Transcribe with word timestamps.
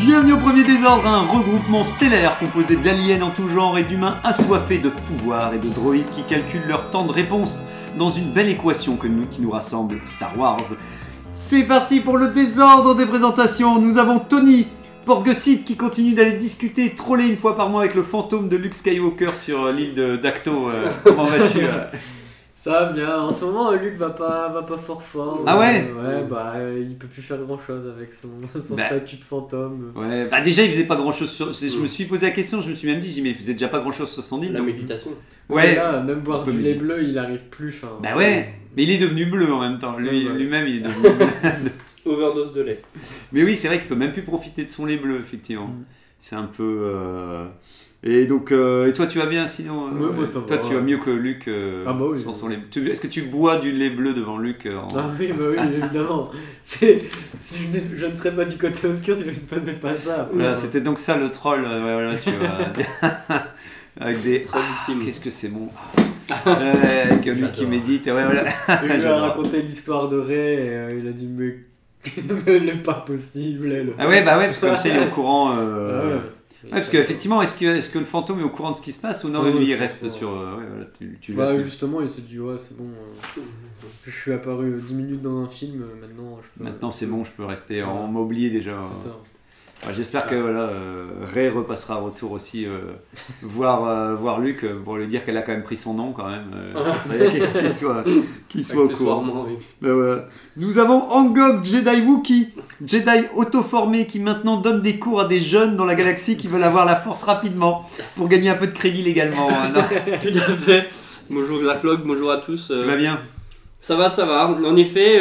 Bienvenue 0.00 0.32
au 0.32 0.38
Premier 0.38 0.64
Désordre, 0.64 1.06
un 1.06 1.26
regroupement 1.26 1.84
stellaire 1.84 2.38
composé 2.38 2.76
d'aliens 2.76 3.20
en 3.20 3.28
tout 3.28 3.46
genre 3.48 3.76
et 3.76 3.82
d'humains 3.82 4.18
assoiffés 4.24 4.78
de 4.78 4.88
pouvoir 4.88 5.52
et 5.52 5.58
de 5.58 5.68
droïdes 5.68 6.08
qui 6.16 6.22
calculent 6.22 6.66
leur 6.66 6.90
temps 6.90 7.04
de 7.04 7.12
réponse 7.12 7.64
dans 7.98 8.08
une 8.08 8.32
belle 8.32 8.48
équation 8.48 8.96
que 8.96 9.06
nous, 9.06 9.26
qui 9.26 9.42
nous 9.42 9.50
rassemble, 9.50 10.00
Star 10.06 10.38
Wars. 10.38 10.64
C'est 11.34 11.64
parti 11.64 12.00
pour 12.00 12.16
le 12.16 12.28
désordre 12.28 12.94
des 12.94 13.04
présentations. 13.04 13.78
Nous 13.78 13.98
avons 13.98 14.20
Tony, 14.20 14.68
Porgesit 15.04 15.64
qui 15.64 15.76
continue 15.76 16.14
d'aller 16.14 16.32
discuter 16.38 16.94
troller 16.94 17.28
une 17.28 17.36
fois 17.36 17.54
par 17.54 17.68
mois 17.68 17.82
avec 17.82 17.94
le 17.94 18.02
fantôme 18.02 18.48
de 18.48 18.56
Luke 18.56 18.74
Skywalker 18.74 19.36
sur 19.36 19.66
euh, 19.66 19.72
l'île 19.72 19.94
de 19.94 20.16
d'Acto. 20.16 20.70
Euh, 20.70 20.92
comment 21.04 21.26
vas-tu 21.26 21.58
euh? 21.58 21.84
Ça 22.62 22.70
va 22.72 22.92
bien, 22.92 23.18
en 23.18 23.32
ce 23.32 23.46
moment 23.46 23.72
Luc 23.72 23.94
va 23.96 24.10
pas, 24.10 24.50
va 24.50 24.62
pas 24.62 24.76
fort 24.76 25.02
fort. 25.02 25.42
Ah 25.46 25.58
ouais 25.58 25.90
Ouais, 25.98 26.22
bah 26.28 26.52
euh, 26.56 26.78
il 26.86 26.94
peut 26.98 27.06
plus 27.06 27.22
faire 27.22 27.38
grand 27.38 27.58
chose 27.58 27.86
avec 27.88 28.12
son, 28.12 28.28
son 28.68 28.74
Bah. 28.76 28.86
statut 28.86 29.16
de 29.16 29.24
fantôme. 29.24 29.92
Ouais, 29.96 30.26
bah 30.30 30.42
déjà 30.42 30.62
il 30.62 30.70
faisait 30.70 30.84
pas 30.86 30.96
grand 30.96 31.12
chose 31.12 31.30
sur. 31.30 31.46
Je 31.52 31.78
me 31.78 31.86
suis 31.88 32.04
posé 32.04 32.26
la 32.26 32.32
question, 32.32 32.60
je 32.60 32.68
me 32.70 32.74
suis 32.74 32.86
même 32.86 33.00
dit, 33.00 33.10
j'ai 33.10 33.22
mais 33.22 33.30
il 33.30 33.34
faisait 33.34 33.54
déjà 33.54 33.68
pas 33.68 33.80
grand 33.80 33.92
chose 33.92 34.10
sur 34.10 34.22
son 34.22 34.42
île. 34.42 34.52
La 34.52 34.58
donc- 34.58 34.66
méditation. 34.68 35.12
Ouais. 35.48 35.74
Là, 35.74 36.00
même 36.02 36.20
boire 36.20 36.44
du 36.44 36.52
lait 36.60 36.74
bleu, 36.74 37.02
il 37.02 37.16
arrive 37.18 37.40
plus. 37.50 37.74
Enfin, 37.82 37.94
Bah 38.02 38.14
ouais, 38.16 38.54
mais 38.76 38.82
il 38.84 38.90
est 38.90 38.98
devenu 38.98 39.24
bleu 39.26 39.50
en 39.52 39.60
même 39.60 39.78
temps. 39.78 39.96
Lui- 39.96 40.08
Ouais, 40.26 40.30
ouais. 40.30 40.38
Lui-même, 40.38 40.66
il 40.68 40.76
est 40.76 40.80
devenu 40.80 41.00
bleu. 41.16 42.12
Overdose 42.12 42.52
de 42.52 42.60
lait. 42.62 42.82
Mais 43.32 43.42
oui, 43.42 43.56
c'est 43.56 43.68
vrai 43.68 43.78
qu'il 43.78 43.88
peut 43.88 43.94
même 43.96 44.12
plus 44.12 44.22
profiter 44.22 44.64
de 44.64 44.70
son 44.70 44.84
lait 44.86 44.96
bleu, 44.98 45.16
effectivement. 45.18 45.66
Mm. 45.68 45.84
C'est 46.18 46.36
un 46.36 46.44
peu. 46.44 46.82
euh, 46.84 47.46
Et 48.02 48.24
donc, 48.24 48.50
euh, 48.50 48.86
et 48.88 48.94
toi, 48.94 49.06
tu 49.06 49.18
vas 49.18 49.26
bien 49.26 49.46
sinon 49.46 49.88
euh, 49.88 49.90
Ouais, 50.08 50.16
bah, 50.20 50.26
ça 50.26 50.40
Toi, 50.40 50.56
va. 50.56 50.62
tu 50.66 50.74
vas 50.74 50.80
mieux 50.80 50.96
que 50.96 51.10
Luc 51.10 51.48
euh, 51.48 51.84
Ah 51.86 51.92
bah 51.92 52.06
oui. 52.10 52.18
sans 52.18 52.32
son 52.32 52.48
lait. 52.48 52.58
Est-ce 52.90 53.02
que 53.02 53.06
tu 53.06 53.22
bois 53.22 53.58
du 53.58 53.72
lait 53.72 53.90
bleu 53.90 54.14
devant 54.14 54.38
Luc 54.38 54.66
en- 54.66 54.88
Ah 54.96 55.10
oui, 55.20 55.30
bah 55.38 55.44
oui, 55.50 55.58
évidemment. 55.82 56.30
C'est- 56.62 57.04
Si 57.42 57.56
je, 57.96 58.06
ne 58.06 58.16
serais 58.16 58.30
pas 58.34 58.46
du 58.46 58.56
côté 58.56 58.86
obscur 58.86 59.16
si 59.16 59.24
je 59.24 59.28
ne 59.30 59.34
faisais 59.60 59.72
pas 59.74 59.94
ça. 59.94 60.30
Voilà, 60.32 60.56
C'était 60.56 60.80
donc 60.80 60.98
ça 60.98 61.18
le 61.18 61.30
troll. 61.30 61.60
voilà, 61.62 62.14
tu 62.16 62.30
vois. 62.30 63.10
Avec 64.00 64.22
des. 64.22 64.46
Ah. 64.52 64.60
Qu'est-ce 65.04 65.20
que 65.20 65.30
c'est 65.30 65.48
bon. 65.48 65.68
Ouais, 66.46 67.02
avec 67.10 67.26
Luc 67.26 67.52
qui 67.52 67.66
médite. 67.66 68.06
Ouais, 68.06 68.24
voilà. 68.24 68.44
je 68.82 68.86
lui 68.94 69.02
ai 69.02 69.06
raconté 69.08 69.60
l'histoire 69.62 70.08
de 70.08 70.16
Ray 70.18 70.38
et 70.38 70.86
il 70.98 71.06
a 71.08 71.10
dit 71.10 71.28
mais 71.28 72.60
n'est 72.60 72.72
pas 72.76 72.94
possible. 72.94 73.70
Elle. 73.72 73.92
Ah 73.98 74.08
ouais, 74.08 74.22
bah 74.22 74.38
ouais, 74.38 74.46
parce 74.46 74.58
que 74.58 74.66
comme 74.66 74.76
ça, 74.78 74.88
il 74.88 74.96
est 74.96 75.06
au 75.06 75.10
courant. 75.10 75.50
Ah 75.50 76.06
ouais. 76.06 76.12
Ouais, 76.64 76.70
parce 76.70 76.88
qu'effectivement, 76.90 77.40
est-ce 77.42 77.58
que, 77.58 77.64
est 77.64 77.90
que 77.92 77.98
le 77.98 78.04
fantôme 78.04 78.40
est 78.40 78.44
au 78.44 78.50
courant 78.50 78.72
de 78.72 78.76
ce 78.76 78.82
qui 78.82 78.92
se 78.92 79.00
passe 79.00 79.24
ou 79.24 79.28
non 79.30 79.42
Ouais, 79.42 79.52
Lui, 79.52 79.66
il 79.68 79.74
reste 79.74 80.08
sur. 80.10 80.30
euh, 80.30 80.56
ouais, 80.56 80.64
voilà, 80.68 80.84
tu, 80.98 81.18
tu 81.20 81.32
Bah 81.32 81.58
justement, 81.58 82.00
il 82.02 82.08
s'est 82.08 82.20
dit 82.20 82.38
ouais 82.38 82.56
c'est 82.58 82.76
bon. 82.76 82.84
euh, 82.84 83.40
je 84.06 84.10
suis 84.10 84.32
apparu 84.32 84.74
euh, 84.74 84.80
10 84.80 84.94
minutes 84.94 85.22
dans 85.22 85.38
un 85.42 85.48
film, 85.48 85.82
euh, 85.82 86.00
maintenant 86.00 86.38
je 86.42 86.58
peux. 86.58 86.64
Maintenant, 86.70 86.90
c'est 86.90 87.06
bon, 87.06 87.24
je 87.24 87.30
peux 87.30 87.44
rester. 87.44 87.82
Ouais. 87.82 87.88
On 87.88 88.08
m'a 88.08 88.20
oublié 88.20 88.50
déjà. 88.50 88.78
C'est 88.96 89.08
ça. 89.08 89.16
Ouais, 89.86 89.94
J'espère 89.96 90.26
que 90.26 90.34
voilà, 90.34 90.60
euh, 90.64 91.06
Ray 91.32 91.48
repassera 91.48 91.94
à 91.94 91.96
retour 91.98 92.32
aussi 92.32 92.66
euh, 92.66 92.80
voir, 93.42 93.84
euh, 93.88 94.14
voir 94.14 94.38
Luc 94.38 94.66
pour 94.84 94.96
lui 94.96 95.06
dire 95.06 95.24
qu'elle 95.24 95.38
a 95.38 95.42
quand 95.42 95.52
même 95.52 95.62
pris 95.62 95.76
son 95.76 95.94
nom 95.94 96.12
quand 96.12 96.28
même. 96.28 96.50
qu'il 97.58 97.74
soit, 97.74 98.04
qu'il 98.48 98.64
soit 98.64 98.84
au 98.84 98.88
courant. 98.88 99.46
Oui. 99.48 99.54
Ben. 99.80 100.22
Nous 100.58 100.76
avons 100.78 101.00
Angok 101.10 101.64
Jedi 101.64 102.02
Wookie, 102.02 102.48
Jedi 102.86 103.26
auto-formé 103.36 104.06
qui 104.06 104.20
maintenant 104.20 104.58
donne 104.58 104.82
des 104.82 104.98
cours 104.98 105.22
à 105.22 105.24
des 105.24 105.40
jeunes 105.40 105.76
dans 105.76 105.86
la 105.86 105.94
galaxie 105.94 106.36
qui 106.36 106.46
veulent 106.46 106.62
avoir 106.62 106.84
la 106.84 106.96
force 106.96 107.22
rapidement 107.22 107.88
pour 108.16 108.28
gagner 108.28 108.50
un 108.50 108.56
peu 108.56 108.66
de 108.66 108.72
crédit 108.76 109.02
légalement. 109.02 109.48
hein, 109.50 109.72
Tout 110.20 110.28
à 110.28 110.56
fait. 110.56 110.88
Bonjour 111.30 111.62
Zarklog, 111.62 112.00
bonjour 112.04 112.30
à 112.30 112.36
tous. 112.36 112.70
tu 112.76 112.82
vas 112.84 112.96
bien? 112.96 113.18
Ça 113.80 113.96
va, 113.96 114.10
ça 114.10 114.26
va. 114.26 114.46
En 114.46 114.76
effet, 114.76 115.20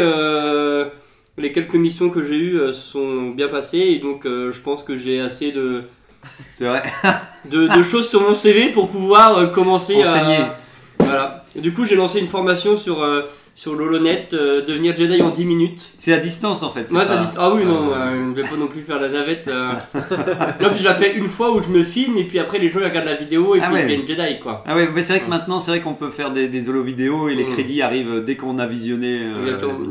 les 1.40 1.52
quelques 1.52 1.76
missions 1.76 2.10
que 2.10 2.24
j'ai 2.24 2.38
eues 2.38 2.60
euh, 2.60 2.74
se 2.74 2.82
sont 2.92 3.30
bien 3.30 3.48
passées 3.48 3.78
et 3.80 4.00
donc 4.00 4.26
euh, 4.26 4.52
je 4.52 4.60
pense 4.60 4.84
que 4.84 4.98
j'ai 4.98 5.20
assez 5.20 5.52
de, 5.52 5.84
C'est 6.56 6.66
vrai. 6.68 6.84
de, 7.50 7.68
de 7.78 7.84
choses 7.84 8.08
sur 8.10 8.22
mon 8.22 8.36
CV 8.36 8.70
pour 8.72 8.90
pouvoir 8.90 9.38
euh, 9.38 9.48
commencer 9.48 9.96
Enseigner. 9.96 10.38
à. 10.38 10.60
Voilà. 11.00 11.44
Et 11.56 11.62
du 11.62 11.74
coup, 11.74 11.86
j'ai 11.86 11.96
lancé 11.96 12.20
une 12.20 12.28
formation 12.28 12.76
sur, 12.78 13.02
euh, 13.02 13.22
sur 13.56 13.74
l'Holonet, 13.74 14.28
euh, 14.34 14.64
devenir 14.64 14.96
Jedi 14.96 15.22
en 15.22 15.30
10 15.32 15.46
minutes. 15.46 15.88
C'est 15.98 16.14
à 16.14 16.18
distance 16.18 16.62
en 16.62 16.70
fait. 16.72 16.88
ça 16.90 16.94
pas- 17.06 17.16
dit... 17.18 17.28
Ah 17.38 17.52
oui, 17.52 17.64
non, 17.66 17.92
Euh, 17.96 18.34
je 18.36 18.42
vais 18.42 18.48
pas 18.48 18.58
non 18.58 18.68
plus 18.68 18.82
faire 18.82 19.00
la 19.00 19.08
navette. 19.10 19.48
non, 20.62 20.70
puis 20.70 20.80
je 20.80 20.84
la 20.84 20.94
fais 20.96 21.16
une 21.18 21.28
fois 21.28 21.56
où 21.56 21.64
je 21.64 21.70
me 21.70 21.84
filme 21.84 22.18
et 22.18 22.26
puis 22.26 22.38
après 22.38 22.60
les 22.60 22.70
gens 22.70 22.80
regardent 22.84 23.06
la 23.08 23.16
vidéo 23.16 23.56
et 23.56 23.60
Ah 23.62 23.66
puis 23.68 23.74
ouais. 23.76 23.80
ils 23.94 23.98
deviennent 24.06 24.08
Jedi 24.08 24.40
quoi. 24.40 24.64
Ah 24.68 24.76
ouais, 24.76 24.90
mais 24.94 25.02
c'est 25.02 25.14
vrai 25.14 25.20
que 25.22 25.26
Ouais. 25.26 25.30
maintenant, 25.38 25.60
c'est 25.60 25.72
vrai 25.72 25.80
qu'on 25.80 25.94
peut 25.96 26.10
faire 26.12 26.32
des, 26.32 26.48
des 26.50 26.70
holo 26.70 26.84
vidéos 26.84 27.30
et 27.30 27.36
les 27.36 27.46
Mm. 27.46 27.54
crédits 27.54 27.82
arrivent 27.82 28.24
dès 28.26 28.36
qu'on 28.36 28.60
a 28.60 28.68
visionné. 28.68 29.22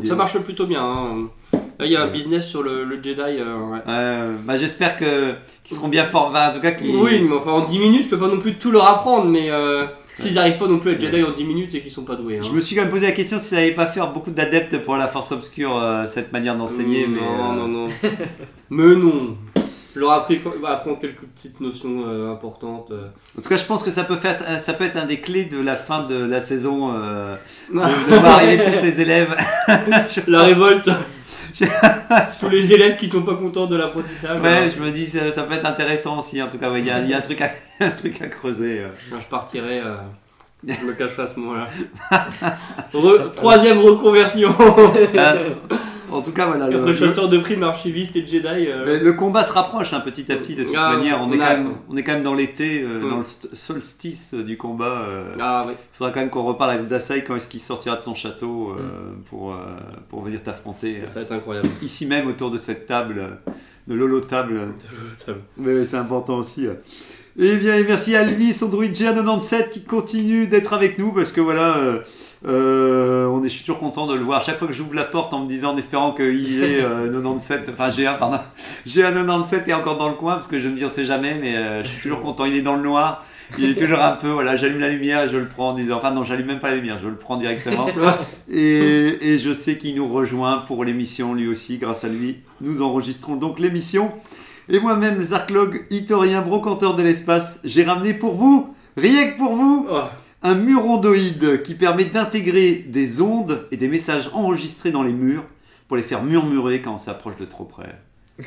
Ça 0.04 0.14
marche 0.14 0.38
plutôt 0.38 0.66
bien. 0.66 0.82
hein. 0.82 1.28
Là, 1.78 1.86
il 1.86 1.92
y 1.92 1.96
a 1.96 2.02
un 2.02 2.08
business 2.08 2.46
sur 2.48 2.62
le, 2.62 2.84
le 2.84 2.96
Jedi. 2.96 3.20
euh, 3.20 3.56
ouais. 3.70 3.78
Euh, 3.88 4.34
bah, 4.44 4.56
J'espère 4.56 4.96
que 4.96 5.32
qu'ils 5.64 5.76
seront 5.76 5.88
bien 5.88 6.04
forts. 6.04 6.26
Enfin, 6.28 6.50
en 6.50 6.54
tout 6.54 6.60
cas, 6.60 6.72
qu'ils. 6.72 6.94
Oui, 6.96 7.22
mais 7.22 7.36
enfin 7.36 7.52
en 7.52 7.64
10 7.66 7.78
minutes, 7.78 8.04
je 8.04 8.08
peux 8.10 8.18
pas 8.18 8.28
non 8.28 8.40
plus 8.40 8.54
tout 8.58 8.70
leur 8.70 8.86
apprendre, 8.86 9.26
mais 9.26 9.48
euh, 9.50 9.84
s'ils 10.16 10.36
arrivent 10.38 10.58
pas 10.58 10.66
non 10.66 10.78
plus 10.78 10.90
à 10.90 10.94
être 10.94 11.00
Jedi 11.00 11.22
en 11.22 11.30
10 11.30 11.44
minutes, 11.44 11.70
c'est 11.70 11.80
qu'ils 11.80 11.92
sont 11.92 12.02
pas 12.04 12.16
doués. 12.16 12.38
hein. 12.38 12.42
Je 12.44 12.50
me 12.50 12.60
suis 12.60 12.74
quand 12.74 12.82
même 12.82 12.90
posé 12.90 13.06
la 13.06 13.12
question 13.12 13.38
si 13.38 13.44
ça 13.46 13.56
n'allait 13.56 13.72
pas 13.74 13.86
faire 13.86 14.12
beaucoup 14.12 14.32
d'adeptes 14.32 14.78
pour 14.82 14.96
la 14.96 15.06
force 15.06 15.30
obscure 15.32 15.76
euh, 15.78 16.06
cette 16.08 16.32
manière 16.32 16.56
d'enseigner. 16.56 17.06
non, 17.06 17.14
mais, 17.14 17.20
euh, 17.20 17.54
non, 17.56 17.68
non. 17.68 17.86
mais 18.70 18.94
non. 18.96 19.36
Je 19.94 20.00
leur 20.00 20.12
appris 20.12 20.38
bah, 20.62 20.70
apprendre 20.74 20.98
quelques 21.00 21.22
petites 21.34 21.60
notions 21.60 22.04
euh, 22.08 22.30
importantes. 22.32 22.90
euh. 22.92 23.06
En 23.38 23.42
tout 23.42 23.48
cas, 23.48 23.56
je 23.56 23.64
pense 23.64 23.82
que 23.82 23.90
ça 23.90 24.04
peut, 24.04 24.16
faire, 24.16 24.38
euh, 24.48 24.58
ça 24.58 24.72
peut 24.72 24.84
être 24.84 24.96
un 24.96 25.06
des 25.06 25.20
clés 25.20 25.44
de 25.46 25.60
la 25.60 25.74
fin 25.76 26.04
de 26.06 26.16
la 26.16 26.40
saison. 26.40 26.92
euh, 26.94 27.34
de, 27.72 27.78
de 27.78 28.16
voir 28.18 28.36
arriver 28.36 28.60
tous 28.62 28.74
ces 28.78 29.00
élèves. 29.00 29.34
La 30.28 30.42
révolte. 30.42 30.90
Tous 32.40 32.48
les 32.48 32.72
élèves 32.72 32.96
qui 32.96 33.08
sont 33.08 33.22
pas 33.22 33.34
contents 33.34 33.66
de 33.66 33.76
l'apprentissage. 33.76 34.40
Ouais, 34.40 34.48
hein. 34.48 34.68
je 34.74 34.82
me 34.82 34.90
dis, 34.90 35.08
ça, 35.08 35.30
ça 35.32 35.42
peut 35.42 35.54
être 35.54 35.66
intéressant 35.66 36.18
aussi. 36.18 36.40
En 36.42 36.48
tout 36.48 36.58
cas, 36.58 36.70
ouais, 36.70 36.80
il 36.80 36.86
y, 36.86 36.90
a- 36.90 37.00
il 37.00 37.08
y 37.08 37.14
a 37.14 37.18
un 37.18 37.20
truc 37.20 37.40
à, 37.40 37.50
un 37.80 37.90
truc 37.90 38.20
à 38.22 38.26
creuser. 38.28 38.80
euh. 38.80 38.88
Je 39.20 39.26
partirai. 39.28 39.80
euh, 39.80 39.96
Je 40.66 40.84
me 40.84 40.92
cacherai 40.92 41.22
à 41.22 41.26
ce 41.26 41.38
moment-là. 41.40 41.68
Re- 42.92 43.32
troisième 43.34 43.78
reconversion. 43.78 44.54
En 46.10 46.22
tout 46.22 46.32
cas, 46.32 46.46
voilà. 46.46 46.68
Le, 46.68 46.78
Après 46.78 46.92
le- 46.92 46.96
chasseur 46.96 47.28
de 47.28 47.38
primes, 47.38 47.62
archiviste 47.62 48.16
et 48.16 48.26
Jedi. 48.26 48.46
euh, 48.46 48.84
le- 48.98 49.04
le 49.04 49.12
combat 49.12 49.44
se 49.44 49.52
rapproche 49.52 49.92
hein, 49.92 50.00
petit 50.00 50.30
à 50.32 50.36
petit 50.36 50.54
de 50.56 50.64
toute 50.64 50.74
Ah, 50.76 50.96
manière. 50.96 51.20
On 51.22 51.26
on 51.28 51.32
est, 51.32 51.38
quand 51.38 51.44
même, 51.48 51.66
on 51.88 51.96
est 51.96 52.02
quand 52.02 52.12
même 52.12 52.22
dans 52.22 52.34
l'été, 52.34 52.82
euh, 52.82 53.00
Mm. 53.04 53.08
dans 53.10 53.16
le 53.18 53.22
st- 53.24 53.54
solstice 53.54 54.34
euh, 54.34 54.42
du 54.42 54.56
combat. 54.56 55.04
euh. 55.08 55.34
Ah 55.40 55.64
ouais. 55.66 55.72
Il 55.74 55.96
faudra 55.96 56.12
quand 56.12 56.20
même 56.20 56.30
qu'on 56.30 56.44
reparle 56.44 56.70
avec 56.72 56.88
Dasai 56.88 57.22
quand 57.24 57.36
est-ce 57.36 57.48
qu'il 57.48 57.60
sortira 57.60 57.96
de 57.96 58.02
son 58.02 58.14
château 58.14 58.70
euh, 58.78 58.80
Mm. 58.82 59.22
pour, 59.28 59.52
euh, 59.52 59.56
pour 60.08 60.22
venir 60.22 60.42
t'affronter. 60.42 60.98
Ça 61.06 61.16
va 61.16 61.20
être 61.22 61.32
incroyable. 61.32 61.68
ici 61.82 62.06
même 62.06 62.26
autour 62.28 62.50
de 62.50 62.58
cette 62.58 62.86
table, 62.86 63.16
euh, 63.18 63.50
de 63.86 63.94
l'holo 63.94 64.20
table. 64.20 64.60
Mais 65.56 65.84
c'est 65.84 65.96
important 65.96 66.36
aussi. 66.38 66.66
euh. 66.66 66.74
Et 67.40 67.56
bien, 67.56 67.76
et 67.76 67.84
merci 67.84 68.16
à 68.16 68.20
Alvis, 68.22 68.58
Android 68.62 68.84
GA97 68.84 69.70
qui 69.70 69.84
continue 69.84 70.48
d'être 70.48 70.72
avec 70.72 70.98
nous 70.98 71.12
parce 71.12 71.30
que 71.30 71.40
voilà, 71.40 71.76
euh, 72.46 73.26
on 73.26 73.42
est, 73.42 73.48
je 73.48 73.54
suis 73.54 73.64
toujours 73.64 73.80
content 73.80 74.06
de 74.06 74.14
le 74.14 74.22
voir. 74.22 74.42
Chaque 74.42 74.58
fois 74.58 74.68
que 74.68 74.74
j'ouvre 74.74 74.94
la 74.94 75.04
porte 75.04 75.34
en 75.34 75.40
me 75.40 75.48
disant, 75.48 75.74
en 75.74 75.76
espérant 75.76 76.12
qu'il 76.12 76.62
est 76.62 76.80
euh, 76.82 77.06
97, 77.12 77.70
enfin 77.72 77.88
GA, 77.90 78.14
pardon, 78.14 78.38
GA97 78.86 79.68
est 79.68 79.72
encore 79.72 79.98
dans 79.98 80.08
le 80.08 80.14
coin 80.14 80.34
parce 80.34 80.48
que 80.48 80.60
je 80.60 80.68
me 80.68 80.76
dis, 80.76 80.84
on 80.84 80.88
sait 80.88 81.04
jamais, 81.04 81.36
mais 81.40 81.56
euh, 81.56 81.82
je 81.82 81.88
suis 81.88 82.02
toujours 82.02 82.22
content. 82.22 82.44
Il 82.44 82.54
est 82.54 82.62
dans 82.62 82.76
le 82.76 82.82
noir. 82.82 83.24
Il 83.58 83.70
est 83.70 83.78
toujours 83.78 84.00
un 84.00 84.12
peu, 84.12 84.28
voilà, 84.28 84.56
j'allume 84.56 84.80
la 84.80 84.90
lumière 84.90 85.26
je 85.26 85.38
le 85.38 85.48
prends 85.48 85.70
en 85.70 85.72
disant, 85.72 85.96
enfin 85.96 86.10
non, 86.10 86.22
j'allume 86.22 86.48
même 86.48 86.58
pas 86.58 86.68
la 86.68 86.76
lumière, 86.76 86.98
je 87.02 87.08
le 87.08 87.16
prends 87.16 87.38
directement. 87.38 87.86
Et, 88.50 89.32
et 89.32 89.38
je 89.38 89.54
sais 89.54 89.78
qu'il 89.78 89.94
nous 89.94 90.06
rejoint 90.06 90.58
pour 90.58 90.84
l'émission 90.84 91.32
lui 91.32 91.48
aussi. 91.48 91.78
Grâce 91.78 92.04
à 92.04 92.08
lui, 92.08 92.40
nous 92.60 92.82
enregistrons 92.82 93.36
donc 93.36 93.58
l'émission. 93.58 94.12
Et 94.68 94.80
moi-même, 94.80 95.18
Zarklog, 95.20 95.86
Itorien, 95.88 96.42
brocanteur 96.42 96.94
de 96.94 97.02
l'espace, 97.02 97.60
j'ai 97.64 97.84
ramené 97.84 98.12
pour 98.12 98.34
vous, 98.34 98.74
rien 98.98 99.30
que 99.30 99.38
pour 99.38 99.54
vous, 99.54 99.86
Oh, 99.90 100.02
un 100.42 100.54
murondoïde 100.54 101.62
qui 101.62 101.74
permet 101.74 102.04
d'intégrer 102.04 102.84
des 102.86 103.20
ondes 103.20 103.66
et 103.72 103.76
des 103.76 103.88
messages 103.88 104.30
enregistrés 104.32 104.90
dans 104.90 105.02
les 105.02 105.12
murs 105.12 105.44
pour 105.88 105.96
les 105.96 106.02
faire 106.02 106.22
murmurer 106.22 106.80
quand 106.80 106.94
on 106.94 106.98
s'approche 106.98 107.36
de 107.36 107.44
trop 107.44 107.64
près. 107.64 107.94
Donc 108.38 108.46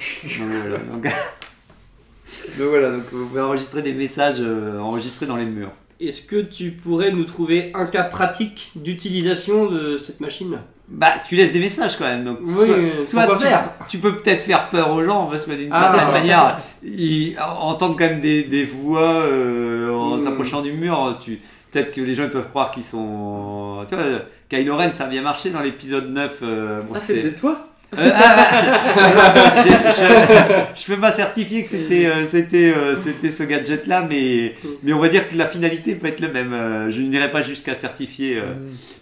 voilà, 0.62 0.78
donc, 0.92 1.04
donc 1.04 2.68
voilà, 2.70 2.92
donc 2.92 3.04
vous 3.12 3.26
pouvez 3.28 3.42
enregistrer 3.42 3.82
des 3.82 3.92
messages 3.94 4.38
euh, 4.40 4.80
enregistrés 4.80 5.26
dans 5.26 5.36
les 5.36 5.46
murs. 5.46 5.72
Est-ce 6.00 6.22
que 6.24 6.42
tu 6.42 6.72
pourrais 6.72 7.12
nous 7.12 7.26
trouver 7.26 7.72
un 7.76 7.86
cas 7.86 8.04
pratique 8.04 8.72
d'utilisation 8.76 9.70
de 9.70 9.98
cette 9.98 10.20
machine? 10.22 10.58
Bah, 10.88 11.14
tu 11.28 11.36
laisses 11.36 11.54
des 11.54 11.60
messages 11.60 11.96
quand 11.98 12.06
même. 12.06 12.24
Donc, 12.24 12.40
Oui, 12.44 12.54
soit, 12.54 12.68
euh, 12.76 13.00
soit 13.00 13.28
tu, 13.38 13.44
faire? 13.44 13.70
tu 13.88 13.98
peux 14.00 14.16
peut-être 14.18 14.42
faire 14.42 14.70
peur 14.70 14.92
aux 14.92 15.04
gens 15.04 15.28
parce 15.28 15.44
que 15.46 15.52
d'une 15.52 15.70
Ah. 15.72 15.92
certaine 15.94 16.12
manière, 16.12 16.58
ils 16.84 17.38
entendent 17.40 17.98
quand 17.98 18.06
même 18.10 18.20
des, 18.22 18.44
des 18.44 18.66
voix 18.66 19.02
euh, 19.26 19.92
en 19.94 20.18
Mm. 20.18 20.24
s'approchant 20.24 20.62
du 20.62 20.72
mur. 20.74 21.18
Tu, 21.22 21.40
peut-être 21.71 21.91
que 21.94 22.01
les 22.01 22.13
gens 22.13 22.23
ils 22.23 22.29
peuvent 22.29 22.50
croire 22.50 22.71
qu'ils 22.71 22.83
sont. 22.83 23.85
Tu 23.88 23.95
vois, 23.95 24.03
Kylo 24.50 24.75
Ren, 24.77 24.91
ça 24.91 25.06
a 25.06 25.07
bien 25.07 25.21
marché 25.21 25.50
dans 25.50 25.62
l'épisode 25.62 26.12
9. 26.12 26.39
euh, 26.44 26.81
bon, 26.81 26.94
Ah, 26.95 27.00
c'était- 27.00 27.31
toi 27.31 27.68
euh, 27.97 28.09
ah, 28.15 29.63
j'ai- 29.65 29.71
je, 29.91 30.81
je 30.81 30.85
peux 30.85 30.97
pas 31.01 31.12
certifier 31.12 31.62
que 31.62 31.68
c'était 31.68 32.06
euh, 32.06 32.25
c'était 32.25 32.73
euh, 32.73 32.95
c'était 32.95 33.31
ce 33.31 33.44
gadget 33.44 33.85
là 33.85 34.06
mais 34.09 34.53
mais 34.83 34.94
on 34.94 35.00
va 35.00 35.09
dire 35.09 35.27
que 35.27 35.35
la 35.35 35.45
finalité 35.45 35.95
peut 35.95 36.07
être 36.07 36.21
la 36.21 36.29
même 36.29 36.89
je 36.89 37.01
n'irai 37.01 37.29
pas 37.29 37.41
jusqu'à 37.41 37.75
certifier 37.75 38.38
euh, 38.38 38.53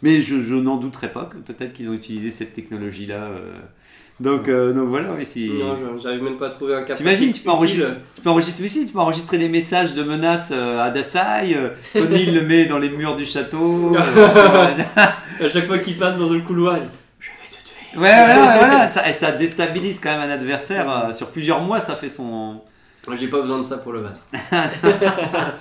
mais 0.02 0.22
je, 0.24 0.42
je 0.42 0.56
n'en 0.56 0.78
douterai 0.78 1.10
pas 1.12 1.26
que 1.32 1.38
peut-être 1.38 1.74
qu'ils 1.74 1.92
ont 1.92 1.94
utilisé 1.94 2.32
cette 2.32 2.54
technologie 2.56 3.06
là 3.06 3.30
donc 4.20 4.48
euh, 4.48 4.74
donc 4.74 4.90
voilà 4.90 5.10
oui, 5.18 5.26
si- 5.26 5.50
Non, 5.52 5.78
je- 5.78 6.02
j'arrive 6.04 6.24
même 6.24 6.38
pas 6.38 6.48
à 6.48 6.50
trouver 6.50 6.74
un 6.74 6.80
capteur. 6.80 6.98
T'imagines, 6.98 7.32
tu 7.32 7.42
peux 7.42 7.50
enregistrer, 7.52 7.94
tu 8.16 8.22
peux 8.22 8.30
enregistrer, 8.30 8.64
mais 8.64 8.70
si, 8.70 8.86
tu 8.88 8.92
peux 8.94 9.00
enregistrer 9.00 9.38
des 9.38 9.50
messages 9.50 9.94
de 9.94 10.04
menaces 10.04 10.50
euh, 10.54 10.82
à 10.82 10.90
Dasai, 10.90 11.56
euh, 11.56 11.70
Tony 11.94 12.26
le 12.26 12.42
met 12.42 12.66
dans 12.66 12.80
les 12.80 12.90
murs 12.90 13.16
du 13.16 13.26
château. 13.26 13.96
euh, 13.96 14.68
À 15.46 15.48
chaque 15.50 15.68
fois 15.68 15.80
qu'il 15.80 15.98
passe 15.98 16.18
dans 16.18 16.30
le 16.30 16.42
couloir, 16.42 16.78
il 16.78 16.84
dit 16.84 16.90
Ouais, 17.96 18.02
voilà, 18.26 18.58
voilà. 18.58 18.90
Ça, 18.90 19.10
et 19.10 19.14
ça 19.14 19.32
déstabilise 19.32 20.00
quand 20.00 20.10
même 20.10 20.30
un 20.30 20.34
adversaire. 20.34 21.10
sur 21.14 21.28
plusieurs 21.28 21.62
mois, 21.62 21.80
ça 21.80 21.96
fait 21.96 22.10
son. 22.10 22.62
J'ai 23.20 23.28
pas 23.30 23.42
besoin 23.42 23.58
de 23.60 23.64
ça 23.64 23.78
pour 23.78 23.94
le 23.94 24.02
battre. 24.02 24.20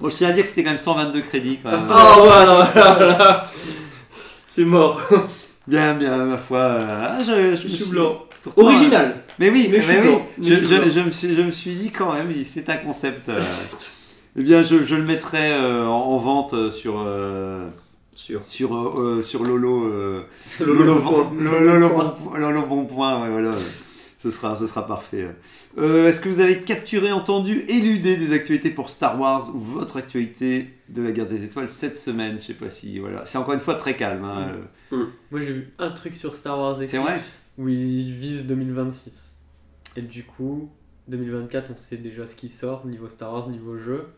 Bon, 0.00 0.08
je 0.08 0.16
tiens 0.16 0.30
à 0.30 0.32
dire 0.32 0.44
que 0.44 0.48
c'était 0.48 0.62
quand 0.64 0.70
même 0.70 0.78
122 0.78 1.20
crédits. 1.20 1.58
Quand 1.62 1.72
même. 1.72 1.82
Oh, 1.90 2.22
voilà, 2.24 2.64
voilà. 2.74 3.46
C'est 4.46 4.64
mort. 4.64 4.98
Bien, 5.70 5.94
bien, 5.94 6.16
ma 6.24 6.36
foi. 6.36 6.58
euh, 6.58 7.06
ah, 7.18 7.22
je, 7.22 7.54
je 7.56 7.68
suis 7.68 7.90
blanc. 7.90 8.24
pourtant, 8.42 8.62
euh, 8.62 8.64
Original. 8.66 9.22
mais 9.38 9.50
oui, 9.50 9.68
Mais 9.70 9.78
mais, 9.78 9.82
je 9.84 9.92
suis 9.92 10.00
blanc. 10.00 10.26
Je, 10.42 11.00
me 11.00 11.10
suis, 11.12 11.34
je 11.36 11.42
me 11.42 11.50
suis 11.52 11.74
dit 11.76 11.90
quand 11.90 12.12
même, 12.12 12.26
c'est 12.44 12.68
un 12.70 12.76
concept. 12.76 13.28
euh, 13.28 13.40
eh 14.36 14.42
bien, 14.42 14.62
je, 14.64 14.74
le 14.94 15.02
mettrai 15.04 15.52
euh, 15.52 15.86
en, 15.86 15.96
en 16.12 16.16
vente 16.16 16.70
sur. 16.72 17.06
Sûr. 18.16 18.42
sur, 18.42 19.18
sur 19.22 19.44
Lolo, 19.44 19.88
Lolo 20.60 20.74
Lolo, 20.74 20.94
Bon 20.96 21.00
Point. 21.10 21.24
Bon- 21.32 21.40
Lolo, 21.42 21.60
Lolo 21.60 21.88
Bon 21.88 22.10
Point- 22.10 22.38
Lolo 22.38 22.62
Bon 22.66 22.84
Point, 22.84 23.22
ouais, 23.22 23.30
voilà. 23.30 23.54
Ce 24.22 24.30
sera, 24.30 24.54
ce 24.54 24.66
sera 24.66 24.86
parfait. 24.86 25.28
Euh, 25.78 26.08
Est-ce 26.08 26.20
que 26.20 26.28
vous 26.28 26.40
avez 26.40 26.58
capturé, 26.58 27.10
entendu, 27.10 27.60
éludé 27.68 28.16
des 28.16 28.34
actualités 28.34 28.68
pour 28.68 28.90
Star 28.90 29.18
Wars 29.18 29.48
ou 29.54 29.58
votre 29.58 29.96
actualité 29.96 30.68
de 30.90 31.00
la 31.00 31.10
guerre 31.12 31.24
des 31.24 31.42
étoiles 31.42 31.70
cette 31.70 31.96
semaine 31.96 32.34
Je 32.38 32.44
sais 32.44 32.54
pas 32.54 32.68
si. 32.68 32.98
Voilà. 32.98 33.24
C'est 33.24 33.38
encore 33.38 33.54
une 33.54 33.60
fois 33.60 33.76
très 33.76 33.96
calme. 33.96 34.24
hein, 34.24 34.52
euh. 34.92 35.06
Moi 35.30 35.40
j'ai 35.40 35.52
vu 35.54 35.72
un 35.78 35.90
truc 35.90 36.14
sur 36.16 36.36
Star 36.36 36.58
Wars 36.58 36.74
Eclipse 36.74 36.90
C'est 36.90 36.98
vrai 36.98 37.18
où 37.56 37.68
il 37.68 38.12
vise 38.12 38.46
2026. 38.46 39.36
Et 39.96 40.02
du 40.02 40.24
coup, 40.24 40.68
2024 41.08 41.70
on 41.72 41.76
sait 41.76 41.96
déjà 41.96 42.26
ce 42.26 42.34
qui 42.36 42.48
sort 42.48 42.86
niveau 42.86 43.08
Star 43.08 43.32
Wars, 43.32 43.48
niveau 43.48 43.78
jeu. 43.78 44.08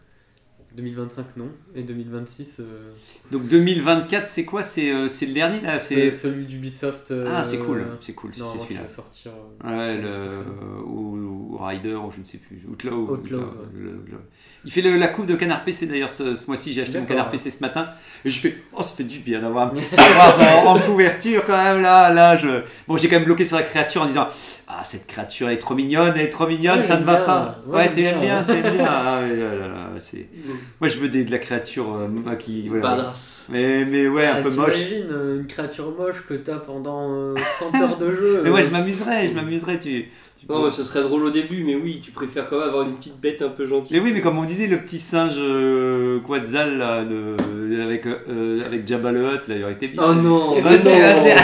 2025 0.77 1.37
non. 1.37 1.49
Et 1.75 1.83
2026 1.83 2.61
euh, 2.61 2.91
Donc 3.31 3.47
2024, 3.49 4.29
c'est 4.31 4.45
quoi? 4.45 4.63
C'est 4.63 4.91
euh, 4.91 5.09
le 5.09 5.33
dernier 5.35 5.61
là? 5.61 5.79
C'est 5.81 6.11
celui 6.11 6.47
d'Ubisoft. 6.47 7.11
euh, 7.11 7.25
Ah, 7.29 7.45
c'est 7.45 7.59
cool, 7.59 7.85
c'est 8.01 8.13
cool 8.15 8.35
si 8.35 8.41
c'est 8.41 8.59
celui-là. 8.59 8.89
sortir. 8.89 9.33
euh, 9.65 9.69
Ouais, 9.71 10.01
le, 10.01 10.83
ou, 10.85 11.53
ou 11.55 11.59
Rider, 11.59 11.95
ou 11.95 12.11
je 12.11 12.21
ne 12.21 12.25
sais 12.25 12.39
plus. 12.39 12.63
Outlaw. 12.71 13.13
Outlaws, 13.13 13.39
ouais. 13.39 13.47
le- 13.75 13.91
le- 13.91 14.21
Il 14.65 14.71
fait 14.71 14.81
le- 14.81 14.97
la 14.97 15.09
coupe 15.09 15.27
de 15.27 15.35
Canard 15.35 15.65
PC 15.65 15.87
d'ailleurs 15.87 16.11
ce, 16.11 16.37
ce 16.37 16.47
mois-ci. 16.47 16.73
J'ai 16.73 16.83
acheté 16.83 16.99
mon. 17.01 17.05
Canard 17.07 17.31
PC 17.31 17.51
ce 17.51 17.61
matin. 17.61 17.89
Et 18.25 18.31
je 18.31 18.39
fais, 18.41 18.57
oh, 18.73 18.83
ça 18.83 18.89
fait 18.97 19.05
du 19.05 19.19
bien 19.19 19.41
d'avoir 19.41 19.67
un 19.67 19.71
petit 19.71 19.85
Star 19.85 20.07
Wars 20.17 20.41
en, 20.67 20.77
en 20.77 20.79
couverture 20.81 21.45
quand 21.47 21.63
même. 21.63 21.83
Là, 21.83 22.13
là, 22.15 22.37
je... 22.37 22.47
Bon, 22.89 22.97
j'ai 22.97 23.09
quand 23.09 23.17
même 23.17 23.25
bloqué 23.25 23.45
sur 23.45 23.57
la 23.57 23.65
créature 23.65 24.03
en 24.03 24.07
disant, 24.07 24.29
ah, 24.69 24.83
cette 24.85 25.07
créature 25.07 25.49
elle 25.49 25.55
est 25.57 25.59
trop 25.59 25.75
mignonne, 25.75 26.13
elle 26.15 26.23
est 26.27 26.29
trop 26.31 26.47
mignonne, 26.47 26.79
Ouais, 26.79 26.85
ça 26.85 26.97
ne 26.99 27.05
va 27.05 27.17
bien. 27.17 27.25
pas. 27.25 27.59
Ouais, 27.67 27.77
Ouais, 27.77 27.93
tu 27.93 28.01
aimes 28.03 28.21
bien, 28.21 28.43
tu 28.45 28.53
aimes 28.53 28.73
bien. 28.77 28.87
Ah, 28.89 29.21
ouais, 29.21 30.01
c'est... 30.01 30.29
Moi, 30.81 30.88
je 30.88 30.99
veux 30.99 31.09
des, 31.09 31.25
de 31.25 31.31
la 31.31 31.38
créature 31.38 31.94
euh, 31.94 32.35
qui. 32.37 32.69
voilà. 32.69 32.97
Badass. 32.97 33.47
Mais, 33.49 33.85
mais 33.85 34.06
ouais, 34.09 34.26
un 34.26 34.37
Ah, 34.37 34.43
peu 34.43 34.50
moche. 34.50 34.75
T'imagines 34.75 35.11
euh, 35.11 35.41
une 35.41 35.47
créature 35.47 35.91
moche 35.97 36.25
que 36.29 36.35
t'as 36.35 36.59
pendant 36.59 37.12
euh, 37.12 37.35
100 37.59 37.81
heures 37.82 37.99
de 37.99 38.11
jeu. 38.12 38.41
Mais 38.44 38.50
ouais, 38.50 38.61
euh, 38.62 38.64
je 38.64 38.70
m'amuserais, 38.70 39.29
je 39.29 39.35
m'amuserais. 39.35 39.79
Tu, 39.79 40.09
tu 40.47 40.53
Non, 40.53 40.65
mais 40.65 40.71
ce 40.71 40.83
serait 40.85 41.03
drôle 41.03 41.25
au 41.25 41.31
début, 41.31 41.62
mais 41.65 41.75
oui, 41.77 42.00
tu 42.03 42.11
préfères 42.11 42.49
quand 42.49 42.59
même 42.59 42.69
avoir 42.69 42.83
une 42.85 42.94
petite 42.97 43.21
bête 43.21 43.43
un 43.43 43.49
peu 43.49 43.67
gentille. 43.67 43.97
Mais 43.97 44.03
oui, 44.03 44.12
mais 44.12 44.21
comme 44.21 44.39
on 44.39 44.44
disait, 44.44 44.67
le 44.67 44.79
petit 44.79 44.99
singe 44.99 45.35
euh, 45.39 46.19
Quetzal 46.21 46.79
là, 46.79 47.05
de, 47.05 47.37
avec, 47.83 48.06
euh, 48.06 48.61
avec 48.65 48.87
Jabba 48.87 49.12
le 49.12 49.25
Hutt, 49.25 49.49
là, 49.49 49.55
il 49.56 49.62
aurait 49.65 49.73
été 49.75 49.89
bien. 49.89 50.03
Oh 50.06 50.15
non, 50.15 50.55
Vas-y, 50.61 50.85
non. 50.85 50.91
vas-y. 50.91 51.35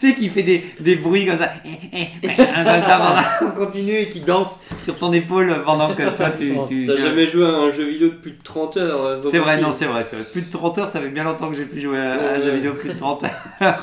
tu 0.00 0.08
sais, 0.08 0.14
qui 0.14 0.28
fait 0.28 0.42
des, 0.42 0.64
des 0.80 0.96
bruits 0.96 1.26
comme 1.26 1.36
ça, 1.36 1.48
comme 2.22 2.84
ça, 2.84 3.24
pendant- 3.40 3.52
on 3.52 3.66
continue 3.66 3.92
et 3.92 4.08
qui 4.08 4.20
danse 4.20 4.58
sur 4.82 4.96
ton 4.96 5.12
épaule 5.12 5.52
pendant 5.64 5.94
que 5.94 6.14
toi 6.16 6.30
tu. 6.30 6.54
tu- 6.68 6.86
T'as 6.86 6.94
tu- 6.94 7.00
jamais 7.00 7.26
joué 7.26 7.44
à 7.46 7.50
un 7.50 7.70
jeu 7.70 7.84
vidéo 7.84 8.08
de 8.08 8.14
plus 8.14 8.32
de 8.32 8.42
30 8.42 8.76
heures. 8.76 9.04
euh, 9.04 9.20
C'est 9.30 9.38
vrai, 9.38 9.60
non, 9.60 9.72
c'est 9.72 9.86
vrai, 9.86 10.04
c'est 10.04 10.16
vrai. 10.16 10.24
Plus 10.30 10.42
de 10.42 10.50
30 10.50 10.78
heures, 10.78 10.88
ça 10.88 11.00
fait 11.00 11.08
bien 11.08 11.24
longtemps 11.24 11.48
que 11.50 11.56
j'ai 11.56 11.64
plus 11.64 11.80
joué 11.80 11.98
à, 11.98 12.12
à 12.12 12.14
un 12.14 12.38
Ouais. 12.38 12.42
jeu 12.44 12.50
vidéo 12.52 12.74
plus 12.74 12.90
de 12.90 12.96
30 12.98 13.24
heures. 13.24 13.82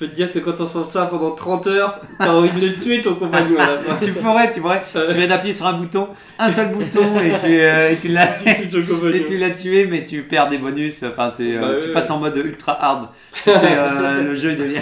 Je 0.00 0.06
peux 0.06 0.12
te 0.12 0.16
dire 0.16 0.32
que 0.32 0.38
quand 0.38 0.58
on 0.58 0.66
sent 0.66 0.78
ça 0.88 1.04
pendant 1.04 1.32
30 1.32 1.66
heures, 1.66 2.00
t'as 2.18 2.32
envie 2.32 2.58
de 2.58 2.68
tuer 2.80 3.02
ton 3.02 3.16
compagnon 3.16 3.58
à 3.58 3.66
la 3.66 3.78
fin. 3.80 3.96
tu 4.06 4.12
pourrais, 4.12 4.50
tu 4.50 4.62
pourrais. 4.62 4.82
Ouais. 4.94 5.04
Tu 5.06 5.12
viens 5.12 5.26
d'appuyer 5.28 5.52
sur 5.52 5.66
un 5.66 5.74
bouton, 5.74 6.08
un 6.38 6.48
seul 6.48 6.72
bouton, 6.72 7.20
et 7.20 7.38
tu, 7.38 7.60
euh, 7.60 7.90
et 7.90 7.96
tu 7.96 8.08
l'as. 8.08 8.30
Et 8.46 8.68
tu 8.70 9.54
tué, 9.54 9.84
mais 9.84 10.06
tu 10.06 10.22
perds 10.22 10.48
des 10.48 10.56
bonus. 10.56 11.02
Enfin, 11.02 11.30
c'est, 11.36 11.54
euh, 11.54 11.60
Bah 11.60 11.78
tu 11.82 11.88
ouais. 11.88 11.92
passes 11.92 12.08
en 12.08 12.18
mode 12.18 12.34
ultra 12.38 12.82
hard. 12.82 13.08
Tu 13.44 13.50
sais, 13.50 13.58
euh, 13.76 14.22
le 14.22 14.34
jeu 14.34 14.52
il 14.56 14.58
devient. 14.58 14.80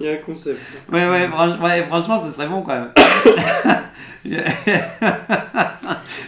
Il 0.00 0.06
y 0.06 0.08
a 0.08 0.12
un 0.12 0.16
concept. 0.16 0.58
ouais, 0.92 1.08
ouais, 1.08 1.26
franch- 1.28 1.60
ouais, 1.60 1.82
franchement, 1.84 2.20
ce 2.24 2.30
serait 2.30 2.46
bon 2.48 2.62
quand 2.62 2.74
même. 2.74 2.90
tu 4.24 4.30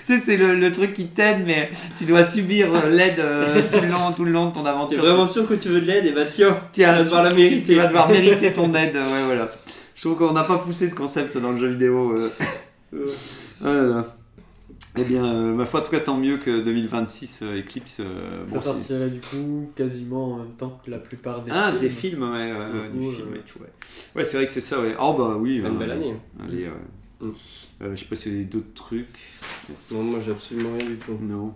sais, 0.05 0.21
c'est 0.21 0.37
le, 0.37 0.57
le 0.57 0.73
truc 0.73 0.93
qui 0.95 1.07
t'aide, 1.09 1.45
mais 1.47 1.71
tu 1.99 2.05
dois 2.05 2.25
subir 2.25 2.69
euh, 2.75 2.91
l'aide 2.91 3.21
euh, 3.21 3.63
tout, 3.71 3.81
le 3.81 3.89
long, 3.89 4.13
tout 4.17 4.25
le 4.25 4.31
long 4.33 4.47
de 4.49 4.55
ton 4.55 4.65
aventure. 4.67 5.01
vraiment 5.01 5.27
sûr 5.27 5.47
que 5.49 5.55
tu 5.55 5.69
veux 5.69 5.81
de 5.81 5.87
l'aide? 5.87 6.07
Et 6.07 6.13
bah 6.13 6.23
tiens, 6.31 6.59
Tiens, 6.73 6.93
tu 6.93 6.99
vas 6.99 7.05
devoir 7.05 7.23
la 7.23 7.31
mériter. 7.35 7.73
Tu 7.73 7.75
vas 7.79 7.87
devoir 7.87 8.09
mériter 8.09 8.53
ton 8.53 8.73
aide. 8.75 8.97
Ouais, 8.97 9.23
voilà. 9.27 9.49
Je 9.95 10.01
trouve 10.03 10.17
qu'on 10.17 10.33
n'a 10.33 10.45
pas 10.45 10.59
poussé 10.59 10.89
ce 10.89 10.95
concept 10.95 11.37
dans 11.39 11.51
le 11.53 11.59
jeu 11.59 11.69
vidéo. 11.69 12.13
euh. 12.13 12.31
Euh, 12.95 13.07
Oh. 13.63 14.03
Eh 14.97 15.05
bien, 15.05 15.25
euh, 15.25 15.55
ma 15.55 15.67
foi, 15.67 15.81
en 15.81 15.85
tout 15.85 15.91
cas, 15.91 16.01
tant 16.01 16.17
mieux 16.17 16.37
que 16.39 16.63
2026 16.65 17.41
euh, 17.43 17.59
Eclipse. 17.61 17.99
euh, 18.01 18.47
Ça 18.49 18.55
bon, 18.55 18.61
sortirait 18.61 19.09
du 19.09 19.21
coup 19.21 19.71
quasiment 19.77 20.33
en 20.35 20.37
même 20.39 20.53
temps 20.59 20.81
que 20.85 20.91
la 20.91 20.99
plupart 20.99 21.43
des 21.43 21.51
Ah, 21.55 21.69
films. 21.71 21.81
des 21.81 21.89
films, 21.91 22.23
ouais, 22.23 22.53
ouais, 22.53 22.59
ouais, 22.59 22.89
Du 22.93 22.99
du 22.99 23.07
coup, 23.07 23.13
film 23.13 23.29
euh, 23.33 23.37
et 23.37 23.41
tout, 23.41 23.59
ouais. 23.61 23.71
Ouais, 24.17 24.25
c'est 24.25 24.37
vrai 24.37 24.47
que 24.47 24.53
c'est 24.53 24.61
ça, 24.61 24.81
ouais. 24.81 24.97
Oh, 25.01 25.15
bah 25.17 25.37
oui. 25.39 25.59
Une 25.59 25.79
belle 25.79 25.93
année. 25.93 26.15
Allez, 26.41 26.65
ouais. 26.67 26.73
Mm. 27.23 27.31
Euh, 27.83 27.95
je 27.95 28.01
sais 28.01 28.07
pas 28.07 28.17
s'il 28.17 28.39
y 28.39 28.41
a 28.41 28.45
d'autres 28.45 28.75
trucs. 28.75 29.19
Non, 29.93 30.03
moi 30.03 30.21
j'ai 30.25 30.33
absolument 30.33 30.71
rien 30.77 30.87
du 30.89 30.97
tout. 30.97 31.17
Non. 31.21 31.55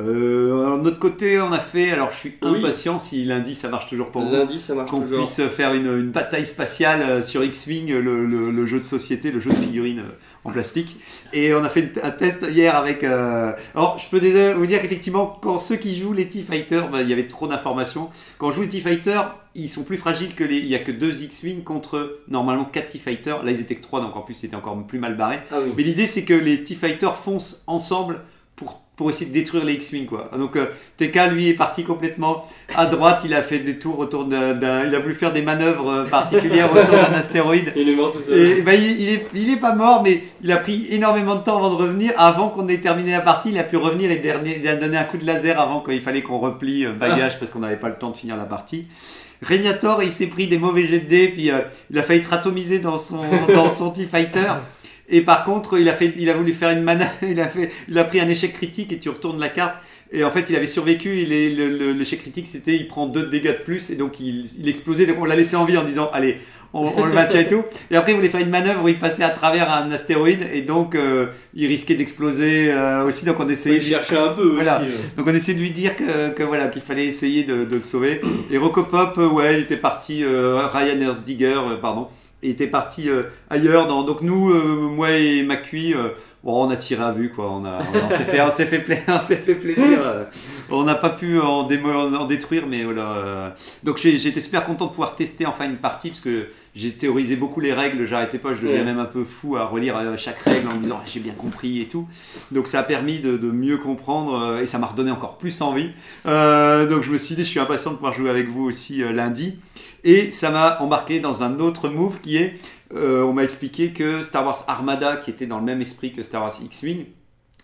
Euh, 0.00 0.64
alors, 0.64 0.78
de 0.78 0.84
notre 0.84 0.98
côté, 0.98 1.40
on 1.40 1.52
a 1.52 1.58
fait. 1.58 1.90
Alors, 1.90 2.10
je 2.10 2.16
suis 2.16 2.34
Oui. 2.42 2.58
impatient 2.58 2.98
si 2.98 3.24
lundi 3.24 3.54
ça 3.54 3.68
marche 3.68 3.88
toujours 3.88 4.10
pour 4.10 4.22
vous. 4.22 4.32
Lundi, 4.32 4.58
ça 4.60 4.74
marche 4.74 4.90
Qu'on 4.90 5.00
toujours. 5.02 5.18
puisse 5.18 5.40
faire 5.48 5.74
une, 5.74 5.86
une 5.86 6.10
bataille 6.10 6.46
spatiale 6.46 7.02
euh, 7.02 7.22
sur 7.22 7.44
X-Wing, 7.44 7.92
le, 7.92 8.24
le- 8.26 8.50
le 8.50 8.66
jeu 8.66 8.78
de 8.80 8.84
société, 8.84 9.30
le 9.30 9.40
jeu 9.40 9.50
de 9.50 9.56
figurines 9.56 10.00
euh, 10.00 10.12
en 10.44 10.50
plastique. 10.50 10.96
Et 11.32 11.52
on 11.54 11.62
a 11.64 11.68
fait 11.68 11.98
un 12.02 12.10
test 12.10 12.46
hier 12.50 12.74
avec. 12.76 13.04
euh, 13.04 13.52
Alors, 13.74 13.98
je 13.98 14.08
peux 14.08 14.20
déjà 14.20 14.54
vous 14.54 14.66
dire 14.66 14.80
qu'effectivement, 14.80 15.38
quand 15.42 15.58
ceux 15.58 15.76
qui 15.76 15.94
jouent 15.96 16.12
les 16.14 16.28
T-Fighters, 16.28 16.88
bah, 16.90 17.02
il 17.02 17.08
y 17.08 17.12
avait 17.12 17.28
trop 17.28 17.46
d'informations. 17.46 18.08
Quand 18.38 18.48
on 18.48 18.52
joue 18.52 18.62
les 18.62 18.68
T-Fighters, 18.68 19.34
ils 19.54 19.68
sont 19.68 19.82
plus 19.82 19.96
fragiles 19.98 20.34
que 20.34 20.44
les. 20.44 20.56
Il 20.58 20.68
y 20.68 20.74
a 20.76 20.78
que 20.78 20.92
deux 20.92 21.22
X-Wing 21.22 21.62
contre 21.64 22.20
normalement 22.28 22.64
4 22.64 22.88
T-Fighters. 22.90 23.42
Là, 23.42 23.50
ils 23.50 23.60
étaient 23.60 23.74
que 23.74 23.82
3, 23.82 24.00
donc 24.00 24.16
en 24.16 24.22
plus, 24.22 24.34
c'était 24.34 24.56
encore 24.56 24.80
plus 24.86 24.98
mal 24.98 25.16
barré. 25.16 25.40
Ah 25.52 25.56
oui. 25.62 25.72
Mais 25.76 25.82
l'idée, 25.82 26.06
c'est 26.06 26.22
que 26.24 26.34
les 26.34 26.62
T-Fighters 26.64 27.16
foncent 27.16 27.62
ensemble 27.66 28.20
pour, 28.96 29.10
essayer 29.10 29.30
de 29.30 29.34
détruire 29.34 29.64
les 29.64 29.74
X-Wing. 29.74 30.06
Quoi. 30.06 30.30
Donc, 30.36 30.56
euh, 30.56 30.66
TK, 30.98 31.32
lui, 31.32 31.48
est 31.48 31.54
parti 31.54 31.84
complètement 31.84 32.46
à 32.74 32.86
droite. 32.86 33.22
Il 33.24 33.34
a 33.34 33.42
fait 33.42 33.60
des 33.60 33.78
tours 33.78 33.98
autour 33.98 34.26
d'un. 34.26 34.86
Il 34.86 34.94
a 34.94 34.98
voulu 34.98 35.14
faire 35.14 35.32
des 35.32 35.42
manœuvres 35.42 35.90
euh, 35.90 36.04
particulières 36.04 36.70
autour 36.76 36.94
d'un 36.94 37.14
astéroïde. 37.14 37.72
Il 37.76 37.88
est 37.88 37.96
mort 37.96 38.12
tout 38.12 38.22
seul. 38.22 38.38
Et 38.38 38.62
bah, 38.62 38.74
il, 38.74 39.00
il 39.00 39.08
est, 39.08 39.26
il 39.34 39.50
est 39.50 39.60
pas 39.60 39.74
mort, 39.74 40.02
mais 40.02 40.22
il 40.42 40.52
a 40.52 40.58
pris 40.58 40.86
énormément 40.90 41.36
de 41.36 41.42
temps 41.42 41.56
avant 41.56 41.70
de 41.70 41.76
revenir. 41.76 42.12
Avant 42.16 42.48
qu'on 42.48 42.68
ait 42.68 42.78
terminé 42.78 43.12
la 43.12 43.20
partie, 43.20 43.50
il 43.50 43.58
a 43.58 43.64
pu 43.64 43.76
revenir 43.76 44.10
et 44.10 44.16
dernier, 44.16 44.58
il 44.60 44.68
a 44.68 44.76
donné 44.76 44.96
un 44.96 45.04
coup 45.04 45.16
de 45.16 45.24
laser 45.24 45.58
avant 45.58 45.80
qu'il 45.80 46.00
fallait 46.00 46.22
qu'on 46.22 46.38
replie 46.38 46.84
euh, 46.84 46.92
bagage 46.92 47.38
parce 47.38 47.50
qu'on 47.50 47.60
n'avait 47.60 47.76
pas 47.76 47.88
le 47.88 47.96
temps 47.96 48.10
de 48.10 48.16
finir 48.16 48.36
la 48.36 48.44
partie. 48.44 48.86
Régnator, 49.42 50.02
il 50.02 50.10
s'est 50.10 50.26
pris 50.26 50.48
des 50.48 50.58
mauvais 50.58 50.84
jets 50.84 51.00
de 51.00 51.08
dés, 51.08 51.28
puis 51.28 51.50
euh, 51.50 51.60
il 51.90 51.98
a 51.98 52.02
failli 52.02 52.20
être 52.20 52.32
atomisé 52.32 52.78
dans 52.78 52.98
son, 52.98 53.22
dans 53.54 53.70
son 53.70 53.90
T-Fighter. 53.90 54.52
Et 55.10 55.22
par 55.22 55.44
contre, 55.44 55.78
il 55.78 55.88
a, 55.88 55.92
fait, 55.92 56.12
il 56.16 56.30
a 56.30 56.34
voulu 56.34 56.52
faire 56.52 56.70
une 56.70 56.82
mana, 56.82 57.06
il 57.28 57.40
a, 57.40 57.48
fait, 57.48 57.70
il 57.88 57.98
a 57.98 58.04
pris 58.04 58.20
un 58.20 58.28
échec 58.28 58.52
critique 58.52 58.92
et 58.92 58.98
tu 58.98 59.08
retournes 59.08 59.40
la 59.40 59.48
carte. 59.48 59.76
Et 60.12 60.24
en 60.24 60.30
fait, 60.30 60.50
il 60.50 60.56
avait 60.56 60.66
survécu. 60.66 61.20
et 61.20 61.26
L'échec 61.94 62.20
critique, 62.20 62.46
c'était 62.48 62.74
il 62.74 62.88
prend 62.88 63.06
2 63.06 63.26
dégâts 63.26 63.58
de 63.58 63.64
plus 63.64 63.90
et 63.90 63.94
donc 63.96 64.18
il, 64.20 64.44
il 64.58 64.68
explosait. 64.68 65.06
Donc 65.06 65.16
on 65.20 65.24
l'a 65.24 65.36
laissé 65.36 65.54
en 65.56 65.64
vie 65.64 65.76
en 65.76 65.84
disant 65.84 66.10
Allez, 66.12 66.38
on, 66.72 66.80
on 66.96 67.04
le 67.04 67.12
maintient 67.12 67.40
et 67.40 67.46
tout. 67.48 67.62
Et 67.92 67.96
après, 67.96 68.10
il 68.12 68.16
voulait 68.16 68.28
faire 68.28 68.40
une 68.40 68.50
manœuvre 68.50 68.82
où 68.84 68.88
il 68.88 68.98
passait 68.98 69.22
à 69.22 69.30
travers 69.30 69.70
un 69.72 69.88
astéroïde 69.92 70.46
et 70.52 70.62
donc 70.62 70.94
euh, 70.96 71.26
il 71.54 71.66
risquait 71.68 71.94
d'exploser 71.94 72.72
euh, 72.72 73.04
aussi. 73.04 73.24
Donc 73.24 73.38
on 73.38 73.48
essayait. 73.48 73.76
Il 73.76 73.84
cherchait 73.84 74.18
un 74.18 74.30
peu 74.30 74.54
Voilà. 74.54 74.78
aussi. 74.80 74.86
euh. 74.96 75.16
Donc 75.16 75.26
on 75.28 75.34
essayait 75.34 75.56
de 75.56 75.62
lui 75.62 75.70
dire 75.70 75.94
que, 75.94 76.30
que 76.30 76.42
voilà 76.42 76.66
qu'il 76.68 76.82
fallait 76.82 77.06
essayer 77.06 77.44
de, 77.44 77.64
de 77.64 77.76
le 77.76 77.82
sauver. 77.82 78.20
Et 78.50 78.58
Rocopop, 78.58 79.16
ouais, 79.16 79.54
il 79.58 79.60
était 79.60 79.76
parti. 79.76 80.24
Ryan 80.24 80.98
euh, 81.00 81.76
pardon, 81.80 82.08
était 82.42 82.66
parti 82.66 83.08
euh, 83.08 83.24
ailleurs. 83.50 83.86
Dans, 83.86 84.02
donc 84.02 84.22
nous, 84.22 84.50
euh, 84.50 84.88
moi 84.88 85.10
et 85.12 85.42
McCui, 85.42 85.94
euh, 85.94 86.08
bon, 86.44 86.66
on 86.66 86.70
a 86.70 86.76
tiré 86.76 87.02
à 87.02 87.12
vue 87.12 87.30
quoi. 87.30 87.50
On 87.50 87.64
a, 87.64 87.78
on, 87.94 88.10
s'est 88.10 88.24
fait, 88.24 88.40
on 88.40 88.50
s'est 88.50 88.66
fait, 88.66 88.78
pla- 88.78 88.96
plaisir. 89.54 89.98
euh. 90.04 90.24
on 90.70 90.84
n'a 90.84 90.94
pas 90.94 91.10
pu 91.10 91.38
en, 91.40 91.64
détruire, 92.26 92.66
mais 92.68 92.84
voilà. 92.84 93.10
euh. 93.12 93.50
Donc 93.84 93.98
j'ai- 93.98 94.18
j'étais 94.18 94.40
super 94.40 94.64
content 94.64 94.86
de 94.86 94.90
pouvoir 94.90 95.14
tester 95.16 95.44
enfin 95.46 95.66
une 95.66 95.76
partie 95.76 96.08
parce 96.10 96.20
que 96.20 96.46
j'ai 96.74 96.92
théorisé 96.92 97.34
beaucoup 97.36 97.60
les 97.60 97.72
règles. 97.72 98.06
J'arrêtais 98.06 98.38
pas, 98.38 98.54
je 98.54 98.62
deviens 98.62 98.78
Ouais. 98.78 98.84
même 98.84 99.00
un 99.00 99.04
peu 99.04 99.24
fou 99.24 99.56
à 99.56 99.64
relire 99.64 99.96
chaque 100.16 100.38
règle 100.40 100.68
en 100.68 100.76
disant 100.76 101.00
j'ai 101.06 101.18
bien 101.20 101.32
compris 101.32 101.80
et 101.80 101.88
tout. 101.88 102.08
Donc 102.52 102.68
ça 102.68 102.78
a 102.80 102.82
permis 102.84 103.18
de, 103.18 103.36
de 103.36 103.50
mieux 103.50 103.76
comprendre 103.78 104.58
et 104.62 104.66
ça 104.66 104.78
m'a 104.78 104.86
redonné 104.86 105.10
encore 105.10 105.36
plus 105.36 105.60
envie. 105.62 105.90
Euh, 106.26 106.86
donc 106.86 107.02
je 107.02 107.10
me 107.10 107.18
suis 107.18 107.34
dit, 107.34 107.42
je 107.44 107.48
suis 107.50 107.60
impatient 107.60 107.90
de 107.90 107.96
pouvoir 107.96 108.12
jouer 108.14 108.30
avec 108.30 108.48
vous 108.48 108.62
aussi 108.64 109.02
lundi. 109.12 109.58
Et 110.04 110.30
ça 110.30 110.50
m'a 110.50 110.80
embarqué 110.80 111.20
dans 111.20 111.42
un 111.42 111.58
autre 111.60 111.88
move 111.88 112.20
qui 112.20 112.36
est, 112.38 112.54
euh, 112.94 113.22
on 113.22 113.32
m'a 113.32 113.44
expliqué 113.44 113.90
que 113.90 114.22
Star 114.22 114.44
Wars 114.44 114.64
Armada, 114.68 115.16
qui 115.16 115.30
était 115.30 115.46
dans 115.46 115.58
le 115.58 115.64
même 115.64 115.80
esprit 115.80 116.12
que 116.12 116.22
Star 116.22 116.42
Wars 116.42 116.54
X-Wing, 116.62 117.04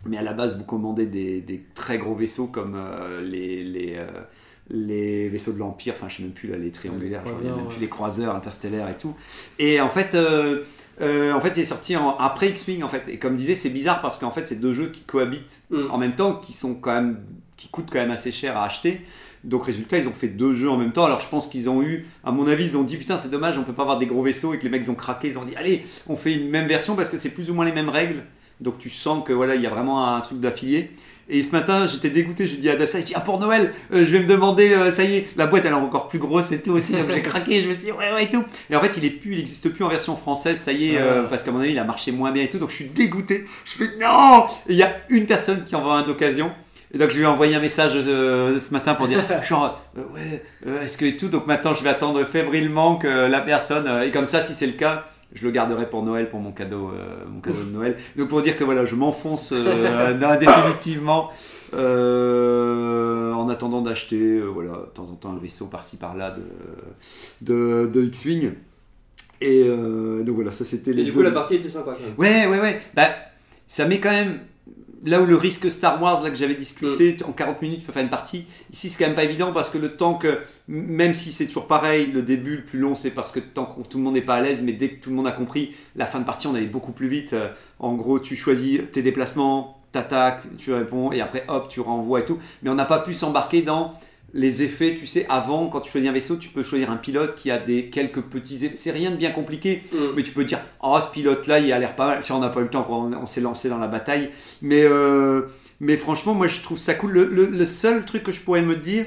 mais 0.05 0.19
à 0.19 0.23
la 0.23 0.33
base 0.35 0.57
vous 0.59 0.65
commandez 0.65 1.07
des, 1.07 1.41
des 1.41 1.65
très 1.75 1.99
gros 1.99 2.15
vaisseaux 2.15 2.47
comme 2.47 2.75
euh, 2.77 3.23
les... 3.23 3.65
les 3.65 3.97
euh, 3.97 4.07
les 4.69 5.29
vaisseaux 5.29 5.53
de 5.53 5.61
l'Empire, 5.61 5.95
enfin 5.97 6.09
je 6.09 6.17
sais 6.17 6.23
même 6.25 6.33
plus 6.33 6.49
là, 6.49 6.57
les 6.59 6.73
triangulaires, 6.73 7.23
Les 7.25 7.31
croiseurs, 7.31 7.57
même 7.57 7.67
plus 7.69 7.81
les 7.81 7.89
croiseurs 7.89 8.35
interstellaires 8.35 8.89
et 8.91 8.97
tout. 8.97 9.15
Et 9.61 9.81
en 9.81 9.89
fait, 9.89 10.17
euh, 10.17 10.65
euh, 11.01 11.33
en 11.33 11.41
fait, 11.41 11.53
il 11.57 11.61
est 11.63 11.67
sorti 11.67 11.95
en- 11.97 12.17
après 12.17 12.49
X-Wing 12.49 12.83
en 12.83 12.89
fait. 12.89 13.05
Et 13.07 13.17
comme 13.21 13.37
disait, 13.37 13.55
c'est 13.55 13.69
bizarre 13.71 14.01
parce 14.03 14.19
qu'en 14.19 14.33
fait, 14.33 14.45
c'est 14.45 14.57
deux 14.61 14.75
jeux 14.75 14.89
qui 14.89 15.03
cohabitent 15.03 15.61
Mm. 15.71 15.89
en 15.89 15.99
même 15.99 16.17
temps, 16.17 16.35
qui 16.35 16.53
sont 16.53 16.75
quand 16.75 16.93
même, 16.93 17.21
qui 17.57 17.69
coûtent 17.69 17.91
quand 17.93 18.01
même 18.01 18.11
assez 18.11 18.33
cher 18.33 18.57
à 18.57 18.65
acheter. 18.65 19.03
Donc 19.45 19.65
résultat, 19.65 19.99
ils 19.99 20.09
ont 20.09 20.13
fait 20.13 20.29
deux 20.29 20.55
jeux 20.55 20.71
en 20.71 20.77
même 20.77 20.93
temps. 20.93 21.05
Alors 21.05 21.21
je 21.21 21.29
pense 21.29 21.49
qu'ils 21.49 21.69
ont 21.69 21.83
eu, 21.83 22.07
à 22.25 22.31
mon 22.33 22.47
avis, 22.47 22.65
ils 22.67 22.77
ont 22.77 22.83
dit 22.83 22.97
putain 22.97 23.19
c'est 23.19 23.31
dommage, 23.31 23.57
on 23.59 23.63
peut 23.63 23.73
pas 23.73 23.83
avoir 23.83 23.99
des 23.99 24.07
gros 24.07 24.23
vaisseaux 24.23 24.55
et 24.55 24.59
que 24.59 24.65
les 24.65 24.71
mecs 24.71 24.83
ils 24.85 24.91
ont 24.91 24.95
craqué, 24.95 25.29
ils 25.29 25.39
ont 25.39 25.45
dit 25.45 25.55
allez, 25.57 25.85
on 26.09 26.17
fait 26.17 26.35
une 26.35 26.51
même 26.51 26.67
version 26.67 26.97
parce 26.97 27.11
que 27.11 27.19
c'est 27.19 27.31
plus 27.31 27.51
ou 27.51 27.55
moins 27.55 27.65
les 27.65 27.73
mêmes 27.73 27.89
règles. 27.91 28.23
Donc 28.61 28.79
tu 28.79 28.89
sens 28.91 29.23
que 29.25 29.33
voilà, 29.33 29.55
il 29.55 29.61
y 29.63 29.67
a 29.67 29.71
vraiment 29.71 30.15
un 30.15 30.21
truc 30.21 30.41
d'affilié. 30.41 30.91
Et 31.29 31.43
ce 31.43 31.51
matin, 31.51 31.89
j'étais 31.89 32.09
dégoûté, 32.09 32.47
j'ai 32.47 32.57
dit 32.59 32.71
à 32.71 32.77
Dassa, 32.77 33.01
j'ai 33.01 33.07
dit 33.07 33.13
ah 33.17 33.21
pour 33.21 33.41
Noël, 33.41 33.73
euh, 33.93 34.07
je 34.07 34.13
vais 34.13 34.21
me 34.21 34.27
demander, 34.29 34.73
euh, 34.73 34.93
ça 34.93 35.03
y 35.03 35.17
est, 35.17 35.29
la 35.37 35.49
boîte 35.49 35.65
elle 35.65 35.73
est 35.73 35.75
encore 35.75 36.07
plus 36.07 36.21
grosse 36.21 36.53
et 36.53 36.63
tout 36.63 36.71
aussi, 36.71 36.93
donc 36.93 37.11
j'ai 37.13 37.21
craqué, 37.21 37.61
je 37.61 37.69
me 37.69 37.75
suis 37.75 37.87
dit 37.87 37.91
ouais 37.93 38.13
ouais 38.13 38.25
et 38.25 38.31
tout. 38.31 38.45
Et 38.71 38.77
en 38.77 38.81
fait, 38.81 38.97
il 38.97 39.05
est 39.05 39.11
plus, 39.11 39.33
il 39.33 39.41
existe 39.41 39.69
plus 39.71 39.83
en 39.85 39.89
version 39.89 40.17
française, 40.17 40.57
ça 40.61 40.71
y 40.71 40.95
est, 40.95 40.99
euh, 40.99 41.23
Ah. 41.25 41.27
parce 41.29 41.43
qu'à 41.43 41.51
mon 41.51 41.59
avis, 41.59 41.73
il 41.73 41.79
a 41.81 41.85
marché 41.85 42.13
moins 42.13 42.31
bien 42.31 42.45
et 42.45 42.49
tout, 42.49 42.59
donc 42.59 42.71
je 42.71 42.77
suis 42.77 42.85
dégoûté. 42.85 43.45
Je 43.65 43.73
fais 43.73 43.91
non. 44.01 44.45
Il 44.69 44.77
y 44.77 44.85
a 44.85 44.97
une 45.09 45.27
personne 45.27 45.65
qui 45.65 45.75
en 45.75 45.81
vend 45.83 45.95
un 45.95 46.03
d'occasion. 46.05 46.53
Et 46.95 46.99
donc 46.99 47.11
je 47.11 47.17
lui 47.17 47.25
ai 47.25 47.27
envoyé 47.27 47.55
un 47.57 47.61
message 47.61 47.93
euh, 47.97 48.61
ce 48.61 48.73
matin 48.73 48.95
pour 48.95 49.09
dire 49.09 49.25
genre 49.43 49.81
euh, 49.99 50.03
ouais 50.15 50.45
euh, 50.67 50.83
est-ce 50.83 50.97
que 50.97 51.05
et 51.05 51.17
tout? 51.17 51.29
Donc 51.29 51.47
maintenant 51.47 51.75
je 51.75 51.83
vais 51.83 51.91
attendre 51.91 52.23
fébrilement 52.25 52.97
que 52.97 53.09
la 53.29 53.41
personne 53.41 53.87
euh, 53.89 54.03
et 54.03 54.11
comme 54.13 54.27
ça 54.27 54.41
si 54.41 54.55
c'est 54.55 54.67
le 54.67 54.75
cas 54.75 55.05
je 55.35 55.45
le 55.45 55.51
garderai 55.51 55.91
pour 55.91 56.05
Noël 56.05 56.31
pour 56.31 56.39
mon 56.39 56.53
cadeau 56.53 56.93
mon 57.29 57.41
cadeau 57.41 57.65
de 57.65 57.71
Noël 57.71 57.97
donc 58.17 58.29
pour 58.29 58.41
dire 58.41 58.57
que 58.57 58.63
voilà 58.63 58.85
je 58.85 58.95
m'enfonce 58.95 59.53
définitivement 60.41 61.31
en 61.73 63.49
attendant 63.51 63.81
d'acheter 63.83 64.39
voilà 64.41 64.71
de 64.71 64.95
temps 64.95 65.11
en 65.11 65.15
temps 65.17 65.33
un 65.33 65.39
vaisseau 65.43 65.67
par-ci 65.67 65.97
par-là 65.97 66.31
de 66.31 66.43
de, 67.43 67.91
de 67.93 68.05
X-wing 68.05 68.53
et 69.41 69.65
donc 70.25 70.37
voilà 70.37 70.53
ça 70.53 70.65
c'était 70.65 70.93
Et 70.93 70.95
les 70.95 71.05
du 71.05 71.11
deux 71.11 71.17
coup, 71.19 71.23
la 71.25 71.33
partie 71.33 71.57
était 71.57 71.69
sympa 71.69 71.97
quand 71.99 72.05
même. 72.05 72.15
Ouais, 72.17 72.47
ouais, 72.47 72.61
ouais. 72.63 72.81
Bah, 72.95 73.09
ça 73.67 73.87
met 73.87 73.99
quand 73.99 74.13
même. 74.13 74.39
Là 75.07 75.23
où 75.23 75.25
le 75.25 75.37
risque 75.37 75.71
Star 75.71 76.03
Wars, 76.03 76.21
là 76.23 76.31
que 76.31 76.37
j'avais 76.37 76.57
discuté, 76.57 77.17
en 77.25 77.31
40 77.31 77.63
minutes, 77.63 77.81
tu 77.81 77.87
peux 77.87 77.93
faire 77.93 78.03
une 78.03 78.11
partie. 78.11 78.45
Ici, 78.73 78.89
c'est 78.91 78.99
quand 78.99 79.07
même 79.07 79.15
pas 79.15 79.23
évident 79.23 79.53
parce 79.53 79.71
que 79.71 79.79
le 79.79 79.97
temps 79.97 80.15
que. 80.15 80.41
Même 80.67 81.15
si 81.15 81.31
c'est 81.31 81.47
toujours 81.47 81.69
pareil, 81.69 82.11
le 82.13 82.23
début 82.23 82.57
le 82.57 82.65
plus 82.65 82.81
long, 82.81 82.97
c'est 82.97 83.13
parce 83.13 83.31
que 83.31 83.39
tant 83.39 83.67
que 83.67 83.87
tout 83.87 83.99
le 83.99 84.05
monde 84.05 84.15
n'est 84.15 84.21
pas 84.21 84.35
à 84.35 84.41
l'aise, 84.41 84.63
mais 84.63 84.73
dès 84.73 84.89
que 84.89 85.01
tout 85.01 85.11
le 85.11 85.17
monde 85.17 85.29
a 85.29 85.33
compris, 85.33 85.77
la 85.95 86.07
fin 86.07 86.19
de 86.19 86.25
partie, 86.25 86.49
on 86.49 86.57
allait 86.57 86.67
beaucoup 86.67 86.91
plus 86.91 87.07
vite. 87.07 87.35
Euh, 87.35 87.49
En 87.79 87.95
gros, 87.95 88.19
tu 88.19 88.35
choisis 88.35 88.81
tes 88.91 89.01
déplacements, 89.01 89.81
t'attaques, 89.93 90.43
tu 90.59 90.73
réponds, 90.73 91.13
et 91.13 91.21
après, 91.21 91.45
hop, 91.47 91.69
tu 91.69 91.81
renvoies 91.81 92.21
et 92.21 92.25
tout. 92.25 92.39
Mais 92.65 92.71
on 92.71 92.75
n'a 92.75 92.85
pas 92.85 92.99
pu 92.99 93.15
s'embarquer 93.15 93.63
dans 93.63 93.95
les 94.37 94.63
effets, 94.63 94.95
tu 94.99 95.07
sais, 95.07 95.27
avant, 95.29 95.67
quand 95.69 95.81
tu 95.81 95.91
choisis 95.91 96.09
un 96.09 96.13
vaisseau, 96.13 96.37
tu 96.37 96.51
peux 96.51 96.63
choisir 96.63 96.91
un 96.91 96.97
pilote 96.97 97.35
qui 97.35 97.51
a 97.51 97.59
des 97.59 97.87
quelques 97.91 98.21
petits 98.21 98.65
effets. 98.67 98.77
C'est 98.77 98.91
rien 98.91 99.11
de 99.11 99.17
bien 99.17 99.31
compliqué. 99.31 99.83
Mm. 99.93 99.97
Mais 100.15 100.23
tu 100.23 100.33
peux 100.33 100.45
dire, 100.45 100.61
oh, 100.83 100.99
ce 101.01 101.11
pilote-là, 101.11 101.59
il 101.61 101.73
a 101.73 101.79
l'air 101.79 101.97
pas 101.97 102.07
mal. 102.07 102.23
Si 102.23 102.33
on 102.33 102.39
n'a 102.41 102.51
pas 102.51 102.61
eu 102.61 102.65
le 102.65 102.71
temps, 102.71 102.85
quoi, 102.85 102.97
on, 102.99 103.13
on 103.15 103.27
s'est 103.27 103.41
lancé 103.41 103.69
dans 103.69 103.79
la 103.79 103.87
bataille. 103.89 104.29
Mais, 104.63 104.83
euh, 104.85 105.43
mais 105.81 105.97
franchement, 105.97 106.35
moi, 106.35 106.49
je 106.49 106.61
trouve 106.61 106.79
ça 106.79 106.95
cool. 106.95 107.13
Le, 107.13 107.25
le- 107.27 107.47
le 107.47 107.65
seul 107.67 108.05
truc 108.05 108.23
que 108.25 108.33
je 108.33 108.41
pourrais 108.41 108.63
me 108.63 108.77
dire, 108.77 109.07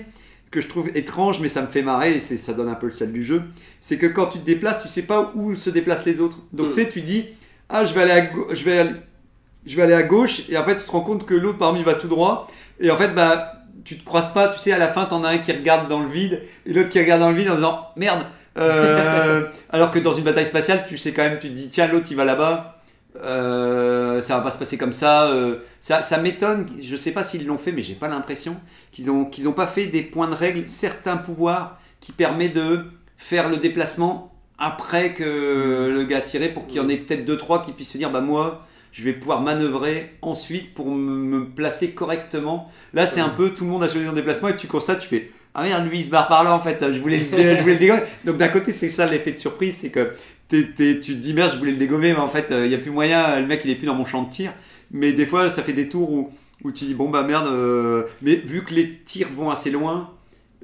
que 0.51 0.61
je 0.61 0.67
trouve 0.67 0.89
étrange, 0.95 1.39
mais 1.41 1.47
ça 1.49 1.61
me 1.61 1.67
fait 1.67 1.83
marrer, 1.83 2.13
et 2.15 2.19
ça 2.19 2.53
donne 2.53 2.69
un 2.69 2.73
peu 2.75 2.87
le 2.87 2.91
sel 2.91 3.11
du 3.13 3.23
jeu, 3.23 3.43
c'est 3.81 3.99
que 3.99 4.07
quand 4.07 4.25
tu 4.27 4.39
te 4.39 4.45
déplaces, 4.45 4.81
tu 4.81 4.89
sais 4.89 5.03
pas 5.03 5.31
où 5.35 5.53
se 5.53 5.69
déplacent 5.69 6.05
les 6.05 6.21
autres. 6.21 6.39
Donc, 6.53 6.69
Mm. 6.69 6.71
tu 6.71 6.81
sais, 6.83 6.89
tu 6.89 7.01
dis, 7.01 7.25
ah, 7.69 7.85
je 7.85 7.93
vais 7.93 8.01
aller 8.01 8.11
à 8.13 8.21
gauche, 8.21 8.47
je 8.57 8.63
vais 8.63 8.79
aller, 8.79 8.91
je 9.67 9.75
vais 9.75 9.83
aller 9.83 9.93
à 9.93 10.01
gauche, 10.01 10.49
et 10.49 10.57
en 10.57 10.63
fait, 10.63 10.77
tu 10.77 10.85
te 10.85 10.89
rends 10.91 11.01
compte 11.01 11.27
que 11.27 11.35
l'autre 11.35 11.59
parmi 11.59 11.83
va 11.83 11.93
tout 11.93 12.07
droit, 12.07 12.47
et 12.79 12.89
en 12.89 12.97
fait, 12.97 13.09
bah, 13.13 13.58
tu 13.83 13.97
te 13.97 14.03
croises 14.03 14.33
pas, 14.33 14.49
tu 14.49 14.59
sais, 14.59 14.71
à 14.71 14.77
la 14.77 14.87
fin, 14.87 15.05
t'en 15.05 15.23
as 15.23 15.29
un 15.29 15.37
qui 15.37 15.51
regarde 15.51 15.87
dans 15.87 15.99
le 15.99 16.07
vide, 16.07 16.41
et 16.65 16.73
l'autre 16.73 16.89
qui 16.89 16.99
regarde 16.99 17.21
dans 17.21 17.29
le 17.31 17.35
vide 17.35 17.49
en 17.49 17.55
disant, 17.55 17.87
merde, 17.95 18.23
euh, 18.57 19.47
alors 19.69 19.91
que 19.91 19.99
dans 19.99 20.13
une 20.13 20.23
bataille 20.23 20.45
spatiale, 20.45 20.85
tu 20.87 20.97
sais 20.97 21.11
quand 21.13 21.23
même, 21.23 21.39
tu 21.39 21.47
te 21.49 21.53
dis, 21.53 21.69
tiens, 21.69 21.87
l'autre 21.87 22.07
il 22.09 22.17
va 22.17 22.25
là-bas, 22.25 22.81
euh, 23.21 24.21
ça 24.21 24.37
va 24.37 24.43
pas 24.43 24.51
se 24.51 24.57
passer 24.57 24.77
comme 24.77 24.93
ça. 24.93 25.31
euh, 25.31 25.57
ça 25.81 26.01
ça 26.01 26.17
m'étonne, 26.17 26.67
je 26.81 26.95
sais 26.95 27.11
pas 27.11 27.23
s'ils 27.23 27.45
l'ont 27.45 27.57
fait, 27.57 27.71
mais 27.71 27.81
j'ai 27.81 27.95
pas 27.95 28.07
l'impression 28.07 28.55
qu'ils 28.91 29.09
ont, 29.11 29.25
qu'ils 29.25 29.47
ont 29.47 29.53
pas 29.53 29.67
fait 29.67 29.87
des 29.87 30.01
points 30.03 30.27
de 30.27 30.35
règle, 30.35 30.67
certains 30.67 31.17
pouvoirs 31.17 31.77
qui 32.01 32.11
permettent 32.11 32.55
de 32.55 32.85
faire 33.17 33.49
le 33.49 33.57
déplacement 33.57 34.33
après 34.57 35.13
que 35.13 35.89
le 35.93 36.03
gars 36.03 36.17
a 36.17 36.21
tiré 36.21 36.49
pour 36.49 36.67
qu'il 36.67 36.77
y 36.77 36.79
en 36.79 36.89
ait 36.89 36.97
peut-être 36.97 37.25
deux 37.25 37.37
trois 37.37 37.63
qui 37.63 37.71
puissent 37.71 37.91
se 37.91 37.97
dire, 37.97 38.09
bah 38.11 38.21
moi. 38.21 38.65
Je 38.91 39.03
vais 39.03 39.13
pouvoir 39.13 39.41
manœuvrer 39.41 40.11
ensuite 40.21 40.73
pour 40.73 40.91
me, 40.91 41.45
placer 41.45 41.91
correctement. 41.91 42.71
Là, 42.93 43.05
c'est 43.05 43.21
un 43.21 43.29
peu 43.29 43.51
tout 43.51 43.63
le 43.63 43.69
monde 43.69 43.83
a 43.83 43.87
choisi 43.87 44.07
son 44.07 44.13
déplacement 44.13 44.49
et 44.49 44.55
tu 44.55 44.67
constates, 44.67 44.99
tu 44.99 45.07
fais 45.07 45.31
ah 45.55 45.63
merde, 45.63 45.89
lui 45.89 45.99
il 45.99 46.05
se 46.05 46.09
barre 46.09 46.27
par 46.27 46.43
là 46.43 46.53
en 46.53 46.59
fait, 46.59 46.91
je 46.91 46.99
voulais 46.99 47.25
le, 47.31 47.75
dégommer. 47.75 48.03
Donc 48.23 48.37
d'un 48.37 48.49
côté, 48.49 48.71
c'est 48.71 48.89
ça 48.89 49.07
l'effet 49.07 49.31
de 49.31 49.39
surprise, 49.39 49.77
c'est 49.77 49.89
que 49.89 50.11
tu 50.49 50.73
te 50.75 51.11
dis 51.11 51.33
merde, 51.33 51.51
je 51.53 51.57
voulais 51.57 51.71
le 51.71 51.77
dégommer, 51.77 52.13
mais 52.13 52.19
en 52.19 52.27
fait, 52.27 52.47
il 52.51 52.67
n'y 52.67 52.75
a 52.75 52.77
plus 52.77 52.91
moyen, 52.91 53.39
le 53.39 53.47
mec 53.47 53.61
il 53.65 53.71
est 53.71 53.75
plus 53.75 53.87
dans 53.87 53.95
mon 53.95 54.05
champ 54.05 54.21
de 54.23 54.29
tir. 54.29 54.51
Mais 54.91 55.11
des 55.11 55.25
fois, 55.25 55.49
ça 55.49 55.63
fait 55.63 55.73
des 55.73 55.89
tours 55.89 56.11
où, 56.11 56.31
où 56.63 56.71
tu 56.71 56.85
dis 56.85 56.93
bon 56.93 57.09
bah 57.09 57.23
merde, 57.23 57.47
euh, 57.47 58.03
mais 58.21 58.35
vu 58.35 58.63
que 58.63 58.73
les 58.73 58.99
tirs 59.05 59.29
vont 59.29 59.49
assez 59.49 59.71
loin, 59.71 60.11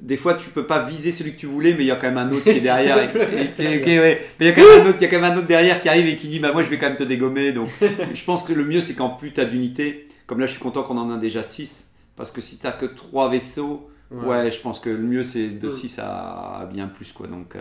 des 0.00 0.16
fois 0.16 0.34
tu 0.34 0.50
peux 0.50 0.66
pas 0.66 0.82
viser 0.82 1.10
celui 1.12 1.32
que 1.32 1.38
tu 1.38 1.46
voulais, 1.46 1.72
mais 1.74 1.84
il 1.84 1.86
y 1.86 1.90
a 1.90 1.96
quand 1.96 2.06
même 2.08 2.18
un 2.18 2.30
autre 2.30 2.44
qui 2.44 2.50
est 2.50 2.60
derrière. 2.72 2.98
et- 2.98 3.52
et- 3.58 3.62
et- 3.64 3.78
ok, 3.80 3.86
ouais. 3.86 4.22
Mais 4.38 4.46
il 4.46 4.48
y 4.48 4.50
a 4.50 4.52
quand 4.54 4.62
même 4.62 4.82
un 4.82 4.88
autre, 4.88 4.98
il 5.00 5.02
y 5.02 5.06
a 5.06 5.08
quand 5.08 5.20
même 5.20 5.32
un 5.32 5.36
autre 5.36 5.46
derrière 5.46 5.80
qui 5.80 5.88
arrive 5.88 6.06
et 6.06 6.16
qui 6.16 6.28
dit 6.28 6.38
bah 6.38 6.52
moi 6.52 6.62
je 6.62 6.68
vais 6.70 6.78
quand 6.78 6.88
même 6.88 6.96
te 6.96 7.02
dégommer. 7.04 7.52
Donc 7.52 7.70
je 8.14 8.24
pense 8.24 8.42
que 8.44 8.52
le 8.52 8.64
mieux 8.64 8.80
c'est 8.80 8.94
qu'en 8.94 9.08
plus 9.10 9.32
tu 9.32 9.40
as 9.40 9.44
d'unités, 9.46 10.08
comme 10.26 10.40
là 10.40 10.46
je 10.46 10.52
suis 10.52 10.60
content 10.60 10.82
qu'on 10.82 10.96
en 10.98 11.10
a 11.10 11.16
déjà 11.18 11.42
6, 11.42 11.90
parce 12.16 12.30
que 12.30 12.40
si 12.40 12.58
t'as 12.58 12.72
que 12.72 12.86
3 12.86 13.30
vaisseaux, 13.30 13.90
Ouais, 14.12 14.52
je 14.52 14.60
pense 14.60 14.78
que 14.78 14.88
le 14.88 14.98
mieux 14.98 15.24
c'est 15.24 15.48
de 15.48 15.66
Mm. 15.66 15.70
6 15.70 15.98
à, 15.98 16.60
à 16.60 16.66
bien 16.72 16.86
plus 16.86 17.10
quoi. 17.10 17.26
Donc, 17.26 17.56
euh, 17.56 17.60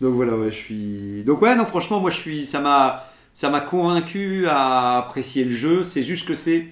donc 0.00 0.14
voilà, 0.14 0.34
ouais, 0.34 0.50
je 0.50 0.56
suis. 0.56 1.22
Donc 1.26 1.42
ouais, 1.42 1.54
non, 1.54 1.66
franchement, 1.66 2.00
moi 2.00 2.10
je 2.10 2.16
suis. 2.16 2.46
Ça 2.46 2.60
m'a, 2.60 3.04
ça 3.34 3.50
m'a 3.50 3.60
convaincu 3.60 4.46
à 4.48 4.96
apprécier 4.96 5.44
le 5.44 5.54
jeu. 5.54 5.84
C'est 5.84 6.02
juste 6.02 6.26
que 6.26 6.34
c'est 6.34 6.68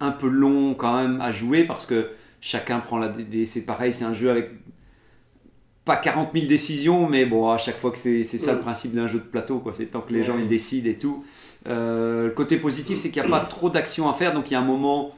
un 0.00 0.10
peu 0.10 0.28
long 0.28 0.74
quand 0.74 1.00
même 1.00 1.18
à 1.22 1.32
jouer 1.32 1.64
parce 1.64 1.86
que 1.86 2.08
chacun 2.42 2.80
prend 2.80 2.98
la. 2.98 3.10
C'est 3.46 3.64
pareil, 3.64 3.94
c'est 3.94 4.04
un 4.04 4.12
jeu 4.12 4.30
avec 4.30 4.50
pas 5.86 5.96
40 5.96 6.30
000 6.34 6.46
décisions, 6.46 7.08
mais 7.08 7.24
bon, 7.24 7.50
à 7.50 7.56
chaque 7.56 7.78
fois 7.78 7.90
que 7.90 7.98
c'est, 7.98 8.22
ça 8.24 8.52
Mm. 8.52 8.56
le 8.56 8.60
principe 8.60 8.94
d'un 8.94 9.06
jeu 9.06 9.18
de 9.18 9.24
plateau, 9.24 9.60
quoi. 9.60 9.72
C'est 9.74 9.86
tant 9.86 10.00
que 10.02 10.12
les 10.12 10.22
gens 10.22 10.36
ils 10.38 10.48
décident 10.48 10.90
et 10.90 10.98
tout. 10.98 11.24
Euh, 11.66 12.26
le 12.26 12.30
côté 12.32 12.58
positif, 12.58 12.98
c'est 12.98 13.10
qu'il 13.10 13.22
n'y 13.22 13.28
a 13.28 13.30
pas 13.30 13.44
trop 13.44 13.70
d'action 13.70 14.10
à 14.10 14.12
faire, 14.14 14.34
donc 14.34 14.50
il 14.50 14.54
y 14.54 14.56
a 14.56 14.60
un 14.60 14.64
moment. 14.64 15.12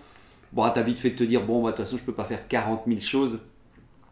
Bon, 0.52 0.68
t'as 0.70 0.82
vite 0.82 1.00
fait 1.00 1.10
de 1.10 1.16
te 1.16 1.24
dire, 1.24 1.42
bon, 1.42 1.62
bah, 1.62 1.72
de 1.72 1.76
toute 1.76 1.84
façon, 1.84 1.98
je 1.98 2.04
peux 2.04 2.12
pas 2.12 2.24
faire 2.24 2.46
40 2.46 2.82
000 2.86 3.00
choses. 3.00 3.40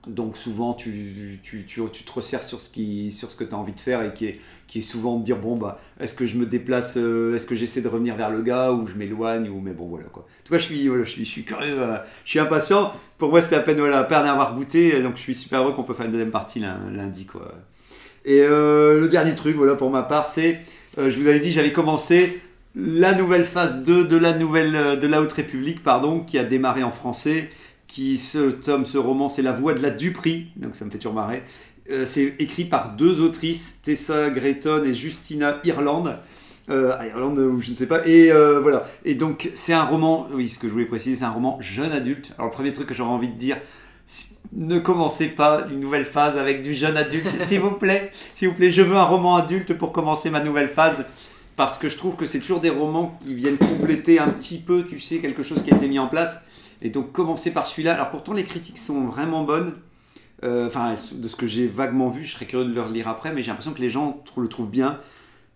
Donc 0.08 0.36
souvent, 0.36 0.74
tu, 0.74 1.38
tu, 1.44 1.64
tu, 1.64 1.80
tu 1.92 2.02
te 2.02 2.12
resserres 2.12 2.42
sur 2.42 2.60
ce, 2.60 2.70
qui, 2.70 3.12
sur 3.12 3.30
ce 3.30 3.36
que 3.36 3.44
tu 3.44 3.54
as 3.54 3.58
envie 3.58 3.72
de 3.72 3.78
faire 3.78 4.02
et 4.02 4.12
qui 4.12 4.26
est, 4.26 4.40
qui 4.66 4.78
est 4.80 4.82
souvent 4.82 5.16
de 5.16 5.24
dire, 5.24 5.36
bon, 5.36 5.56
bah, 5.56 5.78
est-ce 6.00 6.14
que 6.14 6.26
je 6.26 6.36
me 6.36 6.44
déplace, 6.44 6.94
euh, 6.96 7.36
est-ce 7.36 7.46
que 7.46 7.54
j'essaie 7.54 7.82
de 7.82 7.88
revenir 7.88 8.16
vers 8.16 8.30
le 8.30 8.42
gars 8.42 8.72
ou 8.72 8.88
je 8.88 8.94
m'éloigne 8.96 9.48
ou 9.48 9.60
Mais 9.60 9.70
bon, 9.70 9.86
voilà 9.86 10.06
quoi. 10.06 10.22
En 10.24 10.44
tout 10.44 10.52
cas, 10.52 10.58
je 10.58 10.64
suis, 10.64 10.88
voilà, 10.88 11.04
je 11.04 11.22
suis, 11.22 11.44
curieux, 11.44 11.80
euh, 11.80 11.98
je 12.24 12.30
suis 12.30 12.40
impatient. 12.40 12.92
Pour 13.16 13.30
moi, 13.30 13.40
c'est 13.42 13.54
la 13.54 13.60
peine, 13.62 13.78
voilà, 13.78 13.98
la 13.98 14.04
peine 14.04 14.24
d'avoir 14.24 14.56
goûté. 14.56 15.00
Donc 15.02 15.16
je 15.16 15.20
suis 15.22 15.36
super 15.36 15.62
heureux 15.62 15.72
qu'on 15.72 15.84
peut 15.84 15.94
faire 15.94 16.06
une 16.06 16.12
deuxième 16.12 16.32
partie 16.32 16.58
lun- 16.58 16.90
lundi, 16.92 17.24
quoi. 17.24 17.54
Et 18.24 18.40
euh, 18.40 19.00
le 19.00 19.08
dernier 19.08 19.34
truc, 19.34 19.54
voilà, 19.56 19.76
pour 19.76 19.90
ma 19.90 20.02
part, 20.02 20.26
c'est, 20.26 20.60
je 20.98 21.16
vous 21.18 21.28
avais 21.28 21.40
dit, 21.40 21.52
j'avais 21.52 21.72
commencé 21.72 22.40
la 22.74 23.14
nouvelle 23.14 23.44
phase 23.44 23.84
2 23.84 24.04
de 24.06 24.16
la 24.16 24.32
nouvelle 24.32 24.98
de 24.98 25.06
la 25.06 25.20
Haute 25.20 25.32
République, 25.32 25.82
pardon, 25.82 26.20
qui 26.20 26.38
a 26.38 26.44
démarré 26.44 26.82
en 26.82 26.92
français, 26.92 27.50
qui 27.92 28.16
ce 28.16 28.50
tome, 28.50 28.86
ce 28.86 28.96
roman, 28.96 29.28
c'est 29.28 29.42
La 29.42 29.52
Voix 29.52 29.74
de 29.74 29.80
la 29.80 29.90
Duprie, 29.90 30.48
donc 30.56 30.74
ça 30.74 30.86
me 30.86 30.90
fait 30.90 30.96
toujours 30.96 31.12
marrer. 31.12 31.42
euh, 31.90 32.06
c'est 32.06 32.34
écrit 32.38 32.64
par 32.64 32.96
deux 32.96 33.20
autrices, 33.20 33.80
Tessa 33.82 34.30
Grayton 34.30 34.82
et 34.84 34.94
Justina 34.94 35.58
Irland. 35.64 36.16
Euh, 36.70 36.94
Irlande 37.06 37.38
ou 37.38 37.60
je 37.60 37.70
ne 37.70 37.74
sais 37.74 37.86
pas. 37.86 38.06
Et 38.06 38.32
euh, 38.32 38.60
voilà. 38.60 38.86
Et 39.04 39.14
donc 39.14 39.50
c'est 39.54 39.74
un 39.74 39.84
roman, 39.84 40.26
oui, 40.32 40.48
ce 40.48 40.58
que 40.58 40.68
je 40.68 40.72
voulais 40.72 40.86
préciser, 40.86 41.16
c'est 41.16 41.24
un 41.24 41.32
roman 41.32 41.58
jeune 41.60 41.92
adulte. 41.92 42.32
Alors 42.38 42.50
le 42.50 42.54
premier 42.54 42.72
truc 42.72 42.88
que 42.88 42.94
j'aurais 42.94 43.10
envie 43.10 43.28
de 43.28 43.36
dire, 43.36 43.58
ne 44.52 44.78
commencez 44.78 45.28
pas 45.28 45.66
une 45.70 45.80
nouvelle 45.80 46.06
phase 46.06 46.38
avec 46.38 46.62
du 46.62 46.72
jeune 46.72 46.96
adulte, 46.96 47.28
s'il 47.44 47.60
vous 47.60 47.72
plaît. 47.72 48.10
S'il 48.34 48.48
vous 48.48 48.54
plaît, 48.54 48.70
je 48.70 48.80
veux 48.80 48.96
un 48.96 49.04
roman 49.04 49.36
adulte 49.36 49.76
pour 49.76 49.92
commencer 49.92 50.30
ma 50.30 50.40
nouvelle 50.40 50.68
phase. 50.68 51.04
Parce 51.56 51.76
que 51.76 51.90
je 51.90 51.98
trouve 51.98 52.16
que 52.16 52.24
c'est 52.24 52.40
toujours 52.40 52.60
des 52.60 52.70
romans 52.70 53.18
qui 53.22 53.34
viennent 53.34 53.58
compléter 53.58 54.18
un 54.18 54.28
petit 54.28 54.56
peu, 54.56 54.84
tu 54.84 54.98
sais, 54.98 55.18
quelque 55.18 55.42
chose 55.42 55.62
qui 55.62 55.70
a 55.70 55.76
été 55.76 55.88
mis 55.88 55.98
en 55.98 56.06
place. 56.06 56.46
Et 56.82 56.90
donc 56.90 57.12
commencer 57.12 57.52
par 57.52 57.66
celui-là. 57.66 57.94
Alors 57.94 58.10
pourtant 58.10 58.32
les 58.32 58.44
critiques 58.44 58.78
sont 58.78 59.04
vraiment 59.06 59.44
bonnes. 59.44 59.72
Euh, 60.44 60.66
Enfin, 60.66 60.94
de 61.12 61.28
ce 61.28 61.36
que 61.36 61.46
j'ai 61.46 61.66
vaguement 61.68 62.08
vu, 62.08 62.24
je 62.24 62.34
serais 62.34 62.46
curieux 62.46 62.66
de 62.66 62.74
le 62.74 62.82
relire 62.82 63.08
après, 63.08 63.32
mais 63.32 63.42
j'ai 63.42 63.48
l'impression 63.48 63.72
que 63.72 63.80
les 63.80 63.90
gens 63.90 64.22
le 64.36 64.48
trouvent 64.48 64.70
bien. 64.70 64.98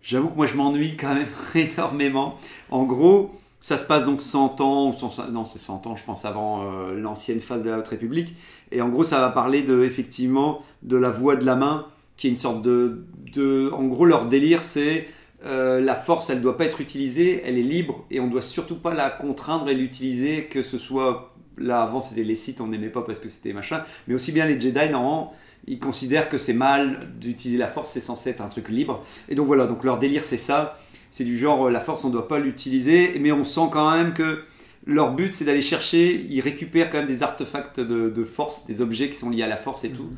J'avoue 0.01 0.29
que 0.29 0.35
moi 0.35 0.47
je 0.47 0.55
m'ennuie 0.55 0.95
quand 0.95 1.13
même 1.13 1.27
énormément. 1.55 2.35
En 2.71 2.83
gros, 2.83 3.37
ça 3.59 3.77
se 3.77 3.85
passe 3.85 4.05
donc 4.05 4.21
100 4.21 4.61
ans, 4.61 4.89
ou 4.89 4.93
100 4.93 5.31
non 5.31 5.43
c'est 5.43 5.59
100 5.59 5.87
ans 5.87 5.95
je 5.97 6.03
pense 6.05 6.23
avant 6.23 6.61
euh, 6.61 6.97
l'ancienne 6.97 7.41
phase 7.41 7.63
de 7.63 7.69
la 7.69 7.79
Haute 7.79 7.87
République. 7.89 8.35
Et 8.71 8.81
en 8.81 8.87
gros 8.87 9.03
ça 9.03 9.19
va 9.19 9.29
parler 9.29 9.63
de, 9.63 9.83
effectivement 9.83 10.61
de 10.83 10.95
la 10.95 11.09
voix 11.09 11.35
de 11.35 11.43
la 11.43 11.57
main, 11.57 11.85
qui 12.15 12.27
est 12.27 12.29
une 12.29 12.37
sorte 12.37 12.61
de... 12.61 13.03
de 13.33 13.69
en 13.73 13.83
gros 13.83 14.05
leur 14.05 14.27
délire 14.27 14.63
c'est 14.63 15.07
euh, 15.45 15.79
la 15.79 15.95
force 15.95 16.29
elle 16.29 16.41
doit 16.41 16.57
pas 16.57 16.65
être 16.65 16.81
utilisée, 16.81 17.41
elle 17.45 17.57
est 17.57 17.63
libre 17.63 18.05
et 18.09 18.19
on 18.19 18.27
doit 18.27 18.41
surtout 18.41 18.77
pas 18.77 18.93
la 18.93 19.09
contraindre 19.09 19.69
et 19.69 19.75
l'utiliser, 19.75 20.45
que 20.45 20.61
ce 20.61 20.77
soit... 20.77 21.33
Là 21.59 21.81
avant 21.81 22.01
c'était 22.01 22.23
les 22.23 22.35
sites, 22.35 22.61
on 22.61 22.67
n'aimait 22.67 22.89
pas 22.89 23.01
parce 23.01 23.19
que 23.19 23.29
c'était 23.29 23.51
machin, 23.51 23.83
mais 24.07 24.13
aussi 24.13 24.31
bien 24.31 24.45
les 24.45 24.59
Jedi 24.59 24.91
normalement 24.91 25.33
ils 25.65 25.79
considèrent 25.79 26.29
que 26.29 26.37
c'est 26.37 26.53
mal 26.53 27.09
d'utiliser 27.19 27.57
la 27.57 27.67
force, 27.67 27.89
c'est 27.89 27.99
censé 27.99 28.29
être 28.29 28.41
un 28.41 28.47
truc 28.47 28.69
libre. 28.69 29.03
Et 29.27 29.33
donc 29.33 29.47
voilà, 29.47 29.65
donc 29.65 29.83
leur 29.83 29.97
délire 29.97 30.23
c'est 30.23 30.37
ça. 30.37 30.77
C'est 31.09 31.23
du 31.23 31.35
genre 31.35 31.65
euh, 31.65 31.71
la 31.71 31.79
force 31.79 32.03
on 32.03 32.11
doit 32.11 32.27
pas 32.27 32.37
l'utiliser, 32.37 33.17
mais 33.19 33.31
on 33.31 33.43
sent 33.43 33.69
quand 33.71 33.89
même 33.89 34.13
que 34.13 34.43
leur 34.85 35.15
but 35.15 35.33
c'est 35.33 35.45
d'aller 35.45 35.63
chercher, 35.63 36.27
ils 36.29 36.41
récupèrent 36.41 36.91
quand 36.91 36.99
même 36.99 37.07
des 37.07 37.23
artefacts 37.23 37.79
de, 37.79 38.09
de 38.11 38.23
force, 38.23 38.67
des 38.67 38.79
objets 38.81 39.09
qui 39.09 39.15
sont 39.15 39.31
liés 39.31 39.41
à 39.41 39.47
la 39.47 39.57
force 39.57 39.83
et 39.83 39.89
tout. 39.89 40.11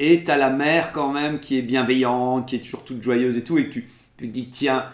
Et 0.00 0.24
t'as 0.24 0.36
la 0.36 0.50
mère 0.50 0.90
quand 0.90 1.12
même 1.12 1.38
qui 1.38 1.56
est 1.56 1.62
bienveillante, 1.62 2.48
qui 2.48 2.56
est 2.56 2.60
toujours 2.60 2.84
toute 2.84 3.00
joyeuse 3.00 3.36
et 3.36 3.44
tout, 3.44 3.58
et 3.58 3.66
que 3.66 3.74
tu, 3.74 3.88
tu 4.20 4.28
te 4.28 4.34
dis 4.34 4.48
tiens, 4.50 4.84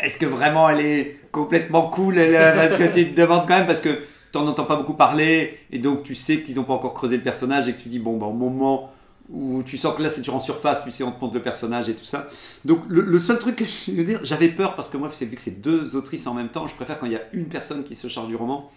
est-ce 0.00 0.18
que 0.18 0.26
vraiment 0.26 0.68
elle 0.68 0.84
est 0.84 1.20
complètement 1.30 1.88
cool 1.88 2.16
Parce 2.16 2.74
que 2.74 2.92
tu 2.92 3.12
te 3.12 3.20
demandes 3.20 3.46
quand 3.46 3.56
même, 3.56 3.66
parce 3.66 3.80
que 3.80 4.00
t'en 4.32 4.46
entends 4.46 4.64
pas 4.64 4.76
beaucoup 4.76 4.94
parler, 4.94 5.58
et 5.70 5.78
donc 5.78 6.02
tu 6.02 6.14
sais 6.14 6.40
qu'ils 6.40 6.58
ont 6.58 6.64
pas 6.64 6.72
encore 6.72 6.94
creusé 6.94 7.16
le 7.16 7.22
personnage, 7.22 7.68
et 7.68 7.74
que 7.74 7.80
tu 7.80 7.88
dis 7.88 7.98
bon 7.98 8.16
bah 8.16 8.26
au 8.26 8.32
moment 8.32 8.90
où 9.30 9.62
tu 9.62 9.78
sens 9.78 9.96
que 9.96 10.02
là 10.02 10.08
c'est 10.08 10.28
en 10.28 10.40
surface, 10.40 10.82
tu 10.82 10.90
sais 10.90 11.04
on 11.04 11.12
te 11.12 11.20
montre 11.20 11.34
le 11.34 11.42
personnage 11.42 11.88
et 11.88 11.94
tout 11.94 12.04
ça. 12.04 12.28
Donc 12.64 12.80
le, 12.88 13.02
le 13.02 13.18
seul 13.18 13.38
truc 13.38 13.56
que 13.56 13.64
je 13.64 13.92
veux 13.92 14.04
dire, 14.04 14.20
j'avais 14.24 14.48
peur 14.48 14.74
parce 14.74 14.90
que 14.90 14.96
moi 14.96 15.08
vu 15.08 15.26
que 15.28 15.40
c'est 15.40 15.60
deux 15.62 15.94
autrices 15.94 16.26
en 16.26 16.34
même 16.34 16.48
temps, 16.48 16.66
je 16.66 16.74
préfère 16.74 16.98
quand 16.98 17.06
il 17.06 17.12
y 17.12 17.16
a 17.16 17.22
une 17.32 17.46
personne 17.46 17.84
qui 17.84 17.94
se 17.94 18.08
charge 18.08 18.28
du 18.28 18.36
roman. 18.36 18.70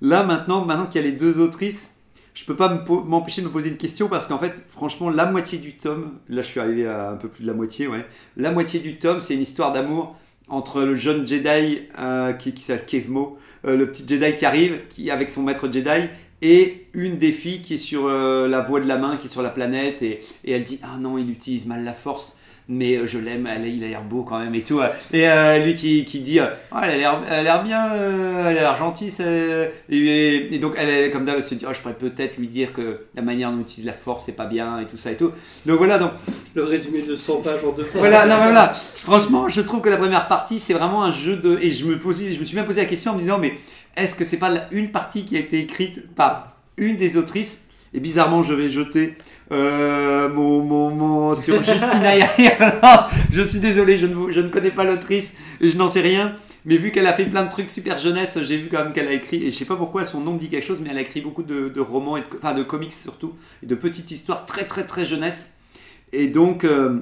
Là 0.00 0.22
maintenant, 0.22 0.64
maintenant 0.64 0.86
qu'il 0.86 1.00
y 1.02 1.04
a 1.04 1.06
les 1.10 1.16
deux 1.16 1.40
autrices, 1.40 1.96
je 2.34 2.44
peux 2.44 2.56
pas 2.56 2.84
m'empêcher 3.06 3.42
de 3.42 3.46
me 3.46 3.52
poser 3.52 3.70
une 3.70 3.76
question 3.76 4.08
parce 4.08 4.26
qu'en 4.26 4.38
fait, 4.38 4.54
franchement, 4.68 5.10
la 5.10 5.26
moitié 5.26 5.58
du 5.58 5.76
tome, 5.76 6.18
là 6.28 6.42
je 6.42 6.46
suis 6.46 6.60
arrivé 6.60 6.86
à 6.86 7.10
un 7.10 7.16
peu 7.16 7.28
plus 7.28 7.42
de 7.42 7.48
la 7.48 7.54
moitié, 7.54 7.86
ouais. 7.86 8.04
La 8.36 8.50
moitié 8.50 8.80
du 8.80 8.98
tome, 8.98 9.20
c'est 9.20 9.34
une 9.34 9.42
histoire 9.42 9.72
d'amour 9.72 10.16
entre 10.48 10.82
le 10.82 10.94
jeune 10.94 11.26
Jedi 11.26 11.82
euh, 11.98 12.32
qui, 12.32 12.52
qui 12.52 12.62
s'appelle 12.62 12.86
Kevmo, 12.86 13.38
euh, 13.66 13.76
le 13.76 13.90
petit 13.90 14.06
Jedi 14.06 14.36
qui 14.36 14.44
arrive, 14.44 14.80
qui 14.88 15.10
avec 15.10 15.30
son 15.30 15.42
maître 15.42 15.70
Jedi, 15.72 16.08
et 16.42 16.86
une 16.94 17.18
des 17.18 17.32
filles 17.32 17.62
qui 17.62 17.74
est 17.74 17.78
sur 17.78 18.06
euh, 18.06 18.48
la 18.48 18.60
voie 18.60 18.80
de 18.80 18.86
la 18.86 18.96
main, 18.98 19.16
qui 19.16 19.26
est 19.26 19.30
sur 19.30 19.42
la 19.42 19.50
planète, 19.50 20.02
et, 20.02 20.20
et 20.44 20.52
elle 20.52 20.64
dit 20.64 20.80
ah 20.82 20.98
non, 20.98 21.18
il 21.18 21.30
utilise 21.30 21.66
mal 21.66 21.84
la 21.84 21.92
force. 21.92 22.39
Mais 22.72 22.94
euh, 22.96 23.04
je 23.04 23.18
l'aime, 23.18 23.48
il 23.66 23.82
a 23.82 23.88
l'air 23.88 24.04
beau 24.04 24.22
quand 24.22 24.38
même 24.38 24.54
et 24.54 24.62
tout. 24.62 24.80
Et 25.12 25.28
euh, 25.28 25.58
lui 25.58 25.74
qui, 25.74 26.04
qui 26.04 26.20
dit, 26.20 26.38
euh, 26.38 26.46
Ah, 26.70 26.82
elle 26.84 26.92
a 26.92 26.96
l'air- 26.98 27.22
elle 27.28 27.34
a 27.38 27.42
l'air 27.42 27.64
bien, 27.64 27.92
euh, 27.94 28.42
elle 28.48 28.58
a 28.58 28.60
l'air 28.60 28.76
gentille. 28.76 29.10
ça- 29.10 29.24
Et, 29.90 30.54
et 30.54 30.58
donc 30.60 30.74
elle, 30.76 31.10
comme 31.10 31.24
d'hab, 31.24 31.36
elle 31.38 31.42
se 31.42 31.56
dit, 31.56 31.64
oh, 31.68 31.72
je 31.74 31.80
pourrais 31.80 31.94
peut-être 31.94 32.36
lui 32.36 32.46
dire 32.46 32.72
que 32.72 33.00
la 33.16 33.22
manière 33.22 33.50
dont 33.50 33.58
on 33.58 33.60
utilise 33.62 33.86
la 33.86 33.92
force 33.92 34.24
c'est 34.24 34.36
pas 34.36 34.44
bien 34.46 34.78
et 34.78 34.86
tout 34.86 34.96
ça 34.96 35.10
et 35.10 35.16
tout. 35.16 35.32
Donc 35.66 35.78
voilà, 35.78 35.98
donc 35.98 36.12
Le 36.54 36.62
résumé 36.62 37.04
de 37.04 37.16
100 37.16 37.42
pages 37.42 37.64
en 37.64 37.72
deux 37.72 37.82
fois. 37.84 37.98
voilà, 38.00 38.24
non 38.26 38.36
mais 38.36 38.44
voilà. 38.44 38.72
Franchement, 38.94 39.48
je 39.48 39.62
trouve 39.62 39.80
que 39.80 39.88
la 39.88 39.96
première 39.96 40.28
partie, 40.28 40.60
c'est 40.60 40.74
vraiment 40.74 41.02
un 41.02 41.10
jeu 41.12 41.36
de. 41.36 41.58
Et 41.60 41.72
je 41.72 41.84
me, 41.86 41.98
posais, 41.98 42.32
je 42.34 42.38
me 42.38 42.44
suis 42.44 42.54
bien 42.54 42.64
posé 42.64 42.80
la 42.82 42.86
question 42.86 43.10
en 43.10 43.14
me 43.16 43.20
disant, 43.20 43.38
mais 43.38 43.54
est-ce 43.96 44.14
que 44.14 44.24
c'est 44.24 44.38
pas 44.38 44.52
une 44.70 44.92
partie 44.92 45.24
qui 45.24 45.36
a 45.36 45.40
été 45.40 45.58
écrite 45.58 46.14
par 46.14 46.56
une 46.76 46.96
des 46.96 47.16
autrices? 47.16 47.66
Et 47.92 47.98
bizarrement, 47.98 48.42
je 48.44 48.54
vais 48.54 48.70
jeter 48.70 49.16
euh, 49.52 50.28
mon, 50.28 50.62
mon, 50.62 50.90
mon- 50.90 51.34
sur 51.36 51.62
Justina. 51.64 52.12
Je 53.32 53.42
suis 53.42 53.60
désolé, 53.60 53.96
je 53.96 54.06
ne, 54.06 54.30
je 54.30 54.40
ne 54.40 54.48
connais 54.48 54.70
pas 54.70 54.84
l'autrice 54.84 55.34
et 55.60 55.70
je 55.70 55.76
n'en 55.76 55.88
sais 55.88 56.00
rien. 56.00 56.36
Mais 56.66 56.76
vu 56.76 56.90
qu'elle 56.90 57.06
a 57.06 57.14
fait 57.14 57.24
plein 57.24 57.44
de 57.44 57.48
trucs 57.50 57.70
super 57.70 57.96
jeunesse, 57.96 58.38
j'ai 58.42 58.58
vu 58.58 58.68
quand 58.70 58.84
même 58.84 58.92
qu'elle 58.92 59.08
a 59.08 59.12
écrit, 59.12 59.46
et 59.46 59.50
je 59.50 59.56
sais 59.56 59.64
pas 59.64 59.76
pourquoi 59.76 60.04
son 60.04 60.20
nom 60.20 60.34
me 60.34 60.38
dit 60.38 60.50
quelque 60.50 60.66
chose, 60.66 60.80
mais 60.82 60.90
elle 60.90 60.98
a 60.98 61.00
écrit 61.00 61.22
beaucoup 61.22 61.42
de, 61.42 61.70
de 61.70 61.80
romans, 61.80 62.18
et 62.18 62.20
de, 62.20 62.26
enfin 62.36 62.52
de 62.52 62.62
comics 62.62 62.92
surtout, 62.92 63.32
et 63.62 63.66
de 63.66 63.74
petites 63.74 64.10
histoires 64.10 64.44
très 64.44 64.64
très 64.64 64.84
très 64.84 65.06
jeunesse. 65.06 65.54
Et 66.12 66.26
donc, 66.26 66.64
euh, 66.64 66.98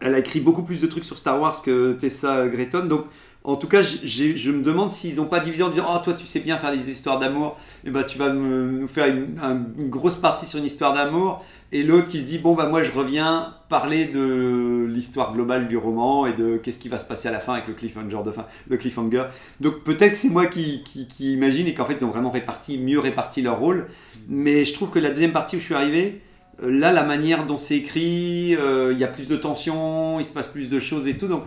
elle 0.00 0.14
a 0.14 0.18
écrit 0.18 0.40
beaucoup 0.40 0.62
plus 0.62 0.82
de 0.82 0.86
trucs 0.86 1.04
sur 1.04 1.16
Star 1.16 1.40
Wars 1.40 1.62
que 1.62 1.94
Tessa 1.94 2.46
Grayton. 2.48 2.84
Donc, 2.84 3.06
en 3.44 3.56
tout 3.56 3.66
cas, 3.66 3.82
je 3.82 4.50
me 4.52 4.62
demande 4.62 4.92
s'ils 4.92 5.16
n'ont 5.16 5.24
pas 5.26 5.40
divisé 5.40 5.62
en 5.64 5.68
disant 5.70 5.86
Oh, 5.92 5.98
toi, 6.04 6.14
tu 6.14 6.26
sais 6.26 6.38
bien 6.40 6.58
faire 6.58 6.70
des 6.70 6.90
histoires 6.90 7.18
d'amour, 7.18 7.56
et 7.84 7.90
ben 7.90 8.04
tu 8.04 8.16
vas 8.18 8.32
me- 8.32 8.70
nous 8.82 8.86
faire 8.88 9.06
une, 9.08 9.36
un- 9.42 9.60
une 9.78 9.90
grosse 9.90 10.14
partie 10.14 10.46
sur 10.46 10.58
une 10.60 10.64
histoire 10.64 10.94
d'amour. 10.94 11.44
Et 11.72 11.82
l'autre 11.82 12.08
qui 12.08 12.18
se 12.20 12.26
dit 12.26 12.38
Bon, 12.38 12.54
bah, 12.54 12.68
moi, 12.68 12.82
je 12.84 12.90
reviens 12.92 13.54
parler 13.68 14.04
de 14.04 14.86
l'histoire 14.88 15.32
globale 15.32 15.66
du 15.66 15.76
roman 15.76 16.26
et 16.26 16.34
de 16.34 16.56
qu'est-ce 16.56 16.78
qui 16.78 16.88
va 16.88 16.98
se 16.98 17.06
passer 17.06 17.28
à 17.28 17.32
la 17.32 17.40
fin 17.40 17.54
avec 17.54 17.66
le 17.66 17.74
cliffhanger 17.74 18.18
de 18.24 18.30
fin. 18.30 18.46
Le 18.68 18.76
cliffhanger. 18.76 19.24
Donc, 19.60 19.82
peut-être 19.82 20.16
c'est 20.16 20.28
moi 20.28 20.46
qui, 20.46 20.84
qui, 20.84 21.08
qui 21.08 21.32
imagine 21.32 21.66
et 21.66 21.74
qu'en 21.74 21.84
fait, 21.84 21.94
ils 22.00 22.04
ont 22.04 22.10
vraiment 22.10 22.30
réparti, 22.30 22.78
mieux 22.78 23.00
réparti 23.00 23.42
leur 23.42 23.58
rôle. 23.58 23.88
Mais 24.28 24.64
je 24.64 24.72
trouve 24.74 24.90
que 24.90 24.98
la 25.00 25.08
deuxième 25.08 25.32
partie 25.32 25.56
où 25.56 25.58
je 25.58 25.64
suis 25.64 25.74
arrivé, 25.74 26.20
euh, 26.62 26.70
Là, 26.70 26.92
la 26.92 27.02
manière 27.02 27.46
dont 27.46 27.58
c'est 27.58 27.76
écrit, 27.78 28.54
euh, 28.56 28.92
il 28.92 28.98
y 28.98 29.04
a 29.04 29.08
plus 29.08 29.26
de 29.26 29.36
tension, 29.36 30.20
il 30.20 30.24
se 30.24 30.32
passe 30.32 30.48
plus 30.48 30.68
de 30.68 30.78
choses 30.78 31.08
et 31.08 31.16
tout. 31.16 31.26
Donc, 31.26 31.42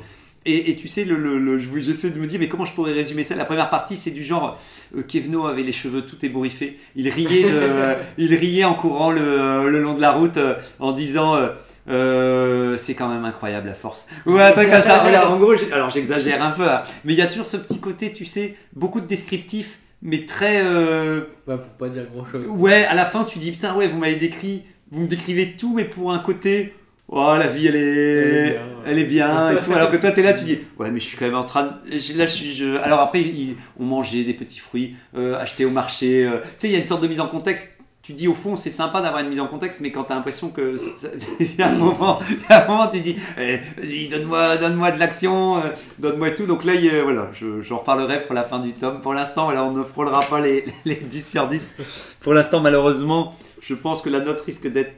et, 0.45 0.69
et 0.71 0.75
tu 0.75 0.87
sais, 0.87 1.03
le, 1.05 1.15
le- 1.17 1.39
le- 1.39 1.57
je 1.59 1.67
vous- 1.67 1.79
j'essaie 1.79 2.09
de 2.11 2.19
me 2.19 2.27
dire, 2.27 2.39
mais 2.39 2.47
comment 2.47 2.65
je 2.65 2.73
pourrais 2.73 2.93
résumer 2.93 3.23
ça? 3.23 3.35
La 3.35 3.45
première 3.45 3.69
partie, 3.69 3.97
c'est 3.97 4.11
du 4.11 4.23
genre, 4.23 4.59
euh, 4.97 5.01
Kevno 5.01 5.47
avait 5.47 5.63
les 5.63 5.71
cheveux 5.71 6.01
tout 6.03 6.23
ébouriffés. 6.25 6.77
Il 6.95 7.09
riait, 7.09 7.43
de, 7.43 7.95
il 8.17 8.33
riait 8.35 8.63
en 8.63 8.75
courant 8.75 9.11
le, 9.11 9.69
le 9.69 9.79
long 9.81 9.93
de 9.95 10.01
la 10.01 10.11
route 10.11 10.37
euh, 10.37 10.55
en 10.79 10.91
disant. 10.91 11.35
euh, 11.35 11.49
euh, 11.87 12.77
c'est 12.77 12.95
quand 12.95 13.09
même 13.09 13.25
incroyable 13.25 13.67
la 13.67 13.73
force. 13.75 14.07
Ou 14.25 14.37
un 14.37 14.51
truc 14.51 14.71
comme 14.71 14.81
ça. 14.81 14.99
Voilà, 15.01 15.29
en 15.29 15.37
gros, 15.37 15.53
alors 15.71 15.89
j'exagère 15.91 16.41
un 16.43 16.49
peu, 16.51 16.67
hein. 16.67 16.81
mais 17.03 17.13
il 17.13 17.19
y 17.19 17.21
a 17.21 17.27
toujours 17.27 17.45
ce 17.45 17.57
petit 17.57 17.79
côté, 17.79 18.11
tu 18.11 18.25
sais, 18.25 18.55
beaucoup 18.73 18.99
de 19.01 19.05
descriptifs, 19.05 19.77
mais 20.01 20.25
très. 20.25 20.61
euh, 20.63 21.21
Bah, 21.45 21.57
pour 21.59 21.69
pas 21.73 21.89
dire 21.89 22.05
grand 22.11 22.25
chose. 22.25 22.43
Ouais, 22.47 22.85
à 22.85 22.95
la 22.95 23.05
fin, 23.05 23.23
tu 23.23 23.37
dis 23.37 23.51
putain, 23.51 23.75
ouais, 23.75 23.87
vous 23.87 23.99
m'avez 23.99 24.15
décrit, 24.15 24.63
vous 24.91 25.01
me 25.01 25.07
décrivez 25.07 25.51
tout, 25.59 25.73
mais 25.75 25.85
pour 25.85 26.11
un 26.11 26.17
côté, 26.19 26.73
oh, 27.07 27.35
la 27.37 27.47
vie, 27.47 27.67
elle 27.67 27.75
est, 27.75 27.81
Elle 27.81 28.35
est 28.37 28.49
bien. 28.51 28.61
elle 28.87 28.99
est 28.99 29.03
bien 29.03 29.51
et 29.51 29.61
tout. 29.61 29.73
Alors 29.73 29.91
que 29.91 29.97
toi, 29.97 30.11
t'es 30.11 30.23
là, 30.23 30.33
tu 30.33 30.43
dis, 30.45 30.59
ouais, 30.79 30.91
mais 30.91 30.99
je 30.99 31.05
suis 31.05 31.17
quand 31.17 31.25
même 31.25 31.35
en 31.35 31.43
train 31.43 31.63
de. 31.63 32.17
Là, 32.17 32.25
je 32.25 32.31
suis. 32.31 32.53
je- 32.53 32.77
Alors 32.77 32.99
après, 33.01 33.21
ils- 33.21 33.55
on 33.79 33.83
mangeait 33.85 34.23
des 34.23 34.33
petits 34.33 34.59
fruits 34.59 34.95
euh, 35.17 35.39
achetés 35.39 35.65
au 35.65 35.69
marché. 35.71 36.25
euh. 36.25 36.39
Tu 36.41 36.47
sais, 36.59 36.67
il 36.69 36.71
y 36.71 36.75
a 36.75 36.79
une 36.79 36.85
sorte 36.85 37.01
de 37.03 37.07
mise 37.07 37.19
en 37.19 37.27
contexte. 37.27 37.79
Tu 38.03 38.13
dis 38.13 38.27
au 38.27 38.35
fond, 38.35 38.55
c'est 38.55 38.69
sympa 38.69 39.01
d'avoir 39.01 39.23
une 39.23 39.29
mise 39.29 39.39
en 39.39 39.47
contexte, 39.47 39.79
mais 39.81 39.91
quand 39.91 40.03
t'as 40.03 40.13
l'impression 40.13 40.49
que. 40.49 40.75
a 41.63 41.67
un 41.67 41.71
moment, 41.71 42.19
y 42.47 42.53
a 42.53 42.63
un 42.63 42.67
moment, 42.67 42.87
tu 42.87 42.99
dis, 42.99 43.15
eh, 43.39 43.57
vas-y, 43.77 44.09
donne-moi 44.09 44.57
donne 44.57 44.75
de 44.93 44.99
l'action, 44.99 45.57
euh, 45.57 45.61
donne-moi 45.97 46.29
tout. 46.29 46.45
Donc 46.45 46.65
là, 46.65 46.75
il 46.75 46.87
voilà, 47.01 47.31
je- 47.33 47.61
j'en 47.63 47.79
reparlerai 47.79 48.21
pour 48.21 48.35
la 48.35 48.43
fin 48.43 48.59
du 48.59 48.73
tome. 48.73 49.01
Pour 49.01 49.15
l'instant, 49.15 49.45
voilà, 49.45 49.63
on 49.63 49.71
ne 49.71 49.83
frôlera 49.83 50.19
pas 50.19 50.39
les, 50.39 50.63
les 50.85 50.93
10 50.97 51.27
sur 51.31 51.47
10. 51.47 51.73
Pour 52.19 52.35
l'instant, 52.35 52.59
malheureusement, 52.59 53.33
je 53.59 53.73
pense 53.73 54.03
que 54.03 54.09
la 54.11 54.19
note 54.19 54.39
risque 54.41 54.67
d'être 54.71 54.93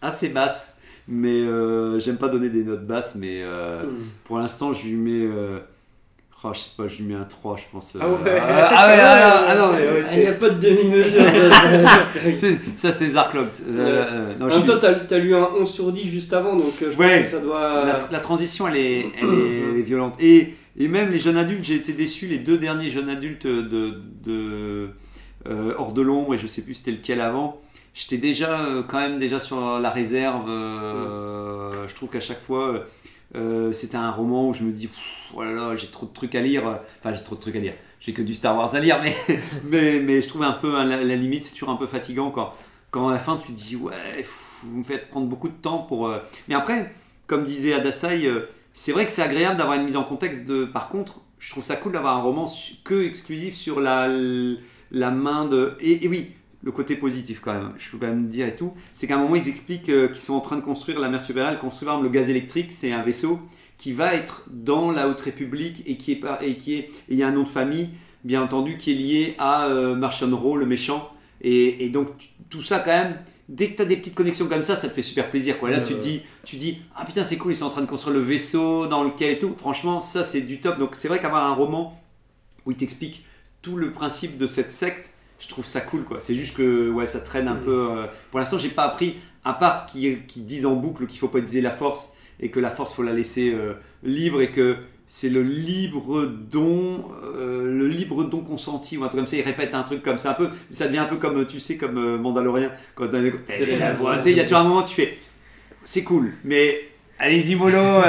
assez 0.00 0.28
basse. 0.28 0.71
Mais 1.08 1.40
euh, 1.40 1.98
j'aime 1.98 2.16
pas 2.16 2.28
donner 2.28 2.48
des 2.48 2.62
notes 2.64 2.86
basses, 2.86 3.16
mais 3.16 3.40
euh, 3.42 3.82
pour 4.24 4.38
l'instant, 4.38 4.72
je 4.72 4.86
lui 4.86 4.94
mets. 4.96 5.26
euh, 5.26 5.58
oh, 6.44 6.50
je 6.52 6.58
sais 6.60 6.70
pas, 6.76 6.86
je 6.88 6.98
lui 6.98 7.04
mets 7.04 7.14
un 7.14 7.24
3, 7.24 7.56
je 7.56 7.62
pense. 7.72 7.96
Ah 8.00 8.08
ouais. 8.08 8.16
ah, 8.40 8.68
ah 8.70 8.86
ouais, 8.86 9.00
ah, 9.00 9.44
ah, 9.48 9.54
non, 9.56 9.72
mais 9.72 9.78
ouais, 9.88 10.04
Il 10.14 10.18
n'y 10.20 10.26
a 10.26 10.32
pas 10.32 10.50
de 10.50 10.60
demi-mesure. 10.60 11.22
ça, 12.76 12.92
c'est 12.92 13.10
euh, 13.16 14.32
non, 14.38 14.46
en 14.46 14.48
même 14.48 14.64
temps, 14.64 14.78
t'as 15.08 15.18
lu 15.18 15.34
un 15.34 15.48
11 15.58 15.68
sur 15.70 15.90
10 15.92 16.08
juste 16.08 16.32
avant, 16.32 16.54
donc 16.56 16.72
je 16.80 16.96
Ouais. 16.96 17.20
pense 17.22 17.30
que 17.30 17.36
ça 17.36 17.40
doit. 17.42 17.84
la, 17.84 17.98
la 18.10 18.20
transition, 18.20 18.68
elle 18.68 18.76
est, 18.76 19.06
elle 19.20 19.28
est, 19.28 19.62
elle 19.72 19.78
est 19.78 19.82
violente. 19.82 20.14
Et, 20.20 20.54
et 20.78 20.88
même 20.88 21.10
les 21.10 21.18
jeunes 21.18 21.36
adultes, 21.36 21.64
j'ai 21.64 21.74
été 21.74 21.92
déçu. 21.92 22.26
Les 22.28 22.38
deux 22.38 22.58
derniers 22.58 22.90
jeunes 22.90 23.10
adultes 23.10 23.46
de, 23.46 23.94
de 24.24 24.88
Hors 25.76 25.92
de 25.92 26.00
l'ombre, 26.02 26.34
et 26.34 26.38
je 26.38 26.46
sais 26.46 26.62
plus 26.62 26.74
c'était 26.74 26.92
lequel 26.92 27.20
avant, 27.20 27.60
j'étais 27.94 28.18
déjà 28.18 28.60
euh, 28.66 28.82
quand 28.82 28.98
même 29.00 29.18
déjà 29.18 29.40
sur 29.40 29.78
la 29.80 29.90
réserve. 29.90 30.48
euh, 30.48 31.86
Je 31.88 31.94
trouve 31.94 32.10
qu'à 32.10 32.20
chaque 32.20 32.40
fois, 32.40 32.84
euh, 33.34 33.72
c'était 33.72 33.96
un 33.96 34.10
roman 34.10 34.48
où 34.48 34.54
je 34.54 34.64
me 34.64 34.72
dis, 34.72 34.86
Pff, 34.88 34.98
oh 35.34 35.42
là 35.42 35.52
là, 35.52 35.76
j'ai 35.76 35.88
trop 35.88 36.06
de 36.06 36.12
trucs 36.12 36.34
à 36.34 36.40
lire. 36.40 36.64
Enfin, 37.00 37.12
j'ai 37.14 37.22
trop 37.24 37.36
de 37.36 37.40
trucs 37.40 37.56
à 37.56 37.60
lire. 37.60 37.74
J'ai 38.00 38.12
que 38.12 38.22
du 38.22 38.34
Star 38.34 38.56
Wars 38.56 38.74
à 38.74 38.80
lire, 38.80 39.00
mais, 39.02 39.14
mais, 39.64 40.00
mais 40.00 40.22
je 40.22 40.28
trouve 40.28 40.42
un 40.42 40.52
peu, 40.52 40.76
à 40.76 40.84
la, 40.84 41.02
la 41.04 41.16
limite, 41.16 41.44
c'est 41.44 41.52
toujours 41.52 41.70
un 41.70 41.76
peu 41.76 41.86
fatigant 41.86 42.30
quand, 42.30 42.52
quand 42.90 43.08
à 43.08 43.12
la 43.12 43.18
fin 43.18 43.36
tu 43.36 43.52
te 43.52 43.56
dis, 43.58 43.76
ouais. 43.76 43.92
pff, 44.16 44.60
vous 44.64 44.78
me 44.78 44.82
faites 44.82 45.08
prendre 45.08 45.26
beaucoup 45.26 45.48
de 45.48 45.54
temps 45.54 45.78
pour. 45.78 46.12
Mais 46.48 46.54
après, 46.54 46.92
comme 47.26 47.44
disait 47.44 47.72
Adasai, 47.74 48.28
c'est 48.74 48.92
vrai 48.92 49.06
que 49.06 49.12
c'est 49.12 49.22
agréable 49.22 49.56
d'avoir 49.56 49.76
une 49.76 49.84
mise 49.84 49.96
en 49.96 50.04
contexte 50.04 50.46
de. 50.46 50.64
Par 50.64 50.88
contre, 50.88 51.20
je 51.38 51.50
trouve 51.50 51.64
ça 51.64 51.74
cool 51.76 51.92
d'avoir 51.92 52.16
un 52.16 52.20
roman 52.22 52.48
que 52.84 53.04
exclusif 53.04 53.54
sur 53.56 53.80
la, 53.80 54.08
la 54.92 55.10
main 55.10 55.46
de. 55.46 55.76
Et, 55.80 56.04
et 56.04 56.08
oui, 56.08 56.30
le 56.62 56.72
côté 56.72 56.96
positif 56.96 57.40
quand 57.40 57.52
même, 57.52 57.72
je 57.76 57.90
peux 57.90 57.98
quand 57.98 58.06
même 58.06 58.28
dire 58.28 58.46
et 58.46 58.56
tout, 58.56 58.74
c'est 58.94 59.06
qu'à 59.06 59.16
un 59.16 59.18
moment 59.18 59.34
ils 59.34 59.48
expliquent 59.48 59.88
euh, 59.88 60.08
qu'ils 60.08 60.18
sont 60.18 60.34
en 60.34 60.40
train 60.40 60.56
de 60.56 60.60
construire 60.62 61.00
la 61.00 61.08
mer 61.08 61.20
supérieure, 61.20 61.58
construire 61.58 62.00
le 62.00 62.08
gaz 62.08 62.30
électrique, 62.30 62.70
c'est 62.70 62.92
un 62.92 63.02
vaisseau 63.02 63.40
qui 63.78 63.92
va 63.92 64.14
être 64.14 64.44
dans 64.48 64.92
la 64.92 65.08
Haute 65.08 65.20
République 65.22 65.82
et 65.86 65.96
qui 65.96 66.12
est 66.12 66.16
pas 66.16 66.38
et 66.40 66.56
qui 66.56 66.74
est 66.74 66.78
et 66.78 66.90
il 67.10 67.16
y 67.16 67.22
a 67.24 67.28
un 67.28 67.32
nom 67.32 67.42
de 67.42 67.48
famille 67.48 67.88
bien 68.22 68.40
entendu 68.40 68.78
qui 68.78 68.92
est 68.92 68.94
lié 68.94 69.34
à 69.38 69.66
euh, 69.66 69.96
le 69.96 70.64
méchant. 70.66 71.10
Et, 71.40 71.84
et 71.84 71.88
donc 71.88 72.08
tout 72.48 72.62
ça 72.62 72.78
quand 72.78 72.92
même 72.92 73.16
dès 73.48 73.70
que 73.70 73.76
tu 73.76 73.82
as 73.82 73.84
des 73.84 73.96
petites 73.96 74.14
connexions 74.14 74.46
comme 74.46 74.62
ça 74.62 74.76
ça 74.76 74.88
te 74.88 74.94
fait 74.94 75.02
super 75.02 75.28
plaisir 75.28 75.58
quoi. 75.58 75.68
Là 75.68 75.80
tu 75.80 75.94
te 75.94 75.98
dis 75.98 76.22
tu 76.44 76.56
dis 76.56 76.82
ah 76.94 77.04
putain 77.04 77.24
c'est 77.24 77.36
cool 77.36 77.50
ils 77.50 77.56
sont 77.56 77.64
en 77.64 77.70
train 77.70 77.80
de 77.80 77.86
construire 77.86 78.16
le 78.16 78.22
vaisseau 78.22 78.86
dans 78.86 79.02
lequel 79.02 79.32
et 79.32 79.38
tout 79.40 79.52
franchement 79.58 79.98
ça 79.98 80.22
c'est 80.22 80.42
du 80.42 80.60
top. 80.60 80.78
Donc 80.78 80.94
c'est 80.94 81.08
vrai 81.08 81.20
qu'avoir 81.20 81.44
un 81.44 81.54
roman 81.54 82.00
où 82.64 82.70
il 82.70 82.76
t'explique 82.76 83.24
tout 83.62 83.76
le 83.76 83.90
principe 83.90 84.38
de 84.38 84.46
cette 84.46 84.70
secte 84.70 85.10
je 85.42 85.48
trouve 85.48 85.66
ça 85.66 85.80
cool 85.80 86.04
quoi. 86.04 86.18
C'est 86.20 86.36
juste 86.36 86.56
que 86.56 86.88
ouais 86.90 87.06
ça 87.06 87.18
traîne 87.18 87.48
un 87.48 87.56
peu 87.56 87.88
euh, 87.90 88.06
pour 88.30 88.38
l'instant 88.38 88.58
j'ai 88.58 88.68
pas 88.68 88.84
appris 88.84 89.16
à 89.44 89.52
part 89.52 89.86
qu'ils 89.86 90.24
qui 90.26 90.40
disent 90.40 90.64
en 90.64 90.74
boucle 90.74 91.06
qu'il 91.06 91.18
faut 91.18 91.28
pas 91.28 91.38
utiliser 91.38 91.60
la 91.60 91.72
force 91.72 92.14
et 92.38 92.50
que 92.50 92.60
la 92.60 92.70
force 92.70 92.94
faut 92.94 93.02
la 93.02 93.12
laisser 93.12 93.52
euh, 93.52 93.74
libre 94.04 94.40
et 94.40 94.50
que 94.50 94.76
c'est 95.08 95.28
le 95.28 95.42
libre 95.42 96.26
don 96.26 97.04
euh, 97.24 97.66
le 97.66 97.88
libre 97.88 98.22
don 98.22 98.40
consenti 98.40 98.96
ou 98.96 99.02
un 99.02 99.08
truc 99.08 99.18
comme 99.18 99.26
ça. 99.26 99.36
Il 99.36 99.42
répète 99.42 99.74
un 99.74 99.82
truc 99.82 100.02
comme 100.02 100.18
ça 100.18 100.30
un 100.30 100.34
peu 100.34 100.50
ça 100.70 100.86
devient 100.86 100.98
un 100.98 101.06
peu 101.06 101.16
comme 101.16 101.44
tu 101.44 101.58
sais 101.58 101.76
comme 101.76 102.22
quand 102.94 103.10
la 103.78 103.90
voix 103.90 104.18
tu 104.18 104.22
sais 104.22 104.30
il 104.30 104.36
y 104.36 104.40
a 104.40 104.44
toujours 104.44 104.58
un 104.58 104.64
moment 104.64 104.82
où 104.82 104.86
tu 104.86 104.94
fais 104.94 105.18
c'est 105.82 106.04
cool 106.04 106.34
mais 106.44 106.88
allez-y 107.18 107.56
mollo 107.56 108.02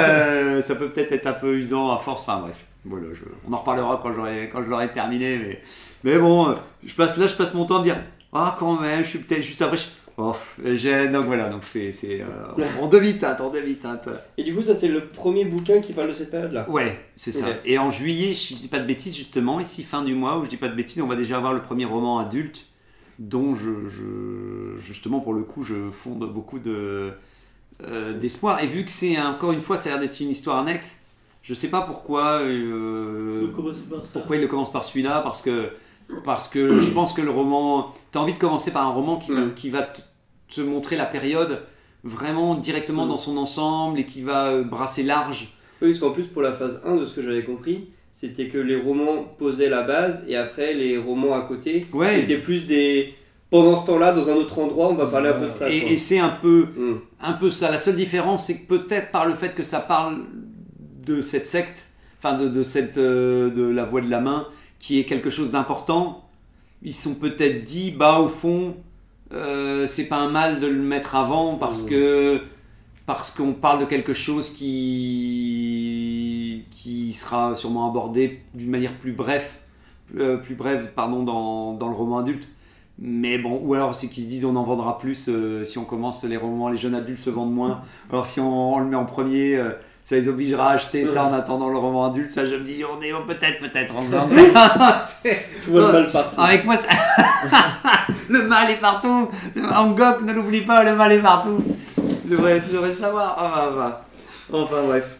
ça 0.62 0.76
peut 0.76 0.90
peut-être 0.90 1.10
être 1.10 1.26
un 1.26 1.32
peu 1.32 1.56
usant 1.56 1.92
à 1.92 1.98
force 1.98 2.22
enfin 2.22 2.38
bref 2.42 2.64
voilà 2.84 3.06
je- 3.14 3.22
on 3.48 3.52
en 3.52 3.58
reparlera 3.58 3.98
quand 4.02 4.12
quand 4.52 4.62
je 4.62 4.68
l'aurai 4.68 4.92
terminé 4.92 5.38
mais 5.38 5.62
mais 6.04 6.18
bon 6.18 6.50
euh, 6.50 6.54
je 6.84 6.94
passe 6.94 7.16
là 7.16 7.26
je 7.26 7.34
passe 7.34 7.54
mon 7.54 7.64
temps 7.64 7.76
à 7.76 7.78
me 7.80 7.84
dire 7.84 7.96
ah 8.32 8.56
quand 8.58 8.80
même 8.80 9.02
je 9.02 9.08
suis 9.08 9.18
peut-être 9.20 9.42
juste 9.42 9.62
après 9.62 9.76
je- 9.76 9.84
Oh, 10.16 10.32
donc 11.12 11.24
voilà, 11.24 11.48
donc 11.48 11.62
c'est 11.64 11.90
c'est, 11.90 12.20
euh, 12.20 12.26
en 12.80 12.86
demi-teinte, 12.86 13.40
en 13.40 13.50
demi-teinte. 13.50 14.08
Et 14.38 14.44
du 14.44 14.54
coup, 14.54 14.62
ça, 14.62 14.76
c'est 14.76 14.86
le 14.86 15.06
premier 15.08 15.44
bouquin 15.44 15.80
qui 15.80 15.92
parle 15.92 16.06
de 16.06 16.12
cette 16.12 16.30
période-là. 16.30 16.70
Ouais, 16.70 17.00
c'est 17.16 17.32
ça. 17.32 17.48
Et 17.64 17.78
en 17.78 17.90
juillet, 17.90 18.32
je 18.32 18.54
dis 18.54 18.68
pas 18.68 18.78
de 18.78 18.84
bêtises 18.86 19.16
justement, 19.16 19.58
ici 19.58 19.82
fin 19.82 20.04
du 20.04 20.14
mois 20.14 20.38
où 20.38 20.44
je 20.44 20.50
dis 20.50 20.56
pas 20.56 20.68
de 20.68 20.76
bêtises, 20.76 21.02
on 21.02 21.08
va 21.08 21.16
déjà 21.16 21.36
avoir 21.38 21.52
le 21.52 21.62
premier 21.62 21.84
roman 21.84 22.20
adulte 22.20 22.68
dont 23.18 23.56
je, 23.56 23.88
je- 23.90 24.78
justement 24.80 25.18
pour 25.18 25.34
le 25.34 25.42
coup 25.42 25.64
je 25.64 25.90
fonde 25.90 26.32
beaucoup 26.32 26.60
de 26.60 27.10
euh, 27.82 28.12
d'espoir. 28.16 28.62
Et 28.62 28.68
vu 28.68 28.84
que 28.84 28.92
c'est 28.92 29.20
encore 29.20 29.50
une 29.50 29.60
fois 29.60 29.76
ça 29.78 29.88
a 29.88 29.92
l'air 29.94 30.00
d'être 30.00 30.20
une 30.20 30.30
histoire 30.30 30.58
annexe, 30.60 31.00
je 31.44 31.54
sais 31.54 31.68
pas 31.68 31.82
pourquoi 31.82 32.40
euh, 32.40 33.46
pourquoi 34.12 34.36
il 34.36 34.42
le 34.42 34.48
commence 34.48 34.72
par 34.72 34.84
celui-là 34.84 35.20
parce 35.22 35.42
que 35.42 35.68
parce 36.24 36.48
que 36.48 36.80
je 36.80 36.90
pense 36.90 37.12
que 37.12 37.22
le 37.22 37.30
roman 37.30 37.92
tu 38.12 38.18
as 38.18 38.20
envie 38.20 38.32
de 38.32 38.38
commencer 38.38 38.72
par 38.72 38.86
un 38.86 38.92
roman 38.92 39.18
qui 39.18 39.30
va, 39.32 39.40
Mm. 39.42 39.54
qui 39.54 39.70
va 39.70 39.82
te, 39.82 40.00
te 40.54 40.60
montrer 40.60 40.96
la 40.96 41.06
période 41.06 41.60
vraiment 42.02 42.54
directement 42.56 43.06
Mm. 43.06 43.08
dans 43.10 43.18
son 43.18 43.36
ensemble 43.36 43.98
et 44.00 44.04
qui 44.06 44.22
va 44.22 44.48
euh, 44.48 44.62
brasser 44.64 45.02
large. 45.02 45.52
Oui, 45.82 45.88
parce 45.90 45.98
qu'en 46.00 46.10
plus, 46.12 46.24
pour 46.24 46.40
la 46.42 46.52
phase 46.52 46.80
1, 46.84 46.96
de 46.96 47.04
ce 47.04 47.14
que 47.14 47.22
j'avais 47.22 47.44
compris, 47.44 47.88
c'était 48.12 48.48
que 48.48 48.58
les 48.58 48.76
romans 48.80 49.24
posaient 49.38 49.68
la 49.68 49.82
base 49.82 50.24
et 50.28 50.36
après, 50.36 50.72
les 50.72 50.96
romans 50.98 51.34
à 51.34 51.40
côté 51.42 51.84
Ouais. 51.92 52.20
étaient 52.20 52.38
plus 52.38 52.66
des. 52.66 53.14
Pendant 53.50 53.76
ce 53.76 53.86
temps-là, 53.86 54.12
dans 54.12 54.28
un 54.30 54.34
autre 54.34 54.58
endroit, 54.58 54.88
on 54.88 54.94
va 54.94 55.06
parler 55.06 55.28
un 55.28 55.34
peu 55.34 55.46
de 55.46 55.50
ça. 55.50 55.68
et 55.68 55.96
c'est 55.96 56.18
un 56.18 56.30
peu, 56.30 56.66
Mm. 56.76 57.00
un 57.20 57.32
peu 57.34 57.50
ça. 57.50 57.70
La 57.70 57.78
seule 57.78 57.96
différence, 57.96 58.46
c'est 58.46 58.60
que 58.60 58.66
peut-être 58.68 59.10
par 59.10 59.26
le 59.26 59.34
fait 59.34 59.54
que 59.54 59.62
ça 59.62 59.80
parle 59.80 60.18
de 61.04 61.22
cette 61.22 61.46
secte, 61.46 61.86
enfin 62.18 62.36
de, 62.36 62.48
de 62.48 62.62
cette, 62.62 62.98
euh, 62.98 63.50
de 63.50 63.62
la 63.62 63.84
voix 63.84 64.00
de 64.00 64.10
la 64.10 64.20
main, 64.20 64.46
qui 64.78 64.98
est 64.98 65.04
quelque 65.04 65.30
chose 65.30 65.50
d'important, 65.50 66.28
ils 66.82 66.92
se 66.92 67.02
sont 67.04 67.14
peut-être 67.14 67.64
dit, 67.64 67.90
bah 67.90 68.18
au 68.20 68.28
fond, 68.28 68.76
euh, 69.32 69.86
c'est 69.86 70.04
pas 70.04 70.16
un 70.16 70.30
mal 70.30 70.60
de 70.60 70.66
le 70.66 70.82
mettre 70.82 71.16
avant 71.16 71.56
parce 71.56 71.84
Mm. 71.84 71.88
que 71.88 72.40
parce 73.06 73.30
qu'on 73.30 73.52
parle 73.52 73.80
de 73.80 73.84
quelque 73.84 74.14
chose 74.14 74.48
qui 74.50 76.64
qui 76.70 77.12
sera 77.12 77.54
sûrement 77.54 77.88
abordé 77.90 78.40
d'une 78.54 78.70
manière 78.70 78.94
plus 78.94 79.12
bref, 79.12 79.60
euh, 80.16 80.36
plus 80.38 80.54
brève, 80.54 80.92
pardon, 80.94 81.22
dans, 81.22 81.74
dans 81.74 81.88
le 81.88 81.94
roman 81.94 82.18
adulte. 82.18 82.48
Mais 82.98 83.38
bon, 83.38 83.60
ou 83.62 83.74
alors 83.74 83.94
c'est 83.94 84.08
qu'ils 84.08 84.24
se 84.24 84.28
disent 84.28 84.44
on 84.44 84.56
en 84.56 84.62
vendra 84.62 84.98
plus 84.98 85.26
euh, 85.28 85.64
si 85.64 85.78
on 85.78 85.84
commence 85.84 86.24
les 86.24 86.36
romans, 86.36 86.68
les 86.68 86.76
jeunes 86.76 86.94
adultes 86.94 87.18
se 87.18 87.30
vendent 87.30 87.52
moins. 87.52 87.82
Alors 88.10 88.26
si 88.26 88.40
on, 88.40 88.74
on 88.74 88.78
le 88.78 88.86
met 88.86 88.96
en 88.96 89.04
premier, 89.04 89.56
euh, 89.56 89.70
ça 90.04 90.16
les 90.16 90.28
obligera 90.28 90.70
à 90.70 90.74
acheter 90.74 91.06
ça 91.06 91.24
en 91.24 91.32
attendant 91.32 91.70
le 91.70 91.78
roman 91.78 92.10
adulte. 92.10 92.30
Ça, 92.30 92.44
je 92.44 92.54
me 92.54 92.64
dis, 92.64 92.84
on 92.84 93.00
est 93.02 93.10
peut-être, 93.26 93.58
peut-être 93.58 93.96
en 93.96 94.02
faisant 94.02 94.28
Tu 95.64 95.70
vois 95.70 95.80
le 95.86 95.92
mal 95.92 96.10
partout. 96.12 96.40
Avec 96.40 96.64
moi, 96.66 96.76
ça- 96.76 96.88
le 98.28 98.42
mal 98.46 98.70
est 98.70 98.80
partout. 98.80 99.30
Le 99.54 99.64
Angok, 99.64 100.22
ne 100.22 100.32
l'oublie 100.34 100.60
pas, 100.60 100.84
le 100.84 100.94
mal 100.94 101.10
est 101.12 101.20
partout. 101.22 101.64
Tu 102.22 102.28
devrais, 102.28 102.62
tu 102.62 102.70
devrais 102.72 102.90
le 102.90 102.94
savoir. 102.94 103.34
Ah, 103.38 103.70
bah, 103.70 103.72
bah. 104.52 104.58
Enfin 104.58 104.82
bref. 104.86 105.16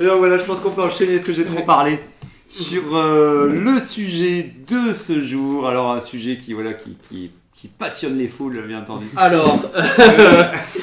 Et 0.00 0.04
donc 0.04 0.18
voilà, 0.18 0.36
je 0.36 0.42
pense 0.42 0.58
qu'on 0.60 0.70
peut 0.72 0.82
enchaîner 0.82 1.14
parce 1.14 1.24
que 1.24 1.32
j'ai 1.32 1.44
trop 1.46 1.62
parlé 1.62 2.00
sur 2.48 2.96
euh, 2.96 3.48
le 3.52 3.78
sujet 3.78 4.52
de 4.66 4.92
ce 4.94 5.22
jour. 5.24 5.68
Alors 5.68 5.92
un 5.92 6.00
sujet 6.00 6.38
qui 6.38 6.54
voilà 6.54 6.72
qui, 6.72 6.96
qui, 7.08 7.30
qui 7.54 7.68
passionne 7.68 8.18
les 8.18 8.28
foules, 8.28 8.64
bien 8.66 8.80
entendu. 8.80 9.06
Alors, 9.16 9.58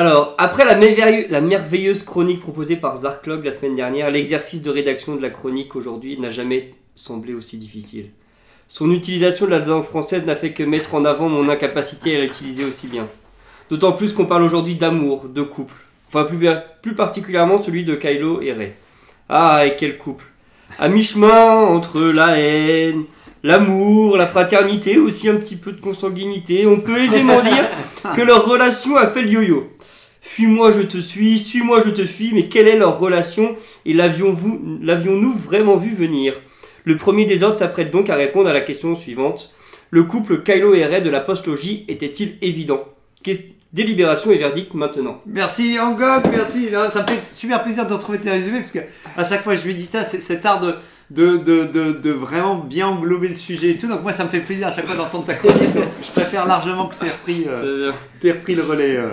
Alors, 0.00 0.34
après 0.38 0.64
la, 0.64 1.40
merveilleuse 1.42 2.04
chronique 2.04 2.40
proposée 2.40 2.76
par 2.76 2.96
Zarklog 2.96 3.44
la 3.44 3.52
semaine 3.52 3.76
dernière, 3.76 4.10
l'exercice 4.10 4.62
de 4.62 4.70
rédaction 4.70 5.14
de 5.14 5.20
la 5.20 5.28
chronique 5.28 5.76
aujourd'hui 5.76 6.18
n'a 6.18 6.30
jamais 6.30 6.72
semblé 6.94 7.34
aussi 7.34 7.58
difficile. 7.58 8.06
Son 8.70 8.90
utilisation 8.92 9.44
de 9.44 9.50
la 9.50 9.58
langue 9.58 9.84
française 9.84 10.24
n'a 10.24 10.36
fait 10.36 10.52
que 10.52 10.62
mettre 10.62 10.94
en 10.94 11.04
avant 11.04 11.28
mon 11.28 11.50
incapacité 11.50 12.16
à 12.16 12.22
l'utiliser 12.22 12.64
aussi 12.64 12.86
bien. 12.86 13.06
D'autant 13.68 13.92
plus 13.92 14.14
qu'on 14.14 14.24
parle 14.24 14.42
aujourd'hui 14.42 14.76
d'amour, 14.76 15.26
de 15.28 15.42
couple. 15.42 15.74
Enfin, 16.08 16.24
plus, 16.24 16.48
plus 16.80 16.94
particulièrement 16.94 17.62
celui 17.62 17.84
de 17.84 17.94
Kylo 17.94 18.40
et 18.40 18.54
Rey. 18.54 18.76
Ah, 19.28 19.66
et 19.66 19.76
quel 19.76 19.98
couple 19.98 20.24
À 20.78 20.88
mi-chemin 20.88 21.56
entre 21.56 22.00
la 22.00 22.38
haine, 22.38 23.04
l'amour, 23.42 24.16
la 24.16 24.26
fraternité, 24.26 24.96
aussi 24.96 25.28
un 25.28 25.36
petit 25.36 25.56
peu 25.56 25.72
de 25.72 25.80
consanguinité, 25.82 26.66
on 26.66 26.80
peut 26.80 26.96
aisément 26.96 27.42
dire 27.42 27.68
que 28.16 28.22
leur 28.22 28.46
relation 28.46 28.96
a 28.96 29.06
fait 29.06 29.20
le 29.20 29.28
yo-yo. 29.28 29.70
Fuis-moi, 30.22 30.72
je 30.72 30.82
te 30.82 30.98
suis, 30.98 31.38
suis-moi, 31.38 31.80
je 31.84 31.90
te 31.90 32.04
fuis, 32.04 32.32
mais 32.34 32.48
quelle 32.48 32.68
est 32.68 32.76
leur 32.76 32.98
relation 32.98 33.56
et 33.86 33.94
l'avions-nous 33.94 35.32
vraiment 35.32 35.76
vu 35.76 35.94
venir? 35.94 36.34
Le 36.84 36.96
premier 36.96 37.24
des 37.26 37.42
ordres 37.42 37.58
s'apprête 37.58 37.90
donc 37.90 38.10
à 38.10 38.16
répondre 38.16 38.48
à 38.48 38.52
la 38.52 38.60
question 38.60 38.96
suivante. 38.96 39.52
Le 39.90 40.04
couple 40.04 40.42
Kylo 40.42 40.74
et 40.74 40.84
Rey 40.84 41.00
de 41.00 41.10
la 41.10 41.20
postlogie 41.20 41.84
était-il 41.88 42.36
évident? 42.42 42.84
Délibération 43.72 44.32
et 44.32 44.38
verdict 44.38 44.74
maintenant. 44.74 45.20
Merci 45.26 45.78
Angok, 45.78 46.24
merci. 46.32 46.68
Non, 46.72 46.90
ça 46.90 47.02
me 47.02 47.06
fait 47.06 47.20
super 47.32 47.62
plaisir 47.62 47.86
de 47.86 47.92
retrouver 47.92 48.18
tes 48.18 48.30
résumés 48.30 48.58
parce 48.58 48.72
que 48.72 48.80
à 49.16 49.22
chaque 49.22 49.42
fois 49.42 49.54
je 49.54 49.62
lui 49.62 49.74
dis 49.74 49.88
cet 50.04 50.44
art 50.44 50.60
de, 50.60 50.74
de, 51.10 51.36
de, 51.38 51.64
de, 51.64 51.92
de 51.92 52.10
vraiment 52.10 52.56
bien 52.56 52.86
englober 52.88 53.28
le 53.28 53.34
sujet 53.34 53.70
et 53.70 53.76
tout. 53.76 53.88
Donc 53.88 54.02
moi 54.02 54.12
ça 54.12 54.24
me 54.24 54.28
fait 54.28 54.40
plaisir 54.40 54.68
à 54.68 54.70
chaque 54.70 54.86
fois 54.86 54.96
d'entendre 54.96 55.24
ta 55.24 55.34
chronique. 55.34 55.58
Je 56.02 56.10
préfère 56.12 56.46
largement 56.46 56.86
que 56.86 56.96
tu 56.96 57.06
aies 57.06 57.10
repris, 57.10 57.44
euh, 57.48 57.92
t'aies 58.20 58.32
repris 58.32 58.54
le 58.54 58.62
relais. 58.62 58.96
euh. 58.96 59.10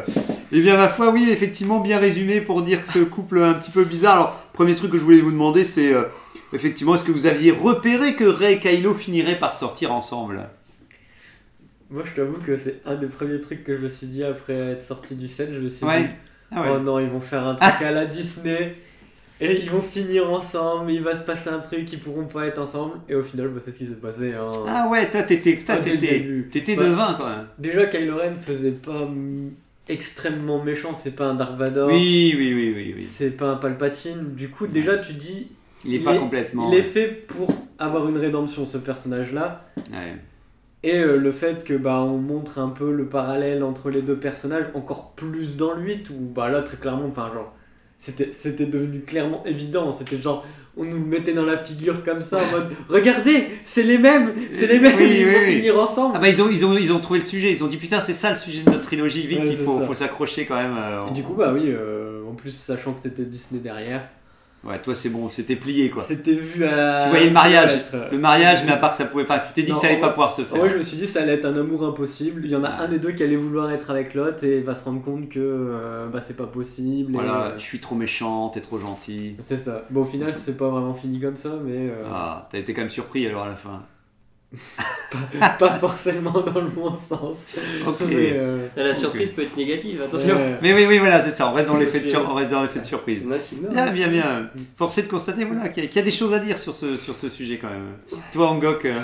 Eh 0.52 0.62
bien 0.62 0.78
ma 0.78 0.88
foi, 0.88 1.12
oui, 1.12 1.28
effectivement 1.32 1.80
bien 1.80 1.98
résumé 2.00 2.40
pour 2.40 2.62
dire 2.62 2.84
que 2.84 2.90
ce 2.92 3.00
couple 3.00 3.40
un 3.44 3.54
petit 3.56 3.72
peu 3.72 3.84
bizarre. 3.84 4.14
Alors 4.16 4.32
premier 4.54 4.76
truc 4.76 4.92
que 4.92 4.98
je 4.98 5.04
voulais 5.04 5.20
vous 5.20 5.32
demander 5.32 5.64
c'est 5.64 5.92
euh, 5.94 6.04
effectivement 6.54 6.96
est-ce 6.96 7.04
que 7.04 7.12
vous 7.12 7.26
aviez 7.26 7.52
repéré 7.52 8.14
que 8.16 8.24
Ray 8.26 8.54
et 8.56 8.60
Kylo 8.60 8.94
finiraient 8.94 9.40
par 9.40 9.54
sortir 9.54 9.92
ensemble? 9.92 10.48
Moi, 11.90 12.04
je 12.06 12.16
t'avoue 12.22 12.38
que 12.46 12.58
c'est 12.58 12.82
un 12.86 12.96
des 12.96 13.08
premiers 13.08 13.40
trucs 13.40 13.64
que 13.64 13.78
je 13.78 13.82
me 13.82 13.88
suis 13.90 14.08
dit 14.08 14.22
après 14.24 14.54
être 14.54 14.84
sorti 14.84 15.16
du 15.16 15.30
set. 15.30 15.50
Je 15.54 15.60
me 15.60 15.70
suis 15.70 15.86
Ouais. 15.86 16.02
dit, 16.04 16.08
Ah 16.52 16.62
ouais. 16.64 16.68
oh 16.76 16.80
non, 16.80 17.00
ils 17.00 17.08
vont 17.10 17.22
faire 17.22 17.48
un 17.48 17.56
truc 17.56 17.82
à 17.82 17.92
la 17.92 18.06
Disney. 18.06 18.76
Et 19.40 19.62
ils 19.62 19.70
vont 19.70 19.82
finir 19.84 20.30
ensemble, 20.32 20.92
il 20.92 21.04
va 21.04 21.16
se 21.16 21.22
passer 21.22 21.50
un 21.50 21.60
truc, 21.60 21.92
ils 21.94 22.00
pourront 22.00 22.26
pas 22.26 22.48
être 22.48 22.60
ensemble. 22.60 22.96
Et 23.08 23.14
au 23.16 23.22
final, 23.22 23.50
bah, 23.50 23.60
c'est 23.64 23.72
ce 23.72 23.78
qui 23.78 23.86
s'est 23.86 23.96
passé. 24.02 24.34
hein. 24.34 24.50
Ah 24.68 24.88
ouais, 24.90 25.08
toi 25.12 25.22
t'étais, 25.24 25.60
Ah, 25.68 25.76
Bah, 25.78 25.82
devin 26.84 27.16
quand 27.20 27.26
même. 27.28 27.48
Déjà, 27.60 27.86
Kylo 27.86 28.18
Ren 28.18 28.34
faisait 28.36 28.72
pas 28.72 29.08
extrêmement 29.90 30.64
méchant, 30.64 30.94
c'est 30.94 31.16
pas 31.16 31.28
un 31.28 31.36
Dark 31.36 31.58
Vador. 31.58 31.90
Oui, 31.92 32.34
oui, 32.38 32.54
oui, 32.54 32.74
oui, 32.76 32.94
oui. 32.98 33.04
C'est 33.04 33.32
pas 33.32 33.52
un 33.52 33.56
Palpatine. 33.58 34.34
Du 34.36 34.50
coup, 34.50 34.68
déjà, 34.68 34.98
tu 34.98 35.14
dis, 35.14 35.48
Il 35.86 35.94
est 35.94 35.98
Il 35.98 36.04
pas 36.04 36.16
est- 36.16 36.20
complètement. 36.20 36.72
il 36.72 36.78
est 36.78 36.82
fait 36.84 37.08
pour 37.28 37.48
avoir 37.78 38.10
une 38.10 38.18
rédemption, 38.18 38.66
ce 38.66 38.78
personnage-là. 38.80 39.66
Ouais. 39.92 40.16
Et 40.84 40.98
euh, 40.98 41.18
le 41.18 41.32
fait 41.32 41.64
que 41.64 41.74
bah 41.76 42.02
on 42.02 42.18
montre 42.18 42.60
un 42.60 42.70
peu 42.70 42.92
le 42.92 43.06
parallèle 43.08 43.64
entre 43.64 43.90
les 43.90 44.02
deux 44.02 44.16
personnages 44.16 44.66
encore 44.74 45.12
plus 45.16 45.56
dans 45.58 45.74
le 45.74 45.82
8 45.84 46.10
où 46.12 46.14
bah 46.34 46.50
là 46.50 46.62
très 46.62 46.78
clairement 46.78 47.06
enfin 47.08 47.32
genre 47.34 47.52
c'était 47.98 48.30
c'était 48.32 48.66
devenu 48.66 49.00
clairement 49.02 49.44
évident 49.46 49.92
c'était 49.92 50.22
genre 50.22 50.46
on 50.80 50.84
nous 50.84 50.98
le 51.00 51.06
mettait 51.06 51.34
dans 51.34 51.46
la 51.46 51.58
figure 51.58 52.04
comme 52.06 52.20
ça 52.20 52.38
en 52.44 52.52
mode 52.52 52.68
regardez, 52.90 53.46
c'est 53.66 53.82
les 53.82 53.98
mêmes, 53.98 54.34
c'est 54.54 54.68
les 54.68 54.78
mêmes, 54.80 54.96
Oui, 54.96 55.06
ils 55.10 55.26
oui, 55.26 55.34
vont 55.34 55.40
oui. 55.48 55.56
finir 55.56 55.80
ensemble. 55.80 56.14
Ah 56.16 56.20
bah 56.20 56.30
ils 56.30 56.40
ont, 56.40 56.50
ils, 56.52 56.64
ont, 56.68 56.78
ils 56.78 56.94
ont 56.94 57.00
trouvé 57.00 57.20
le 57.20 57.26
sujet, 57.26 57.52
ils 57.52 57.64
ont 57.64 57.68
dit 57.68 57.78
putain 57.78 58.00
c'est 58.00 58.14
ça 58.14 58.30
le 58.30 58.36
sujet 58.36 58.62
de 58.62 58.70
notre 58.70 58.84
trilogie, 58.84 59.26
vite 59.26 59.40
Ouais, 59.40 59.48
il 59.50 59.58
faut, 59.58 59.94
s'accrocher 59.96 60.46
quand 60.46 60.56
même. 60.56 60.76
euh, 60.78 61.10
du 61.10 61.24
coup, 61.24 61.34
bah 61.34 61.50
oui, 61.52 61.64
euh, 61.66 62.22
en 62.30 62.36
plus, 62.36 62.52
sachant 62.52 62.94
que 62.94 63.00
c'était 63.02 63.24
Disney 63.26 63.60
derrière, 63.60 64.08
Ouais 64.68 64.82
toi 64.82 64.94
c'est 64.94 65.10
bon, 65.10 65.30
c'était 65.30 65.56
plié 65.56 65.90
quoi. 65.90 66.04
c'était 66.04 66.34
vu 66.34 66.66
à. 66.66 67.04
Tu 67.06 67.10
voyais 67.12 67.28
le 67.28 67.32
mariage, 67.32 67.80
le 68.12 68.18
mariage 68.18 68.64
mais 68.66 68.74
à 68.74 68.78
part 68.78 68.92
que 68.92 68.98
ça 68.98 69.06
pouvait 69.06 69.24
pas, 69.24 69.40
tu 69.40 69.54
t'es 69.54 69.64
dit 69.64 69.70
Non, 69.72 69.76
que 69.76 69.82
ça 69.82 69.88
allait 69.88 70.02
pas 70.02 70.10
pouvoir 70.10 70.34
se 70.34 70.42
faire. 70.42 70.62
Ouais, 70.62 70.70
je 70.70 70.76
me 70.78 70.84
suis 70.84 70.98
dit 70.98 71.08
ça 71.08 71.22
allait 71.22 71.36
être 71.36 71.46
un 71.46 71.56
amour 71.58 71.86
impossible. 71.86 72.42
Il 72.44 72.52
y 72.52 72.56
en 72.56 72.64
a 72.66 72.70
un 72.70 72.88
des 72.90 73.00
deux 73.00 73.12
qui 73.12 73.24
allait 73.24 73.38
vouloir 73.38 73.72
être 73.72 73.90
avec 73.90 74.14
l'autre 74.14 74.44
et 74.44 74.62
va 74.62 74.76
se 74.76 74.84
rendre 74.84 75.02
compte 75.02 75.30
que 75.30 75.40
euh, 75.40 76.08
bah, 76.10 76.20
c'est 76.20 76.36
pas 76.36 76.48
possible. 76.48 77.14
Voilà, 77.14 77.54
je 77.58 77.64
suis 77.64 77.80
trop 77.80 77.96
méchant, 77.96 78.50
t'es 78.50 78.60
trop 78.62 78.78
gentil. 78.80 79.36
c'est 79.44 79.58
ça. 79.58 79.84
Bon, 79.90 80.02
au 80.02 80.06
final, 80.06 80.34
c'est 80.36 80.58
pas 80.58 80.68
vraiment 80.68 80.94
fini 80.94 81.20
comme 81.22 81.38
ça, 81.38 81.52
mais 81.64 81.90
euh, 81.90 82.04
Ah, 82.12 82.48
t'as 82.52 82.58
été 82.58 82.74
quand 82.74 82.82
même 82.82 82.90
surpris 82.90 83.26
alors 83.26 83.44
à 83.44 83.48
la 83.48 83.56
fin. 83.56 83.84
Pas 85.60 85.78
forcément 85.80 86.32
dans 86.42 86.62
le 86.62 86.70
bon 86.70 86.96
sens. 86.96 87.58
Ok. 87.86 87.98
Mais, 88.08 88.32
euh, 88.34 88.68
La 88.76 88.94
surprise 88.94 89.30
peut 89.36 89.42
être 89.44 89.58
négative, 89.58 90.02
attention. 90.02 90.36
ouais. 90.36 90.58
Mais 90.62 90.74
oui, 90.74 90.86
oui, 90.88 90.98
voilà, 91.00 91.22
c'est 91.22 91.32
ça, 91.32 91.50
on 91.50 91.54
reste 91.54 91.68
dans 91.68 91.78
l'effet 91.78 92.00
de, 92.00 92.06
Je- 92.06 92.12
sur- 92.12 92.28
on 92.30 92.34
reste 92.34 92.52
dans 92.52 92.62
l'effet 92.62 92.80
de 92.80 92.86
surprise. 92.86 93.20
Il 93.24 93.28
y 93.28 93.30
en 93.30 93.36
a 93.36 93.40
qui 93.40 93.56
meurent. 93.56 93.72
Bien, 93.72 93.88
bien, 93.92 94.08
bien. 94.08 94.50
Forcé 94.76 95.04
de 95.04 95.08
constater 95.08 95.44
voilà, 95.46 95.70
qu'il 95.70 95.84
y, 95.84 95.86
a- 95.86 95.90
qu'il 95.90 95.98
y 95.98 96.02
a 96.02 96.06
des 96.06 96.12
choses 96.12 96.34
à 96.34 96.40
dire 96.40 96.58
sur 96.58 96.74
ce, 96.74 96.98
sur 96.98 97.16
ce 97.16 97.30
sujet 97.30 97.58
quand 97.58 97.70
même. 97.70 98.22
Toi, 98.32 98.48
Angok, 98.50 98.86
euh, 98.86 99.00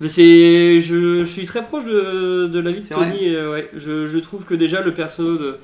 Mais 0.00 0.08
c'est, 0.08 0.80
je, 0.80 1.24
je 1.24 1.28
suis 1.28 1.44
très 1.44 1.62
proche 1.64 1.84
de, 1.84 2.46
de 2.46 2.58
l'avis 2.60 2.80
de 2.82 2.88
Tony. 2.88 3.34
euh, 3.34 3.52
ouais, 3.52 3.70
je, 3.74 4.06
je 4.06 4.18
trouve 4.18 4.44
que 4.44 4.54
déjà 4.54 4.80
le 4.80 4.94
perso 4.94 5.36
de, 5.36 5.58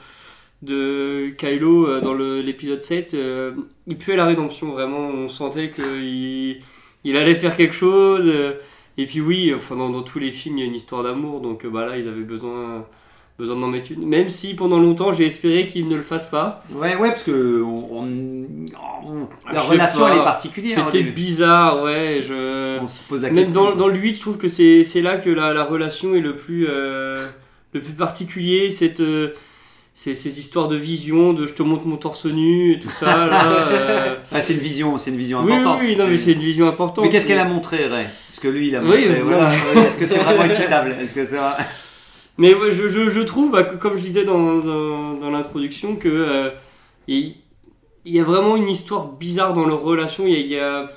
de 0.63 1.31
Kylo 1.39 1.87
euh, 1.89 2.01
dans 2.01 2.15
le- 2.15 2.41
l'épisode 2.41 2.81
7, 2.83 3.15
euh, 3.15 3.53
il 3.87 3.97
puait 3.97 4.17
la 4.17 4.27
rédemption. 4.27 4.73
Vraiment, 4.73 4.99
on 5.09 5.29
sentait 5.29 5.71
qu'il 5.71 6.57
il 7.05 7.17
allait 7.17 7.35
faire 7.35 7.57
quelque 7.57 7.75
chose. 7.75 8.25
euh, 8.27 8.53
et 8.97 9.07
puis 9.07 9.21
oui, 9.21 9.53
enfin, 9.55 9.77
dans, 9.77 9.91
dans 9.91 10.03
tous 10.03 10.19
les 10.19 10.31
films, 10.31 10.59
il 10.59 10.61
y 10.61 10.65
a 10.65 10.67
une 10.67 10.75
histoire 10.75 11.03
d'amour. 11.03 11.41
Donc 11.41 11.65
euh, 11.65 11.71
bah, 11.71 11.87
là, 11.87 11.99
ils 11.99 12.09
avaient 12.09 12.21
besoin, 12.23 12.87
besoin 13.39 13.57
d'en 13.57 13.67
mettre 13.69 13.91
une. 13.93 14.07
Même 14.07 14.29
si 14.29 14.55
pendant 14.55 14.79
longtemps, 14.79 15.13
j'ai 15.13 15.27
espéré 15.27 15.67
qu'ils 15.67 15.89
ne 15.89 15.97
le 15.97 16.03
fassent 16.03 16.31
pas. 16.31 16.63
ouais, 16.73 16.95
ouais, 16.97 17.09
parce 17.11 17.25
que 17.25 17.63
on, 17.63 17.89
on- 18.01 18.47
on- 19.07 19.19
la 19.21 19.27
Ah, 19.47 19.53
je 19.55 19.61
sais 19.61 19.67
relation 19.73 20.09
elle 20.09 20.19
est 20.19 20.25
particulière. 20.25 20.87
au 20.87 20.91
C'était 20.91 21.05
bizarre, 21.11 21.83
ouais. 21.83 22.23
Je... 22.27 22.79
On 22.81 22.87
se 22.87 23.03
pose 23.09 23.21
la 23.23 23.29
Même 23.31 23.45
question. 23.45 23.65
dans, 23.71 23.77
dans 23.77 23.89
le 23.89 23.97
8, 23.99 24.15
je 24.15 24.21
trouve 24.21 24.37
que 24.39 24.49
c'est 24.49 24.83
c'est 24.85 25.03
là 25.03 25.19
que 25.19 25.29
la, 25.31 25.53
la 25.53 25.65
relation 25.65 26.15
est 26.15 26.21
le 26.21 26.37
plus, 26.37 26.67
euh, 26.71 27.27
le 27.73 27.81
plus 27.81 27.93
particulier. 27.95 28.71
Cette, 28.71 29.01
euh, 29.01 29.35
ces, 29.95 30.15
ces 30.17 30.41
histoires 30.41 30.67
de 30.69 30.77
vision, 30.77 31.33
de 31.33 31.47
je 31.47 31.55
te 31.55 31.63
montre 31.63 31.87
mon 31.87 31.97
torse 31.97 32.27
nu 32.27 32.73
et 32.73 32.81
tout 32.81 32.89
ça. 32.91 33.27
Là, 33.27 33.69
euh. 33.69 34.15
Ah, 34.33 34.41
c'est 34.41 34.55
une 34.55 34.59
vision, 34.59 34.99
c'est 34.99 35.11
une 35.11 35.17
vision 35.17 35.41
Oui, 35.41 35.47
oui, 35.51 35.57
importante. 35.59 35.81
oui, 35.83 35.97
non, 35.97 36.07
mais 36.09 36.17
c'est 36.17 36.33
une 36.33 36.41
vision 36.41 36.69
importante. 36.69 37.05
Mais 37.05 37.11
qu'est-ce 37.11 37.27
qu'elle 37.29 37.39
a 37.39 37.45
montré, 37.45 37.87
Ray? 37.87 38.07
Parce 38.29 38.41
que 38.41 38.49
lui, 38.49 38.69
il 38.69 38.77
a 38.77 38.81
Oui, 38.81 38.87
montré. 38.87 39.09
oui, 39.09 39.21
voilà. 39.23 39.53
Oui, 39.75 39.83
Est-ce 39.87 39.97
que 39.99 40.07
c'est 40.07 40.19
vraiment 40.19 40.45
équitable? 40.45 40.97
Est-ce 41.01 41.15
que 41.15 41.25
c'est 41.27 41.37
vrai? 41.37 41.53
Mais 42.37 42.53
ouais, 42.53 42.73
je, 42.73 42.89
je, 42.89 43.09
je 43.09 43.21
trouve, 43.21 43.53
bah, 43.53 43.63
que, 43.63 43.77
comme 43.77 43.97
je 43.97 44.03
disais 44.03 44.25
dans, 44.25 44.57
dans, 44.57 45.15
dans 45.15 45.31
l'introduction, 45.31 45.95
que 45.95 46.09
euh, 46.09 46.51
il, 47.07 47.37
il 48.05 48.13
y 48.15 48.19
a 48.19 48.25
vraiment 48.25 48.57
une 48.57 48.69
histoire 48.69 49.07
bizarre 49.07 49.55
dans 49.55 49.65
leur 49.67 49.83
relation. 49.83 50.25
Il 50.27 50.33
y 50.33 50.37
a, 50.37 50.39
il 50.41 50.49
y 50.49 50.59
a- 50.59 50.91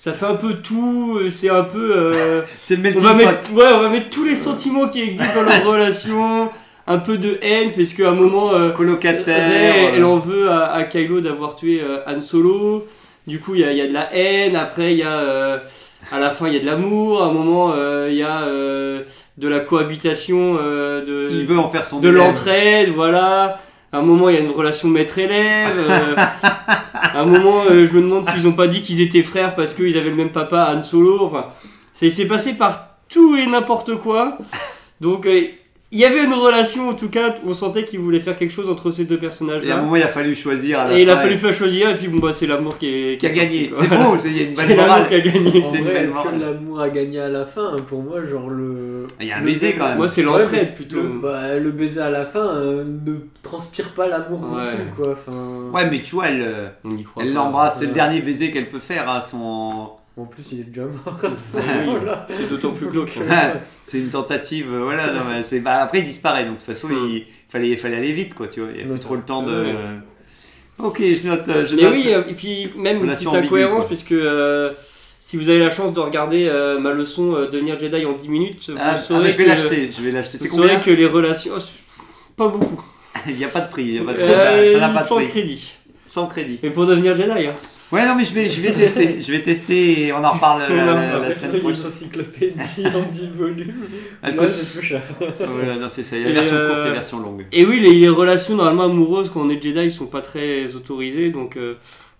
ça 0.00 0.12
fait 0.12 0.26
un 0.26 0.34
peu 0.36 0.54
tout. 0.54 1.18
euh, 1.20 1.30
C'est 1.30 1.48
un 1.50 1.64
peu. 1.64 1.92
euh, 1.96 2.42
C'est 2.62 2.76
le 2.76 2.80
on 2.80 2.82
melting 2.84 3.02
va 3.02 3.10
pot. 3.10 3.16
mettre, 3.16 3.52
ouais, 3.52 3.72
on 3.74 3.80
va 3.80 3.88
mettre 3.88 4.10
tous 4.10 4.24
les 4.24 4.36
sentiments 4.36 4.88
qui 4.88 5.00
existent 5.00 5.34
dans 5.34 5.42
leur 5.42 5.64
relation. 5.66 6.48
Un 6.86 6.98
peu 6.98 7.16
de 7.18 7.38
haine, 7.42 7.70
parce 7.76 7.92
qu'à 7.92 8.10
un 8.10 8.14
moment. 8.14 8.52
euh, 8.52 8.70
elle 9.94 10.04
en 10.04 10.18
veut 10.18 10.50
à, 10.50 10.72
à 10.72 10.82
Kylo 10.84 11.20
d'avoir 11.20 11.54
tué 11.56 11.80
euh, 11.82 11.98
Han 12.06 12.20
Solo. 12.20 12.86
Du 13.26 13.38
coup, 13.38 13.54
il 13.54 13.60
y 13.60 13.64
a, 13.64 13.72
y 13.72 13.80
a 13.80 13.86
de 13.86 13.92
la 13.92 14.12
haine. 14.14 14.56
Après, 14.56 14.92
il 14.92 14.98
y 14.98 15.02
a. 15.04 15.12
euh, 15.18 15.58
à 16.10 16.18
la 16.18 16.30
fin, 16.30 16.48
il 16.48 16.54
y 16.54 16.56
a 16.56 16.60
de 16.60 16.66
l'amour. 16.66 17.22
À 17.22 17.26
un 17.26 17.32
moment, 17.32 17.72
euh, 17.76 18.08
il 18.10 18.16
y 18.16 18.22
a 18.24 18.42
euh, 18.42 19.02
de 19.38 19.48
la 19.48 19.60
cohabitation. 19.60 20.54
de, 20.54 21.28
Il 21.30 21.46
veut 21.46 21.58
en 21.58 21.68
faire 21.68 21.86
son 21.86 22.00
de 22.00 22.08
l'entraide, 22.08 22.88
voilà. 22.90 23.60
À 23.92 23.98
un 23.98 24.02
moment, 24.02 24.28
il 24.28 24.34
y 24.34 24.38
a 24.38 24.40
une 24.40 24.50
relation 24.50 24.88
maître-élève. 24.88 25.68
à 26.16 27.20
un 27.20 27.24
moment, 27.24 27.62
je 27.68 27.92
me 27.94 28.00
demande 28.02 28.28
s'ils 28.28 28.48
ont 28.48 28.52
pas 28.52 28.66
dit 28.66 28.82
qu'ils 28.82 29.00
étaient 29.00 29.22
frères 29.22 29.54
parce 29.54 29.74
qu'ils 29.74 29.96
avaient 29.96 30.10
le 30.10 30.16
même 30.16 30.32
papa, 30.32 30.72
Han 30.74 30.82
Solo. 30.82 31.18
Enfin, 31.26 31.46
ça 31.92 32.10
s'est 32.10 32.26
passé 32.26 32.54
par 32.54 32.88
tout 33.08 33.36
et 33.36 33.46
n'importe 33.46 33.94
quoi. 33.96 34.38
Donc, 35.00 35.28
il 35.92 35.98
y 35.98 36.06
avait 36.06 36.24
une 36.24 36.32
relation, 36.32 36.88
en 36.88 36.94
tout 36.94 37.10
cas, 37.10 37.36
on 37.46 37.52
sentait 37.52 37.84
qu'ils 37.84 38.00
voulaient 38.00 38.18
faire 38.20 38.34
quelque 38.34 38.50
chose 38.50 38.70
entre 38.70 38.90
ces 38.90 39.04
deux 39.04 39.20
Et 39.22 39.70
à 39.70 39.76
un 39.78 39.82
moment, 39.82 39.96
il 39.96 40.02
a 40.02 40.08
fallu 40.08 40.34
choisir. 40.34 40.80
à 40.80 40.88
la 40.88 40.98
Et 40.98 41.02
il 41.02 41.10
a 41.10 41.18
fallu 41.18 41.36
faire 41.36 41.52
choisir, 41.52 41.90
et 41.90 41.96
puis 41.96 42.08
bon, 42.08 42.18
bah, 42.18 42.32
c'est 42.32 42.46
l'amour 42.46 42.78
qui, 42.78 42.86
est, 43.12 43.18
Qui 43.18 43.26
a 43.26 43.30
gagné. 43.30 43.70
C'est 43.74 43.88
beau, 43.88 44.16
c'est- 44.16 44.28
il 44.30 44.36
y 44.38 44.40
a 44.40 44.48
une 44.48 44.56
C'est 44.56 44.66
belle 44.68 44.76
l'amour 44.78 44.86
morale. 44.96 45.08
qui 45.08 45.14
a 45.14 45.20
gagné. 45.20 45.48
En 45.64 45.70
C'est 45.70 45.78
une 45.78 45.84
vrai, 45.84 45.92
belle 45.92 46.04
est-ce 46.06 46.14
morale. 46.14 46.34
que 46.34 46.40
l'amour 46.40 46.80
a 46.80 46.88
gagné 46.88 47.20
à 47.20 47.28
la 47.28 47.44
fin 47.44 47.76
Pour 47.88 48.02
moi, 48.02 48.24
genre 48.24 48.48
le. 48.48 49.06
Il 49.20 49.26
y 49.26 49.32
a 49.32 49.36
un 49.36 49.42
baiser 49.42 49.74
quand 49.74 49.88
même. 49.88 49.98
Moi, 49.98 50.08
c'est 50.08 50.22
l'entraide 50.22 50.74
plutôt. 50.74 50.96
Le, 50.96 51.08
bah, 51.22 51.56
le 51.58 51.70
baiser 51.70 52.00
à 52.00 52.10
la 52.10 52.24
fin 52.24 52.40
euh, 52.56 52.84
ne 52.84 53.14
transpire 53.42 53.90
pas 53.90 54.08
l'amour 54.08 54.40
non 54.40 54.56
plus, 54.56 55.02
quoi. 55.02 55.12
Enfin, 55.12 55.70
Ouais, 55.74 55.90
mais 55.90 56.00
tu 56.00 56.14
vois, 56.14 56.28
elle, 56.28 56.72
croit 57.04 57.22
elle 57.22 57.34
l'embrasse. 57.34 57.80
C'est 57.80 57.86
le 57.86 57.92
dernier 57.92 58.20
baiser 58.20 58.50
qu'elle 58.50 58.70
peut 58.70 58.78
faire 58.78 59.10
à 59.10 59.20
son. 59.20 59.90
En 60.16 60.26
plus, 60.26 60.42
il 60.52 60.60
est 60.60 60.64
déjà 60.64 60.82
mort. 60.82 61.18
C'est 62.28 62.50
d'autant 62.50 62.72
plus 62.72 62.86
glauque. 62.88 63.18
c'est 63.84 63.98
une 63.98 64.10
tentative. 64.10 64.66
euh, 64.72 64.82
voilà. 64.82 65.06
non, 65.12 65.20
mais 65.30 65.42
c'est- 65.42 65.60
bah, 65.60 65.76
après, 65.82 66.00
il 66.00 66.04
disparaît. 66.04 66.44
Donc, 66.44 66.54
de 66.54 66.56
toute 66.58 66.66
façon, 66.74 66.88
il 66.90 67.24
fallait, 67.48 67.70
il 67.70 67.78
fallait 67.78 67.96
aller 67.96 68.12
vite, 68.12 68.34
quoi. 68.34 68.46
Tu 68.48 68.60
vois. 68.60 68.70
Il 68.72 68.84
n'y 68.84 68.90
a 68.90 68.94
plus 68.94 69.00
trop 69.02 69.16
le 69.16 69.22
temps 69.22 69.42
de. 69.42 69.52
ouais. 69.64 69.74
Ok, 70.78 71.00
je 71.00 71.28
note. 71.28 71.48
euh, 71.48 71.64
Je 71.64 71.76
Mais 71.76 71.82
note. 71.82 71.92
oui, 71.94 72.04
euh, 72.12 72.22
et 72.28 72.34
puis 72.34 72.70
même 72.76 73.02
une 73.02 73.10
petite 73.10 73.28
incohérence, 73.28 73.86
puisque 73.86 74.12
euh, 74.12 74.72
si 75.18 75.36
vous 75.38 75.48
avez 75.48 75.60
la 75.60 75.70
chance 75.70 75.94
de 75.94 76.00
regarder 76.00 76.46
euh, 76.46 76.78
ma 76.78 76.92
leçon 76.92 77.34
euh, 77.34 77.48
Devenir 77.48 77.78
Jedi 77.78 78.04
en 78.04 78.12
10 78.12 78.28
minutes, 78.28 78.68
vous 78.70 78.76
Ah, 78.78 78.92
ah, 78.94 78.98
saurez 78.98 79.30
je 79.30 79.36
vais 79.38 79.44
que- 79.44 79.48
l'acheter. 79.48 79.90
Je 79.96 80.02
vais 80.02 80.10
l'acheter. 80.10 80.36
C'est 80.38 80.48
combien 80.48 80.78
que 80.80 80.90
les 80.90 81.06
relations. 81.06 81.52
oh, 81.56 81.60
pas 82.36 82.48
beaucoup. 82.48 82.84
Il 83.28 83.36
n'y 83.36 83.44
a 83.44 83.48
pas 83.48 83.60
de 83.60 83.70
prix. 83.70 83.84
il 83.84 83.94
y 83.94 83.98
a 83.98 84.02
pas 84.04 84.12
de 84.12 84.16
prix. 84.18 84.26
Euh, 84.30 84.72
ça 84.74 84.80
n'a 84.80 84.88
pas 84.90 85.02
de 85.04 85.08
sans 85.08 85.14
prix. 85.16 85.28
crédit. 85.28 85.72
Sans 86.06 86.26
crédit. 86.26 86.58
Mais 86.62 86.70
pour 86.70 86.84
devenir 86.86 87.16
Jedi, 87.16 87.46
hein. 87.46 87.54
Ouais, 87.92 88.06
non, 88.06 88.14
mais 88.16 88.24
je 88.24 88.32
vais, 88.32 88.48
je 88.48 88.60
vais 88.62 88.72
tester. 88.72 89.20
Je 89.20 89.30
vais 89.32 89.40
tester 89.42 90.06
et 90.06 90.12
on 90.14 90.24
en 90.24 90.32
reparle 90.32 90.62
la, 90.62 91.18
la- 91.18 91.34
semaine 91.34 91.56
une 91.56 91.60
prochaine. 91.60 91.86
encyclopédie 91.86 92.86
en 92.86 93.10
10 93.12 93.30
volumes. 93.36 93.74
Elle 94.22 94.36
Là, 94.36 94.42
coûte- 94.42 94.52
c'est 94.58 94.78
plus 94.78 94.86
cher. 94.86 95.02
Voilà, 95.38 95.76
non, 95.76 95.88
c'est 95.90 96.02
ça. 96.02 96.16
Il 96.16 96.22
y 96.22 96.26
a 96.26 96.30
Et, 96.30 96.32
version 96.32 96.56
euh, 96.56 96.74
courte 96.74 96.86
et 96.88 96.90
version 96.92 97.20
longue. 97.20 97.44
Et 97.52 97.66
oui, 97.66 97.80
les, 97.80 97.92
les 97.94 98.08
relations 98.08 98.56
normalement 98.56 98.84
amoureuses 98.84 99.30
quand 99.32 99.42
on 99.42 99.50
est 99.50 99.62
Jedi 99.62 99.90
sont 99.90 100.06
pas 100.06 100.22
très 100.22 100.74
autorisées, 100.74 101.28
donc 101.30 101.56
euh, 101.58 101.74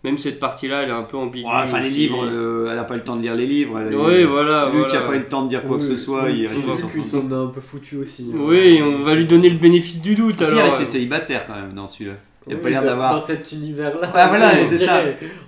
même 0.04 0.18
cette 0.18 0.38
partie-là, 0.40 0.82
elle 0.82 0.90
est 0.90 0.92
un 0.92 1.04
peu 1.04 1.16
ambiguë. 1.16 1.46
Ouais, 1.46 1.52
enfin, 1.64 1.80
les 1.80 1.88
livres, 1.88 2.22
euh, 2.30 2.66
elle 2.68 2.76
n'a 2.76 2.84
pas 2.84 2.94
eu 2.94 2.98
le 2.98 3.04
temps 3.04 3.16
de 3.16 3.22
lire 3.22 3.34
les 3.34 3.46
livres. 3.46 3.78
Elle 3.80 3.94
a 3.94 3.96
Oui, 3.98 4.24
voilà. 4.24 4.68
Qui 4.70 4.76
voilà. 4.76 4.92
n'a 4.92 5.00
pas 5.06 5.14
eu 5.14 5.18
le 5.20 5.24
temps 5.28 5.42
de 5.44 5.48
dire 5.48 5.62
quoi 5.62 5.78
que 5.78 5.84
ce 5.84 5.96
soit, 5.96 6.28
il 6.28 6.44
est 6.44 6.48
resté 6.48 6.64
oui, 6.68 6.74
sur 6.74 6.88
Ils 6.96 7.04
son. 7.06 7.22
sont 7.22 7.32
un 7.32 7.46
peu 7.46 7.60
foutus 7.62 7.98
aussi. 7.98 8.30
hein. 8.34 8.38
Oui, 8.40 8.82
on 8.82 8.98
va 9.04 9.14
lui 9.14 9.24
donner 9.24 9.48
le 9.48 9.56
bénéfice 9.58 10.02
du 10.02 10.16
doute 10.16 10.34
Ah, 10.40 10.44
si, 10.44 10.50
il 10.52 10.56
est 10.56 10.60
alors. 10.60 10.72
resté 10.72 10.82
euh. 10.86 10.92
célibataire 10.92 11.46
quand 11.46 11.54
même 11.54 11.72
dans 11.74 11.88
celui-là. 11.88 12.16
Il 12.46 12.50
n'y 12.50 12.54
a 12.54 12.56
Oui, 12.56 12.62
pas 12.62 12.70
l'air 12.70 12.82
d'avoir. 12.84 13.20
Dans 13.20 13.26
cet 13.26 13.52
univers-là. 13.52 14.10
Ah, 14.14 14.28
voilà, 14.28 14.64
c'est 14.64 14.78
ça. 14.78 15.00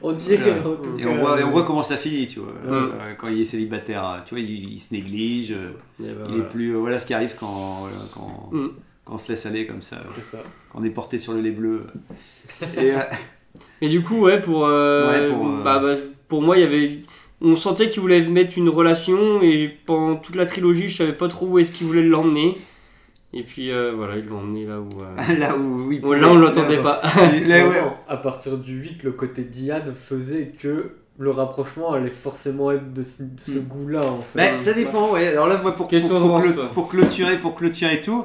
On 0.03 0.13
dirait. 0.13 0.61
Voilà. 0.63 0.69
en 0.69 0.77
tout 0.83 0.99
Et 0.99 1.07
on 1.07 1.17
voit, 1.17 1.41
et 1.41 1.45
on 1.45 1.49
euh, 1.49 1.51
voit 1.51 1.65
comment 1.67 1.83
ça 1.83 1.97
finit, 1.97 2.27
tu 2.29 2.41
vois. 2.41 2.53
Ouais. 2.53 2.71
Euh, 2.71 3.15
quand 3.19 3.29
il 3.29 3.41
est 3.41 3.45
célibataire, 3.45 4.23
tu 4.25 4.35
vois, 4.35 4.41
il, 4.41 4.73
il 4.73 4.79
se 4.79 4.95
néglige. 4.95 5.53
euh, 5.53 5.71
ben, 5.99 6.07
il 6.09 6.15
voilà. 6.15 6.37
est 6.45 6.49
plus. 6.49 6.75
euh, 6.75 6.79
voilà 6.79 6.99
ce 6.99 7.07
qui 7.07 7.15
arrive 7.15 7.35
quand, 7.39 7.89
quand, 8.15 8.49
Mm. 8.53 8.69
quand 9.05 9.15
on 9.15 9.19
se 9.19 9.33
laisse 9.33 9.45
aller 9.47 9.67
comme 9.67 9.83
ça. 9.83 10.03
C'est 10.15 10.37
ça. 10.37 10.43
Quand 10.73 10.79
on 10.81 10.85
est 10.85 10.91
porté 10.91 11.19
sur 11.19 11.33
le 11.33 11.41
lait 11.41 11.51
bleu. 11.51 11.87
Et, 12.77 12.93
euh, 12.95 12.99
Et 13.81 13.89
du 13.89 14.03
coup, 14.03 14.21
ouais, 14.23 14.41
pour, 14.41 14.65
euh, 14.67 15.11
Ouais, 15.11 15.31
pour, 15.33 15.47
euh, 15.49 15.63
Bah, 15.65 15.79
bah, 15.81 15.95
pour 16.29 16.43
moi, 16.43 16.57
il 16.57 16.61
y 16.61 16.65
avait. 16.65 16.99
On 17.41 17.57
sentait 17.57 17.89
qu'il 17.89 18.01
voulait 18.01 18.23
mettre 18.23 18.57
une 18.57 18.69
relation 18.69 19.43
et 19.43 19.69
pendant 19.85 20.17
toute 20.17 20.37
la 20.37 20.47
trilogie, 20.47 20.89
je 20.89 20.97
savais 20.97 21.13
pas 21.13 21.29
trop 21.29 21.47
où 21.47 21.59
est-ce 21.59 21.73
qu'il 21.73 21.87
voulait 21.87 22.03
l'emmener. 22.05 22.57
Et 23.37 23.43
puis 23.43 23.73
euh, 23.73 23.93
voilà, 23.97 24.17
ils 24.17 24.27
l'ont 24.27 24.39
emmené 24.39 24.65
là 24.65 24.79
où. 24.81 24.89
euh, 25.03 25.35
là 25.39 25.57
où. 25.57 25.91
il 25.91 26.05
où 26.05 26.13
là, 26.13 26.29
on 26.29 26.37
l'entendait 26.37 26.79
pas. 26.83 27.01
là, 27.47 27.67
ouais. 27.69 27.83
À 28.09 28.17
partir 28.17 28.57
du 28.57 28.75
8, 28.75 29.03
le 29.03 29.13
côté 29.13 29.43
Diane 29.43 29.93
faisait 29.95 30.53
que 30.59 30.93
le 31.19 31.31
rapprochement 31.31 31.93
allait 31.93 32.11
forcément 32.11 32.71
être 32.73 32.93
de 32.93 33.03
ce, 33.03 33.23
de 33.23 33.29
ce 33.41 33.53
Hmm. 33.59 33.63
goût-là 33.69 34.03
en 34.03 34.19
fait. 34.33 34.37
Ben, 34.37 34.59
ça 34.59 34.73
dépend, 34.73 35.13
ouais. 35.13 35.29
Alors 35.29 35.47
là, 35.47 35.59
moi, 35.63 35.73
pour, 35.75 35.87
pour, 35.89 36.01
pour, 36.09 36.71
pour 36.73 36.89
clôturer, 36.89 37.39
pour 37.39 37.55
clôturer 37.55 37.95
et 37.95 38.01
tout, 38.01 38.25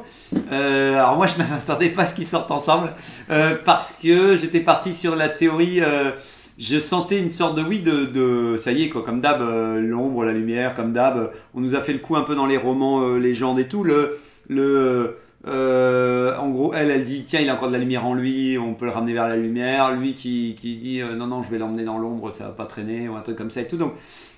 euh, 0.52 0.93
alors 0.95 1.15
moi, 1.15 1.28
je 1.28 1.41
ne 1.41 1.48
m'attendais 1.50 1.89
pas 1.89 2.04
à 2.04 2.06
ce 2.08 2.15
qu'ils 2.15 2.26
sortent 2.26 2.50
ensemble, 2.52 2.93
euh, 3.30 3.56
parce 3.63 3.93
que 4.02 4.36
j'étais 4.38 4.60
parti 4.62 4.93
sur 4.95 5.15
la 5.15 5.30
théorie, 5.30 5.82
euh, 5.82 6.10
je 6.58 6.80
sentais 6.80 7.19
une 7.19 7.30
sorte 7.30 7.56
de, 7.56 7.62
oui, 7.62 7.80
de, 7.80 8.06
de 8.06 8.58
ça 8.58 8.72
y 8.72 8.84
est, 8.84 8.89
quoi, 8.89 9.04
comme 9.04 9.22
d'hab, 9.22 9.41
euh, 9.41 9.80
l'ombre, 9.80 10.24
la 10.24 10.34
lumière, 10.34 10.74
comme 10.76 10.91
d'hab, 10.91 11.32
on 11.54 11.62
nous 11.62 11.76
a 11.76 11.82
fait 11.82 11.93
le 11.93 12.00
coup 12.00 12.15
un 12.15 12.24
peu 12.24 12.34
dans 12.36 12.48
les 12.48 12.58
romans, 12.58 13.02
euh, 13.04 13.17
légendes 13.17 13.60
et 13.60 13.67
tout, 13.67 13.84
le... 13.84 14.17
le 14.49 15.17
euh, 15.47 16.35
en 16.35 16.49
gros, 16.49 16.73
elle, 16.73 16.91
elle 16.91 17.05
dit 17.05 17.23
tiens, 17.25 17.39
il 17.39 17.49
a 17.49 17.53
encore 17.53 17.69
de 17.69 17.73
la 17.73 17.79
lumière 17.79 18.05
en 18.05 18.13
lui, 18.13 18.57
on 18.57 18.73
peut 18.73 18.83
le 18.85 18.91
ramener 18.91 19.13
vers 19.13 19.29
la 19.29 19.38
lumière. 19.38 19.91
Lui 19.95 20.13
qui, 20.13 20.55
qui 20.59 20.75
dit 20.75 21.01
euh, 21.01 21.15
non, 21.15 21.27
non, 21.27 21.43
je 21.43 21.49
vais 21.49 21.57
l'emmener 21.57 21.85
dans 21.85 21.97
l'ombre, 21.97 22.31
ça 22.31 22.45
va 22.47 22.51
pas 22.51 22.65
traîner, 22.65 23.07
ou 23.07 23.15
un 23.15 23.21
truc 23.21 23.38
comme 23.38 23.49
ça 23.49 23.62
et 23.62 23.67
tout. 23.67 23.77
Donc, 23.77 23.93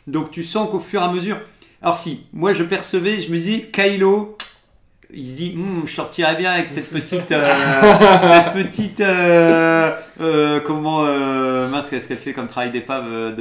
donc 0.06 0.30
tu 0.30 0.44
sens 0.44 0.70
qu'au 0.70 0.80
fur 0.80 1.02
et 1.02 1.06
à 1.06 1.12
mesure. 1.12 1.38
Alors, 1.82 1.96
si, 1.96 2.28
moi 2.34 2.54
je 2.54 2.62
percevais, 2.64 3.20
je 3.20 3.32
me 3.32 3.38
dis 3.38 3.64
Kylo, 3.72 4.38
il 5.14 5.26
se 5.26 5.34
dit, 5.36 5.56
Hum, 5.58 5.82
je 5.86 5.92
sortirais 5.94 6.36
bien 6.36 6.52
avec 6.52 6.70
cette 6.70 6.92
petite, 6.92 7.32
euh, 7.32 7.52
cette 8.54 8.54
petite, 8.68 9.02
euh, 9.02 9.92
euh, 10.22 10.60
comment, 10.60 11.04
euh, 11.06 11.68
mince, 11.68 11.90
qu'est-ce 11.90 12.08
qu'elle 12.08 12.18
fait 12.20 12.34
comme 12.34 12.46
travail 12.48 12.72
d'épave, 12.72 13.06
euh, 13.08 13.32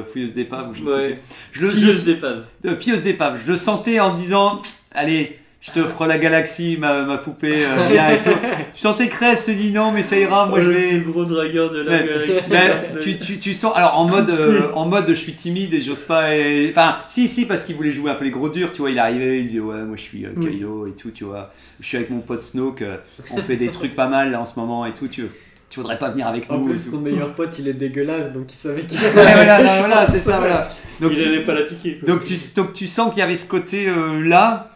de 0.00 0.02
fouilleuse 0.04 0.34
d'épave 0.34 0.68
ou 0.70 0.74
je 0.74 0.82
ne 0.82 0.88
sais 0.88 0.94
Ouais. 0.94 1.20
plus. 1.52 1.76
Je 1.76 2.04
d'épave. 2.04 2.44
de 2.62 2.74
pieuse 2.74 3.02
d'épave. 3.02 3.40
Je 3.42 3.50
le 3.50 3.56
sentais 3.56 3.98
en 4.00 4.14
disant, 4.14 4.60
allez, 4.94 5.38
je 5.66 5.72
t'offre 5.72 6.06
la 6.06 6.16
galaxie, 6.18 6.76
ma, 6.78 7.02
ma 7.02 7.18
poupée, 7.18 7.64
euh, 7.66 7.88
viens 7.90 8.10
et 8.10 8.20
tout. 8.20 8.30
Tu 8.74 8.80
sentais 8.80 9.08
que 9.08 9.18
Rey 9.18 9.36
se 9.36 9.50
dit 9.50 9.72
non, 9.72 9.90
mais 9.90 10.02
ça 10.02 10.16
ira, 10.16 10.46
moi 10.46 10.60
je 10.60 10.70
vais. 10.70 10.98
gros 11.00 11.24
dragueur 11.24 11.70
de 11.70 11.82
Ouais. 11.84 12.40
Ben, 12.48 12.98
tu, 13.00 13.18
tu, 13.18 13.38
tu 13.38 13.52
sens 13.54 13.72
alors 13.74 13.98
en 13.98 14.04
mode 14.06 14.30
euh, 14.30 14.62
en 14.74 14.86
mode 14.86 15.06
je 15.08 15.14
suis 15.14 15.32
timide 15.34 15.74
et 15.74 15.80
j'ose 15.82 16.02
pas 16.02 16.34
et- 16.36 16.68
enfin 16.70 16.96
si 17.06 17.26
si 17.28 17.46
parce 17.46 17.62
qu'il 17.62 17.74
voulait 17.76 17.92
jouer 17.92 18.10
un 18.10 18.14
peu 18.14 18.24
les 18.24 18.30
gros 18.30 18.48
durs 18.48 18.72
tu 18.72 18.80
vois 18.80 18.90
il 18.90 18.98
arrivait 18.98 19.38
il 19.40 19.46
disait 19.46 19.60
ouais 19.60 19.82
moi 19.82 19.96
je 19.96 20.02
suis 20.02 20.24
euh, 20.24 20.30
Kylo 20.40 20.86
et 20.86 20.92
tout 20.92 21.10
tu 21.10 21.24
vois 21.24 21.52
je 21.80 21.86
suis 21.86 21.96
avec 21.96 22.10
mon 22.10 22.20
pote 22.20 22.42
Snoke 22.42 22.82
euh, 22.82 22.96
on 23.32 23.38
fait 23.38 23.56
des 23.56 23.68
trucs 23.68 23.94
pas 23.94 24.06
mal 24.08 24.30
là, 24.30 24.40
en 24.40 24.44
ce 24.44 24.58
moment 24.58 24.86
et 24.86 24.94
tout 24.94 25.08
tu 25.08 25.26
tu 25.68 25.80
voudrais 25.80 25.98
pas 25.98 26.10
venir 26.10 26.28
avec 26.28 26.50
En 26.50 26.58
nous 26.58 26.66
plus, 26.68 26.84
tout. 26.84 26.92
son 26.92 27.00
meilleur 27.00 27.34
pote, 27.34 27.58
il 27.58 27.66
est 27.66 27.72
dégueulasse, 27.72 28.32
donc 28.32 28.46
il 28.52 28.56
savait 28.56 28.82
qu'il 28.82 28.98
Ouais, 29.02 29.10
voilà, 29.12 29.60
voilà, 29.80 30.06
c'est 30.10 30.20
ça 30.20 30.38
voilà 30.38 30.68
donc 31.00 31.10
il 31.12 31.18
tu, 31.18 31.24
n'allait 31.24 31.44
pas 31.44 31.54
la 31.54 31.62
piquer. 31.62 31.98
quoi. 31.98 32.14
donc 32.14 32.22
tu, 32.24 32.34
donc 32.54 32.72
tu 32.72 32.86
sens 32.86 33.10
qu'il 33.10 33.18
y 33.18 33.22
avait 33.22 33.34
ce 33.36 33.48
côté 33.48 33.88
euh, 33.88 34.22
là 34.22 34.75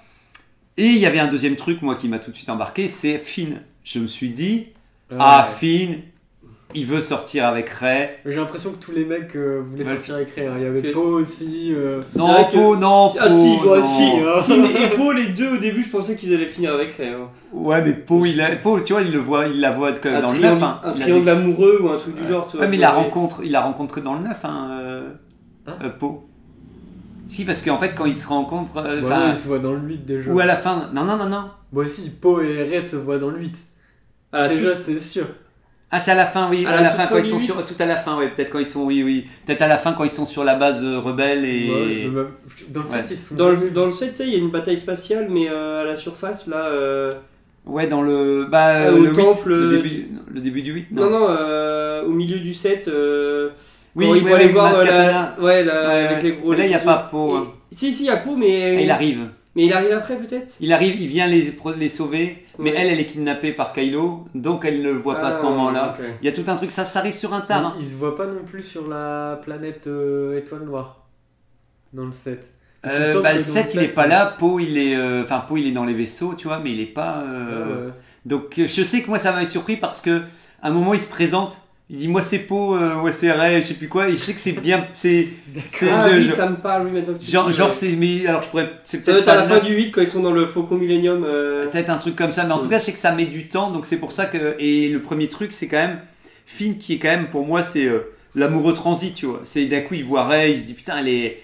et 0.76 0.86
il 0.86 0.98
y 0.98 1.06
avait 1.06 1.18
un 1.18 1.28
deuxième 1.28 1.56
truc 1.56 1.82
moi 1.82 1.94
qui 1.96 2.08
m'a 2.08 2.18
tout 2.18 2.30
de 2.30 2.36
suite 2.36 2.48
embarqué 2.50 2.88
c'est 2.88 3.18
Finn 3.18 3.60
je 3.84 3.98
me 3.98 4.06
suis 4.06 4.30
dit 4.30 4.68
ah 5.18 5.46
Finn 5.50 5.96
il 6.72 6.86
veut 6.86 7.00
sortir 7.00 7.46
avec 7.46 7.68
Rey 7.68 8.20
J'ai 8.24 8.36
l'impression 8.36 8.70
que 8.70 8.76
tous 8.76 8.92
les 8.92 9.04
mecs 9.04 9.34
euh, 9.34 9.60
voulaient 9.66 9.82
Ouais. 9.84 9.90
sortir 9.94 10.14
avec 10.14 10.30
Ray. 10.36 10.46
hein. 10.46 10.52
Il 10.56 10.62
y 10.62 10.66
avait 10.66 10.92
Poe 10.92 11.00
aussi. 11.16 11.72
euh, 11.74 12.00
non 12.14 12.28
vrai 12.28 12.46
que- 12.48 12.52
Po 12.56 12.76
non 12.76 13.10
Ah 13.18 13.24
Po, 13.24 13.28
si, 13.28 13.34
non. 13.34 13.64
bah, 13.64 13.82
si, 13.82 14.04
hein. 14.20 14.42
Finn 14.44 14.64
et 14.66 14.96
Paul, 14.96 15.16
les 15.16 15.32
deux, 15.32 15.54
au 15.54 15.56
début, 15.56 15.82
je 15.82 15.88
pensais 15.88 16.14
qu'ils 16.14 16.32
allaient 16.32 16.46
finir 16.46 16.72
avec 16.72 16.92
Ray. 16.92 17.08
hein. 17.08 17.28
Ouais, 17.52 17.82
mais 17.82 17.92
Poe, 17.94 18.24
il 18.28 18.40
a, 18.40 18.54
Poe, 18.54 18.84
tu 18.84 18.92
vois, 18.92 19.02
il 19.02 19.10
le 19.10 19.18
voit, 19.18 19.48
il 19.48 19.58
la 19.60 19.72
voit 19.72 19.90
que 19.90 20.08
Un, 20.08 20.20
dans 20.20 20.30
le 20.30 20.38
triangle, 20.38 20.60
9. 20.60 20.62
Hein. 20.62 20.80
un 20.84 20.92
triangle 20.92 21.24
des- 21.24 21.30
amoureux 21.32 21.80
ou 21.82 21.88
un 21.88 21.96
truc 21.96 22.14
du 22.14 22.24
genre. 22.24 22.46
tu 22.46 22.56
vois, 22.56 22.66
Ouais, 22.66 22.70
mais 22.70 22.76
il 22.76 22.80
la 22.80 22.92
rencontre, 22.92 23.40
il 23.42 23.50
la 23.50 23.62
rencontre 23.62 23.92
que 23.96 24.00
dans 24.00 24.14
le 24.14 24.20
9, 24.20 24.38
hein, 24.44 24.68
euh, 24.80 25.08
Hein 25.66 25.76
euh, 25.82 25.88
Poe. 25.90 26.20
Si, 27.30 27.44
parce 27.44 27.62
qu'en 27.62 27.78
fait, 27.78 27.94
quand 27.96 28.06
ils 28.06 28.14
se 28.14 28.26
rencontrent, 28.26 28.78
euh, 28.78 29.00
ouais, 29.00 29.08
ouais, 29.08 29.14
ils 29.32 29.38
se 29.38 29.46
voient 29.46 29.58
dans 29.60 29.72
le 29.72 29.80
8 29.80 30.04
déjà. 30.04 30.30
ou 30.30 30.40
à 30.40 30.46
la 30.46 30.56
fin, 30.56 30.90
non, 30.92 31.04
non, 31.04 31.16
non, 31.16 31.26
non. 31.26 31.44
Moi 31.72 31.84
aussi, 31.84 32.10
Poe 32.10 32.42
et 32.42 32.64
Ray 32.68 32.82
se 32.82 32.96
voient 32.96 33.18
dans 33.18 33.30
le 33.30 33.38
8. 33.38 33.56
À 34.32 34.48
la 34.48 34.54
déjà, 34.54 34.70
c'est 34.76 34.98
sûr. 35.00 35.26
Ah, 35.92 35.98
c'est 36.00 36.10
à 36.12 36.14
la 36.14 36.26
fin, 36.26 36.48
oui, 36.50 36.64
À 36.66 36.70
à, 36.70 36.76
la 36.76 36.82
la 36.82 36.88
toute 36.90 36.96
fin, 36.98 37.02
fin 37.04 37.08
quand 37.10 37.16
ils 37.18 37.22
du 37.24 37.28
sont 37.30 37.38
huit. 37.38 37.44
sur, 37.46 37.66
tout 37.66 37.74
à 37.80 37.86
la 37.86 37.96
fin, 37.96 38.16
oui, 38.18 38.26
peut-être 38.34 38.50
quand 38.50 38.58
ils 38.60 38.66
sont, 38.66 38.84
oui, 38.84 39.02
oui, 39.04 39.26
peut-être 39.46 39.62
à 39.62 39.66
la 39.68 39.76
fin 39.78 39.92
quand 39.92 40.04
ils 40.04 40.10
sont 40.10 40.26
sur 40.26 40.44
la 40.44 40.54
base 40.54 40.84
euh, 40.84 40.98
rebelle 40.98 41.44
et. 41.44 41.68
Ouais, 41.68 42.08
même- 42.10 42.28
dans 42.68 42.80
le 42.82 42.86
Ouais. 42.88 42.96
7, 42.98 43.06
ils 43.10 43.16
sont. 43.16 43.34
Dans 43.36 43.48
le, 43.50 43.70
dans 43.70 43.86
le 43.86 43.92
7, 43.92 44.10
tu 44.10 44.16
sais, 44.18 44.24
il 44.26 44.32
y 44.32 44.36
a 44.36 44.38
une 44.38 44.50
bataille 44.50 44.78
spatiale, 44.78 45.28
mais 45.30 45.48
euh, 45.48 45.82
à 45.82 45.84
la 45.84 45.96
surface, 45.96 46.46
là. 46.48 46.64
euh, 46.66 47.10
Ouais, 47.66 47.86
dans 47.88 48.02
le, 48.02 48.46
bah, 48.50 48.86
Ah, 48.86 48.92
au 48.92 48.96
le, 49.04 49.10
8, 49.10 49.16
temple, 49.16 49.48
le 49.50 49.76
début, 49.82 50.08
le 50.32 50.40
début 50.40 50.62
du 50.62 50.72
8, 50.72 50.92
Non, 50.92 51.10
non, 51.10 51.26
euh, 51.28 52.02
au 52.04 52.10
milieu 52.10 52.38
du 52.40 52.54
7. 52.54 52.88
Euh, 53.96 54.00
Oui, 54.12 54.18
ils 54.18 54.24
ouais, 54.24 54.32
aller 54.34 54.44
ouais, 54.46 54.52
voir 54.52 54.66
euh, 54.74 54.78
Mascatana. 54.78 55.34
la, 55.38 55.44
ouais, 55.44 55.64
la- 55.64 55.88
Ouais, 55.88 55.94
avec 56.06 56.22
les 56.22 56.32
gros. 56.32 56.50
Mais 56.50 56.56
là, 56.58 56.64
il 56.64 56.68
n'y 56.68 56.74
a 56.74 56.78
pas 56.78 57.08
Poe. 57.10 57.36
hein. 57.36 57.46
Si, 57.72 57.92
si, 57.92 58.04
il 58.04 58.06
y 58.06 58.10
a 58.10 58.16
Poe, 58.18 58.36
mais. 58.36 58.48
Et 58.80 58.82
il 58.84 58.90
arrive. 58.90 59.28
Mais 59.56 59.66
il 59.66 59.72
arrive 59.72 59.90
après, 59.92 60.16
peut-être? 60.16 60.54
Il 60.60 60.72
arrive, 60.72 61.00
il 61.00 61.08
vient 61.08 61.26
les, 61.26 61.52
les 61.76 61.88
sauver, 61.88 62.46
mais 62.58 62.70
Ouais. 62.70 62.76
elle, 62.78 62.86
elle 62.92 63.00
est 63.00 63.06
kidnappée 63.06 63.50
par 63.52 63.72
Kylo, 63.72 64.26
donc 64.32 64.64
elle 64.64 64.78
ne 64.80 64.92
le 64.92 64.98
voit 64.98 65.16
pas 65.16 65.28
à 65.28 65.32
ce 65.32 65.38
Ah, 65.40 65.42
moment-là. 65.42 65.96
Il 66.22 66.26
y 66.26 66.28
a 66.28 66.32
tout 66.32 66.44
un 66.46 66.54
truc, 66.54 66.70
ça, 66.70 66.84
ça 66.84 67.00
arrive 67.00 67.16
sur 67.16 67.34
un 67.34 67.40
tard. 67.40 67.66
hein. 67.66 67.74
Ils, 67.80 67.84
ils 67.84 67.90
se 67.90 67.96
voient 67.96 68.16
pas 68.16 68.26
non 68.26 68.44
plus 68.46 68.62
sur 68.62 68.86
la 68.86 69.40
planète 69.42 69.88
euh, 69.88 70.38
étoile 70.38 70.62
noire. 70.62 71.04
Dans 71.92 72.04
le 72.06 72.12
7. 72.12 72.46
Il 72.84 72.90
Euh, 72.90 73.20
bah, 73.20 73.32
le 73.32 73.38
dans 73.40 73.44
7, 73.44 73.74
il 73.74 73.80
est 73.80 73.86
7, 73.86 73.92
pas 73.94 74.06
là, 74.06 74.24
Poe, 74.38 74.60
il 74.60 74.78
est, 74.78 74.94
euh, 74.96 75.24
enfin 75.24 75.40
Poe, 75.40 75.56
il 75.58 75.66
est 75.66 75.72
dans 75.72 75.84
les 75.84 75.94
vaisseaux, 75.94 76.34
tu 76.34 76.46
vois, 76.46 76.60
mais 76.60 76.70
il 76.70 76.80
est 76.80 76.86
pas. 76.86 77.24
euh, 77.26 77.86
ouais. 77.88 77.92
Donc, 78.26 78.56
euh, 78.60 78.68
je 78.68 78.82
sais 78.84 79.02
que 79.02 79.08
moi, 79.08 79.18
ça 79.18 79.32
m'avait 79.32 79.46
surpris 79.46 79.76
parce 79.76 80.00
que 80.00 80.20
à 80.62 80.68
un 80.68 80.70
moment, 80.70 80.94
il 80.94 81.00
se 81.00 81.10
présente, 81.10 81.58
il 81.90 81.96
dit, 81.96 82.08
moi, 82.08 82.22
c'est 82.22 82.38
Poe, 82.40 82.76
euh, 82.76 82.94
moi, 82.96 83.10
c'est 83.10 83.32
Ray, 83.32 83.60
je 83.60 83.66
sais 83.68 83.74
plus 83.74 83.88
quoi, 83.88 84.08
et 84.08 84.12
je 84.12 84.16
sais 84.16 84.32
que 84.32 84.38
c'est 84.40 84.52
bien, 84.52 84.86
c'est, 84.94 85.26
c'est 85.66 85.90
Ah 85.90 86.06
oui, 86.12 86.28
genre, 86.28 86.36
ça 86.36 86.48
me 86.48 86.56
parle, 86.56 86.86
oui, 86.86 86.92
maintenant 86.92 87.14
que 87.14 87.18
tu 87.24 87.30
genre, 87.32 87.52
genre, 87.52 87.68
ouais. 87.68 87.74
c'est, 87.74 87.96
mais 87.96 88.26
alors, 88.26 88.42
je 88.42 88.48
pourrais, 88.48 88.70
c'est 88.84 89.02
peut-être 89.04 89.22
être 89.22 89.28
à 89.28 89.34
la 89.34 89.48
fin 89.48 89.58
du 89.58 89.74
8 89.74 89.90
quand 89.90 90.00
ils 90.00 90.06
sont 90.06 90.22
dans 90.22 90.30
le 90.30 90.46
Faucon 90.46 90.76
Millennium. 90.76 91.24
euh, 91.28 91.66
Peut-être 91.66 91.90
un 91.90 91.98
truc 91.98 92.14
comme 92.14 92.30
ça, 92.32 92.44
mais 92.44 92.52
en 92.52 92.58
tout 92.60 92.66
Mm. 92.66 92.70
cas, 92.70 92.78
je 92.78 92.84
sais 92.84 92.92
que 92.92 92.98
ça 92.98 93.12
met 93.12 93.24
du 93.26 93.48
temps, 93.48 93.72
donc 93.72 93.86
c'est 93.86 93.96
pour 93.98 94.12
ça 94.12 94.26
que. 94.26 94.54
Et 94.60 94.88
le 94.88 95.00
premier 95.00 95.26
truc, 95.28 95.50
c'est 95.52 95.66
quand 95.68 95.78
même. 95.78 95.98
Finn, 96.46 96.78
qui 96.78 96.94
est 96.94 96.98
quand 96.98 97.08
même, 97.08 97.26
pour 97.26 97.44
moi, 97.46 97.62
c'est 97.64 97.86
euh, 97.86 98.00
l'amoureux 98.36 98.72
transit, 98.72 99.14
tu 99.14 99.26
vois. 99.26 99.40
C'est 99.44 99.66
d'un 99.66 99.80
coup, 99.80 99.94
il 99.94 100.04
voit 100.04 100.24
Ray, 100.26 100.52
il 100.52 100.58
se 100.58 100.64
dit 100.64 100.74
putain, 100.74 100.98
elle 100.98 101.08
est. 101.08 101.40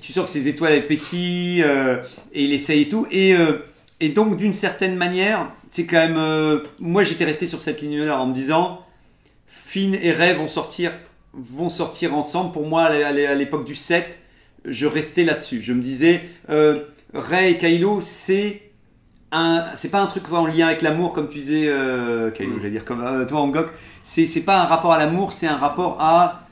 Tu 0.00 0.12
sens 0.12 0.24
que 0.24 0.30
ses 0.30 0.48
étoiles, 0.48 0.72
elles 0.72 0.86
pétillent, 0.86 1.62
euh, 1.64 1.98
et 2.32 2.42
il 2.44 2.52
essaye 2.52 2.82
et 2.82 2.88
tout. 2.88 3.06
Et, 3.12 3.34
euh, 3.36 3.58
et 4.00 4.08
donc, 4.08 4.36
d'une 4.36 4.52
certaine 4.54 4.96
manière, 4.96 5.46
c'est 5.70 5.84
quand 5.86 5.96
même. 5.98 6.16
euh, 6.16 6.60
moi, 6.80 7.04
j'étais 7.04 7.24
resté 7.24 7.46
sur 7.46 7.60
cette 7.60 7.82
ligne-là 7.82 8.18
en 8.18 8.26
me 8.26 8.34
disant 8.34 8.80
Finn 9.76 9.94
et 9.94 10.10
Ray 10.10 10.32
vont 10.34 10.48
sortir, 10.48 10.90
vont 11.34 11.68
sortir 11.68 12.14
ensemble. 12.14 12.50
Pour 12.54 12.66
moi, 12.66 12.84
à 12.84 13.12
l'é- 13.12 13.26
à 13.26 13.34
l'époque 13.34 13.66
du 13.66 13.74
7, 13.74 14.18
je 14.64 14.86
restais 14.86 15.22
là-dessus. 15.24 15.60
Je 15.60 15.74
me 15.74 15.82
disais, 15.82 16.22
euh, 16.48 16.78
Ray 17.12 17.52
et 17.52 17.58
Kylo, 17.58 18.00
c'est 18.00 18.62
un, 19.32 19.66
c'est 19.74 19.90
pas 19.90 20.00
un 20.00 20.06
truc 20.06 20.32
en 20.32 20.46
lien 20.46 20.68
avec 20.68 20.80
l'amour 20.80 21.12
comme 21.12 21.28
tu 21.28 21.40
disais, 21.40 21.66
euh, 21.68 22.30
Kylo, 22.30 22.52
Mm. 22.54 22.56
j'allais 22.58 22.70
dire 22.70 22.86
comme 22.86 23.02
euh, 23.04 23.26
toi 23.26 23.40
Angok. 23.40 23.68
C'est, 24.02 24.24
c'est 24.24 24.40
pas 24.44 24.62
un 24.62 24.64
rapport 24.64 24.94
à 24.94 24.98
l'amour, 24.98 25.34
c'est 25.34 25.46
un 25.46 25.58
rapport 25.58 25.98
à 26.00 26.42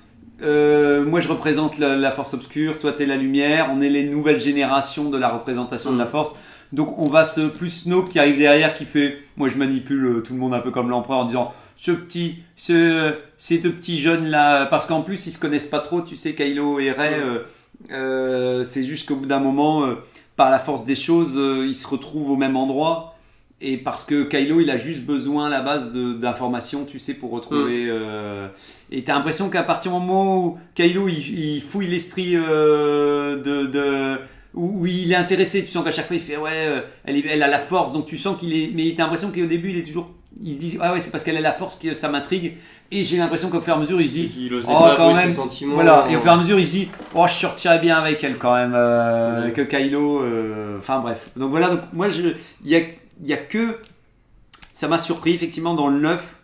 euh, 0.42 1.02
moi 1.04 1.20
je 1.22 1.28
représente 1.28 1.78
la, 1.78 1.96
la 1.96 2.10
force 2.10 2.34
obscure, 2.34 2.78
toi 2.78 2.92
t'es 2.92 3.06
la 3.06 3.16
lumière, 3.16 3.70
on 3.72 3.80
est 3.80 3.88
les 3.88 4.02
nouvelles 4.02 4.40
générations 4.40 5.08
de 5.08 5.16
la 5.16 5.30
représentation 5.30 5.92
de 5.92 5.98
la 5.98 6.04
Mm. 6.04 6.08
force. 6.08 6.32
Donc 6.72 6.98
on 6.98 7.06
va 7.06 7.24
se 7.24 7.42
plus 7.42 7.70
Snoke 7.70 8.08
qui 8.08 8.18
arrive 8.18 8.38
derrière 8.38 8.74
qui 8.74 8.84
fait 8.84 9.18
moi 9.36 9.48
je 9.48 9.56
manipule 9.56 10.06
euh, 10.06 10.20
tout 10.22 10.34
le 10.34 10.40
monde 10.40 10.54
un 10.54 10.60
peu 10.60 10.70
comme 10.70 10.90
l'empereur 10.90 11.18
en 11.20 11.24
disant 11.24 11.52
ce 11.76 11.90
petit 11.90 12.36
ce, 12.56 13.14
ces 13.36 13.58
deux 13.58 13.72
petits 13.72 13.98
jeunes 13.98 14.26
là 14.26 14.66
parce 14.66 14.86
qu'en 14.86 15.02
plus 15.02 15.26
ils 15.26 15.32
se 15.32 15.38
connaissent 15.38 15.66
pas 15.66 15.80
trop 15.80 16.00
tu 16.02 16.16
sais 16.16 16.34
Kylo 16.34 16.78
et 16.78 16.92
Rey 16.92 17.14
euh, 17.14 17.40
euh, 17.90 18.64
c'est 18.64 18.84
juste 18.84 19.08
qu'au 19.08 19.16
bout 19.16 19.26
d'un 19.26 19.40
moment 19.40 19.84
euh, 19.84 19.94
par 20.36 20.50
la 20.50 20.58
force 20.58 20.84
des 20.84 20.94
choses 20.94 21.34
ils 21.66 21.74
se 21.74 21.86
retrouvent 21.86 22.30
au 22.30 22.36
même 22.36 22.56
endroit. 22.56 23.10
Et 23.60 23.76
parce 23.76 24.04
que 24.04 24.24
Kylo 24.24 24.60
il 24.60 24.70
a 24.70 24.76
juste 24.76 25.04
besoin 25.04 25.46
à 25.46 25.50
la 25.50 25.62
base 25.62 25.92
d'informations 25.92 26.84
tu 26.84 26.98
sais 26.98 27.14
pour 27.14 27.30
retrouver 27.30 27.86
euh, 27.88 28.48
et 28.90 29.04
t'as 29.04 29.14
l'impression 29.14 29.48
qu'à 29.48 29.62
partir 29.62 29.92
du 29.92 29.98
moment 29.98 30.44
où 30.44 30.58
Kylo 30.74 31.08
il, 31.08 31.38
il 31.38 31.62
fouille 31.62 31.86
l'esprit 31.86 32.34
de, 32.34 33.66
de 33.66 34.18
où 34.54 34.80
où 34.82 34.86
il 34.86 35.10
est 35.12 35.16
intéressé, 35.16 35.62
tu 35.64 35.70
sens 35.70 35.84
qu'à 35.84 35.90
chaque 35.92 36.06
fois 36.06 36.16
il 36.16 36.22
fait 36.22 36.36
ouais, 36.36 36.50
euh, 36.52 36.80
elle, 37.04 37.16
est- 37.16 37.26
elle 37.28 37.42
a 37.42 37.48
la 37.48 37.58
force, 37.58 37.92
donc 37.92 38.06
tu 38.06 38.16
sens 38.18 38.38
qu'il 38.38 38.52
est. 38.56 38.70
Mais 38.74 38.94
t'as 38.96 39.02
l'impression 39.04 39.30
qu'au 39.30 39.46
début 39.46 39.70
il 39.70 39.78
est 39.78 39.82
toujours. 39.82 40.10
Il 40.42 40.54
se 40.54 40.58
dit 40.58 40.78
ah 40.80 40.92
ouais, 40.92 40.98
c'est 41.00 41.12
parce 41.12 41.22
qu'elle 41.22 41.36
a 41.36 41.40
la 41.40 41.52
force 41.52 41.76
que 41.76 41.94
ça 41.94 42.08
m'intrigue. 42.08 42.54
Et 42.90 43.04
j'ai 43.04 43.16
l'impression 43.18 43.50
qu'au 43.50 43.60
fur 43.60 43.74
et 43.74 43.76
à 43.76 43.80
mesure 43.80 44.00
il 44.00 44.08
se 44.08 44.12
dit 44.12 44.32
Il 44.36 44.54
Oh, 44.54 44.60
pas 44.66 44.94
quand 44.96 45.14
même. 45.14 45.30
ses 45.30 45.64
voilà, 45.66 46.06
et 46.10 46.16
au 46.16 46.20
fur 46.20 46.30
et 46.30 46.34
à 46.34 46.36
mesure 46.36 46.58
il 46.58 46.66
se 46.66 46.72
dit 46.72 46.88
oh, 47.14 47.26
je 47.28 47.32
sortirais 47.34 47.78
bien 47.78 47.96
avec 47.98 48.22
elle 48.24 48.36
quand 48.38 48.54
même, 48.54 48.72
euh, 48.74 49.44
Ouais. 49.46 49.52
que 49.52 49.62
Kylo. 49.62 50.22
euh, 50.22 50.78
Enfin 50.78 50.98
bref. 51.00 51.28
Donc 51.36 51.50
voilà, 51.50 51.68
donc 51.68 51.80
moi 51.92 52.08
je. 52.10 52.20
Il 52.64 52.70
y 52.70 52.76
a, 52.76 52.80
il 52.80 53.28
y 53.28 53.32
a 53.32 53.36
que. 53.36 53.78
Ça 54.72 54.88
m'a 54.88 54.98
surpris 54.98 55.32
effectivement 55.34 55.74
dans 55.74 55.88
le 55.88 56.00
9 56.00 56.36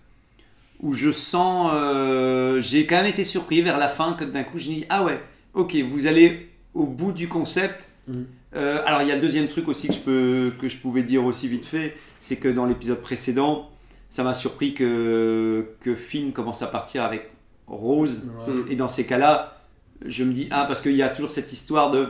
où 0.83 0.93
je 0.93 1.11
sens. 1.11 1.73
euh, 1.75 2.61
j'ai 2.61 2.87
quand 2.87 2.97
même 2.97 3.07
été 3.07 3.25
surpris 3.25 3.61
vers 3.61 3.77
la 3.77 3.89
fin 3.89 4.13
que 4.15 4.25
d'un 4.25 4.45
coup 4.45 4.57
je 4.59 4.65
dis 4.69 4.85
ah 4.89 5.03
ouais, 5.05 5.21
ok, 5.55 5.77
vous 5.91 6.07
allez 6.07 6.49
au 6.75 6.87
bout 6.87 7.11
du 7.13 7.29
concept. 7.29 7.89
Mhm. 8.11 8.27
Euh, 8.57 8.83
alors 8.85 9.03
il 9.03 9.09
y 9.09 9.13
a 9.13 9.15
le 9.15 9.21
deuxième 9.21 9.47
truc 9.47 9.69
aussi 9.69 9.89
que 9.89 9.95
je, 9.95 10.01
peux, 10.01 10.53
que 10.61 10.69
je 10.69 10.77
pouvais 10.79 11.03
dire 11.05 11.25
aussi 11.25 11.47
vite 11.49 11.67
fait, 11.67 11.97
c'est 12.19 12.37
que 12.37 12.49
dans 12.49 12.67
l'épisode 12.67 13.01
précédent, 13.01 13.71
ça 14.09 14.25
m'a 14.25 14.35
surpris 14.35 14.75
que, 14.75 15.67
que 15.81 15.95
Finn 15.95 16.33
commence 16.33 16.63
à 16.63 16.67
partir 16.67 17.05
avec 17.05 17.31
Rose. 17.69 18.29
Ouais. 18.47 18.53
Mm. 18.53 18.65
Et 18.71 18.77
dans 18.77 18.89
ces 18.89 19.07
cas-là, 19.07 19.63
je 20.05 20.25
me 20.25 20.33
dis, 20.33 20.49
ah, 20.51 20.65
parce 20.67 20.81
qu'il 20.81 20.97
y 20.97 21.03
a 21.03 21.09
toujours 21.09 21.31
cette 21.31 21.53
histoire 21.53 21.91
de. 21.91 22.09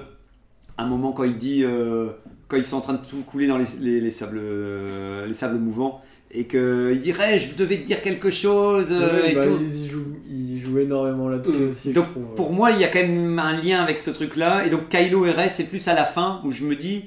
Un 0.78 0.86
moment 0.86 1.12
quand 1.12 1.24
il 1.24 1.36
dit. 1.36 1.62
euh, 1.62 2.10
quand 2.50 2.56
ils 2.56 2.66
sont 2.66 2.76
en 2.76 2.80
train 2.80 2.94
de 2.94 3.06
tout 3.06 3.22
couler 3.22 3.46
dans 3.46 3.56
les, 3.56 3.64
les, 3.78 4.00
les 4.00 4.10
sables, 4.10 4.38
euh, 4.42 5.24
les 5.24 5.34
sables 5.34 5.56
mouvants, 5.56 6.02
et 6.32 6.44
qu'il 6.44 7.00
dirait, 7.00 7.38
je 7.38 7.54
devais 7.56 7.78
te 7.78 7.86
dire 7.86 8.02
quelque 8.02 8.30
chose, 8.30 8.88
euh, 8.92 9.22
Ouais, 9.22 9.32
et 9.32 9.34
bah, 9.34 9.44
tout. 9.46 9.58
Ils, 9.60 9.90
jouent, 9.90 10.16
ils 10.30 10.60
jouent 10.62 10.78
énormément 10.78 11.28
là-dessus 11.28 11.58
Mm. 11.58 11.68
aussi. 11.68 11.92
Donc 11.92 12.10
trouve, 12.12 12.22
ouais. 12.22 12.34
pour 12.36 12.52
moi, 12.52 12.70
il 12.70 12.80
y 12.80 12.84
a 12.84 12.88
quand 12.88 13.00
même 13.00 13.38
un 13.38 13.60
lien 13.60 13.82
avec 13.82 13.98
ce 13.98 14.10
truc-là. 14.10 14.64
Et 14.66 14.70
donc 14.70 14.88
Kylo 14.88 15.26
et 15.26 15.32
Rey, 15.32 15.48
c'est 15.48 15.64
plus 15.64 15.86
à 15.88 15.94
la 15.94 16.04
fin 16.04 16.40
où 16.44 16.52
je 16.52 16.64
me 16.64 16.76
dis, 16.76 17.06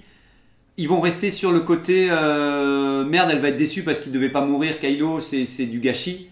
ils 0.78 0.88
vont 0.90 1.00
rester 1.00 1.30
sur 1.30 1.52
le 1.52 1.62
côté 1.62 2.08
euh, 2.12 3.06
merde, 3.06 3.30
elle 3.32 3.40
va 3.40 3.50
être 3.50 3.56
déçue 3.56 3.84
parce 3.84 4.00
qu'il 4.00 4.12
devait 4.12 4.30
pas 4.30 4.42
mourir. 4.46 4.80
Kylo, 4.80 5.22
c'est 5.22 5.66
du 5.66 5.80
gâchis. 5.80 6.30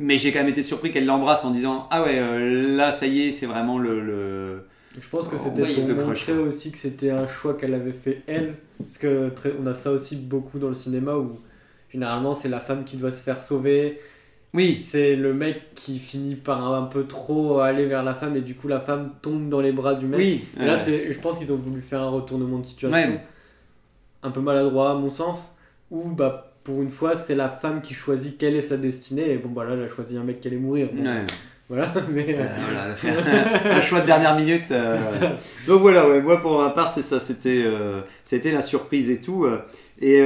Mais 0.00 0.16
j'ai 0.16 0.30
quand 0.30 0.38
même 0.40 0.48
été 0.48 0.62
surpris 0.62 0.92
qu'elle 0.92 1.06
l'embrasse 1.06 1.44
en 1.44 1.50
disant 1.50 1.88
ah 1.90 2.04
ouais, 2.04 2.18
euh, 2.18 2.76
là 2.76 2.92
ça 2.92 3.06
y 3.06 3.22
est, 3.28 3.32
c'est 3.32 3.46
vraiment 3.46 3.78
le, 3.80 4.00
le- 4.00 4.62
Je 5.00 5.08
pense 5.08 5.26
que 5.26 5.34
Oh, 5.36 5.42
c'était 5.42 5.62
oui, 5.62 5.74
pour 5.74 6.06
montrer 6.06 6.34
aussi 6.38 6.70
que 6.70 6.78
c'était 6.78 7.10
un 7.10 7.26
choix 7.26 7.54
qu'elle 7.54 7.74
avait 7.74 7.90
fait 8.04 8.22
elle. 8.28 8.54
Parce 8.78 8.98
que 8.98 9.30
très- 9.30 9.54
on 9.60 9.66
a 9.66 9.74
ça 9.74 9.90
aussi 9.90 10.14
beaucoup 10.14 10.60
dans 10.60 10.68
le 10.68 10.74
cinéma 10.74 11.16
où 11.16 11.32
généralement 11.92 12.32
c'est 12.32 12.48
la 12.48 12.60
femme 12.60 12.84
qui 12.84 12.96
doit 12.96 13.10
se 13.12 13.22
faire 13.22 13.40
sauver. 13.40 14.00
Oui, 14.54 14.82
C'est 14.86 15.14
le 15.14 15.34
mec 15.34 15.74
qui 15.74 15.98
finit 15.98 16.34
par 16.34 16.64
un, 16.64 16.78
un 16.82 16.86
peu 16.86 17.04
trop 17.06 17.60
aller 17.60 17.84
vers 17.84 18.02
la 18.02 18.14
femme 18.14 18.34
et 18.34 18.40
du 18.40 18.54
coup 18.54 18.66
la 18.66 18.80
femme 18.80 19.10
tombe 19.20 19.50
dans 19.50 19.60
les 19.60 19.72
bras 19.72 19.94
du 19.94 20.06
mec. 20.06 20.18
oui. 20.20 20.44
Et 20.58 20.64
là, 20.64 20.78
c'est, 20.78 21.12
je 21.12 21.18
pense 21.20 21.38
qu'ils 21.38 21.52
ont 21.52 21.56
voulu 21.56 21.82
faire 21.82 22.00
un 22.00 22.08
retournement 22.08 22.58
de 22.58 22.64
situation. 22.66 22.96
Ouais. 22.98 23.20
un 24.22 24.30
peu 24.30 24.40
maladroit 24.40 24.92
à 24.92 24.94
mon 24.94 25.10
sens, 25.10 25.56
où 25.90 26.02
bah, 26.08 26.54
pour 26.64 26.80
une 26.82 26.88
fois 26.90 27.14
c'est 27.14 27.34
la 27.34 27.50
femme 27.50 27.82
qui 27.82 27.92
choisit 27.94 28.38
quelle 28.38 28.56
est 28.56 28.62
sa 28.62 28.78
destinée, 28.78 29.30
et 29.32 29.36
bon 29.36 29.50
bah 29.50 29.64
là 29.64 29.74
elle 29.74 29.82
a 29.84 29.88
choisi 29.88 30.16
un 30.16 30.24
mec 30.24 30.40
qui 30.40 30.48
allait 30.48 30.56
mourir. 30.56 30.88
Bon, 30.94 31.02
Ouais. 31.04 31.24
Voilà, 31.68 31.92
mais... 32.10 32.34
euh, 32.34 32.40
Euh, 32.42 32.94
voilà, 33.04 33.76
un 33.76 33.80
choix 33.82 34.00
de 34.00 34.06
dernière 34.06 34.34
minute. 34.34 34.70
euh. 34.70 34.96
Donc 35.66 35.82
voilà, 35.82 36.08
ouais, 36.08 36.22
moi 36.22 36.40
pour 36.40 36.58
ma 36.62 36.70
part, 36.70 36.88
c'est 36.88 37.02
ça, 37.02 37.20
c'était 37.20 37.62
euh, 37.66 38.00
c'était 38.24 38.52
la 38.52 38.62
surprise 38.62 39.10
et 39.10 39.20
tout. 39.20 39.46
Et, 40.00 40.20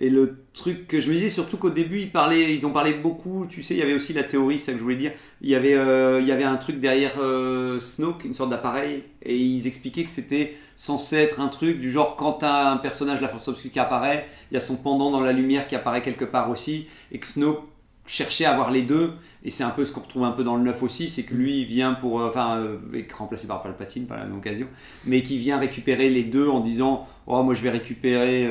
et 0.00 0.08
le 0.08 0.46
truc 0.54 0.88
que 0.88 0.98
je 0.98 1.10
me 1.10 1.14
disais, 1.14 1.28
surtout 1.28 1.58
qu'au 1.58 1.68
début, 1.68 2.00
ils, 2.00 2.10
parlaient, 2.10 2.54
ils 2.54 2.66
ont 2.66 2.70
parlé 2.70 2.94
beaucoup, 2.94 3.46
tu 3.46 3.62
sais, 3.62 3.74
il 3.74 3.80
y 3.80 3.82
avait 3.82 3.92
aussi 3.92 4.14
la 4.14 4.22
théorie, 4.22 4.58
c'est 4.58 4.66
ça 4.66 4.72
que 4.72 4.78
je 4.78 4.82
voulais 4.82 4.96
dire. 4.96 5.12
Il 5.42 5.50
y 5.50 5.54
avait, 5.54 5.74
euh, 5.74 6.20
il 6.22 6.26
y 6.26 6.32
avait 6.32 6.44
un 6.44 6.56
truc 6.56 6.80
derrière 6.80 7.12
euh, 7.20 7.78
Snoke, 7.80 8.24
une 8.24 8.32
sorte 8.32 8.48
d'appareil, 8.48 9.04
et 9.22 9.36
ils 9.36 9.66
expliquaient 9.66 10.04
que 10.04 10.10
c'était 10.10 10.56
censé 10.74 11.16
être 11.16 11.40
un 11.40 11.48
truc 11.48 11.80
du 11.80 11.90
genre 11.90 12.16
quand 12.16 12.42
un 12.42 12.78
personnage 12.78 13.18
de 13.18 13.24
la 13.24 13.28
Force 13.28 13.46
Obscure 13.48 13.70
qui 13.70 13.78
apparaît, 13.78 14.26
il 14.50 14.54
y 14.54 14.56
a 14.56 14.60
son 14.60 14.76
pendant 14.76 15.10
dans 15.10 15.20
la 15.20 15.32
lumière 15.32 15.68
qui 15.68 15.76
apparaît 15.76 16.00
quelque 16.00 16.24
part 16.24 16.48
aussi, 16.48 16.86
et 17.12 17.18
que 17.18 17.26
Snoke 17.26 17.62
cherchait 18.06 18.46
à 18.46 18.52
avoir 18.52 18.70
les 18.70 18.82
deux, 18.82 19.12
et 19.44 19.50
c'est 19.50 19.64
un 19.64 19.70
peu 19.70 19.84
ce 19.84 19.92
qu'on 19.92 20.00
retrouve 20.00 20.24
un 20.24 20.32
peu 20.32 20.44
dans 20.44 20.56
le 20.56 20.62
9 20.62 20.82
aussi, 20.82 21.10
c'est 21.10 21.24
que 21.24 21.34
lui 21.34 21.66
vient 21.66 21.92
pour, 21.92 22.22
euh, 22.22 22.30
enfin, 22.30 22.66
remplacé 23.12 23.46
par 23.46 23.62
Palpatine 23.62 24.06
par 24.06 24.16
la 24.16 24.24
même 24.24 24.38
occasion, 24.38 24.66
mais 25.04 25.22
qui 25.22 25.36
vient 25.36 25.58
récupérer 25.58 26.08
les 26.08 26.24
deux 26.24 26.48
en 26.48 26.60
disant, 26.60 27.06
oh 27.26 27.42
moi 27.42 27.52
je 27.52 27.60
vais 27.60 27.70
récupérer. 27.70 28.48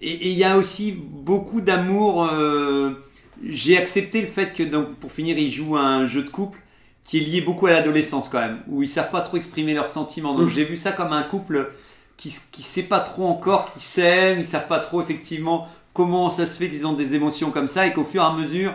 Et 0.00 0.10
et 0.12 0.30
il 0.30 0.38
y 0.38 0.44
a 0.44 0.56
aussi 0.56 0.92
beaucoup 0.92 1.60
d'amour. 1.60 2.24
euh, 2.32 2.92
J'ai 3.44 3.76
accepté 3.78 4.20
le 4.22 4.26
fait 4.28 4.52
que, 4.52 4.62
donc, 4.62 4.94
pour 4.96 5.12
finir, 5.12 5.38
ils 5.38 5.50
jouent 5.52 5.76
à 5.76 5.82
un 5.82 6.06
jeu 6.06 6.22
de 6.22 6.30
couple 6.30 6.58
qui 7.04 7.18
est 7.18 7.20
lié 7.20 7.40
beaucoup 7.40 7.66
à 7.66 7.70
l'adolescence 7.72 8.28
quand 8.28 8.40
même, 8.40 8.60
où 8.68 8.82
ils 8.82 8.88
savent 8.88 9.10
pas 9.10 9.22
trop 9.22 9.36
exprimer 9.36 9.74
leurs 9.74 9.88
sentiments. 9.88 10.34
Donc 10.34 10.48
Mm. 10.48 10.50
j'ai 10.50 10.64
vu 10.64 10.76
ça 10.76 10.92
comme 10.92 11.12
un 11.12 11.22
couple 11.22 11.70
qui 12.16 12.34
qui 12.52 12.62
sait 12.62 12.84
pas 12.84 13.00
trop 13.00 13.26
encore, 13.26 13.72
qui 13.74 13.80
s'aime, 13.80 14.38
ils 14.40 14.44
savent 14.44 14.68
pas 14.68 14.80
trop 14.80 15.00
effectivement 15.02 15.68
comment 15.94 16.30
ça 16.30 16.46
se 16.46 16.58
fait 16.58 16.70
qu'ils 16.70 16.86
ont 16.86 16.92
des 16.94 17.14
émotions 17.14 17.50
comme 17.50 17.68
ça 17.68 17.86
et 17.86 17.92
qu'au 17.92 18.04
fur 18.04 18.22
et 18.22 18.26
à 18.26 18.32
mesure, 18.32 18.74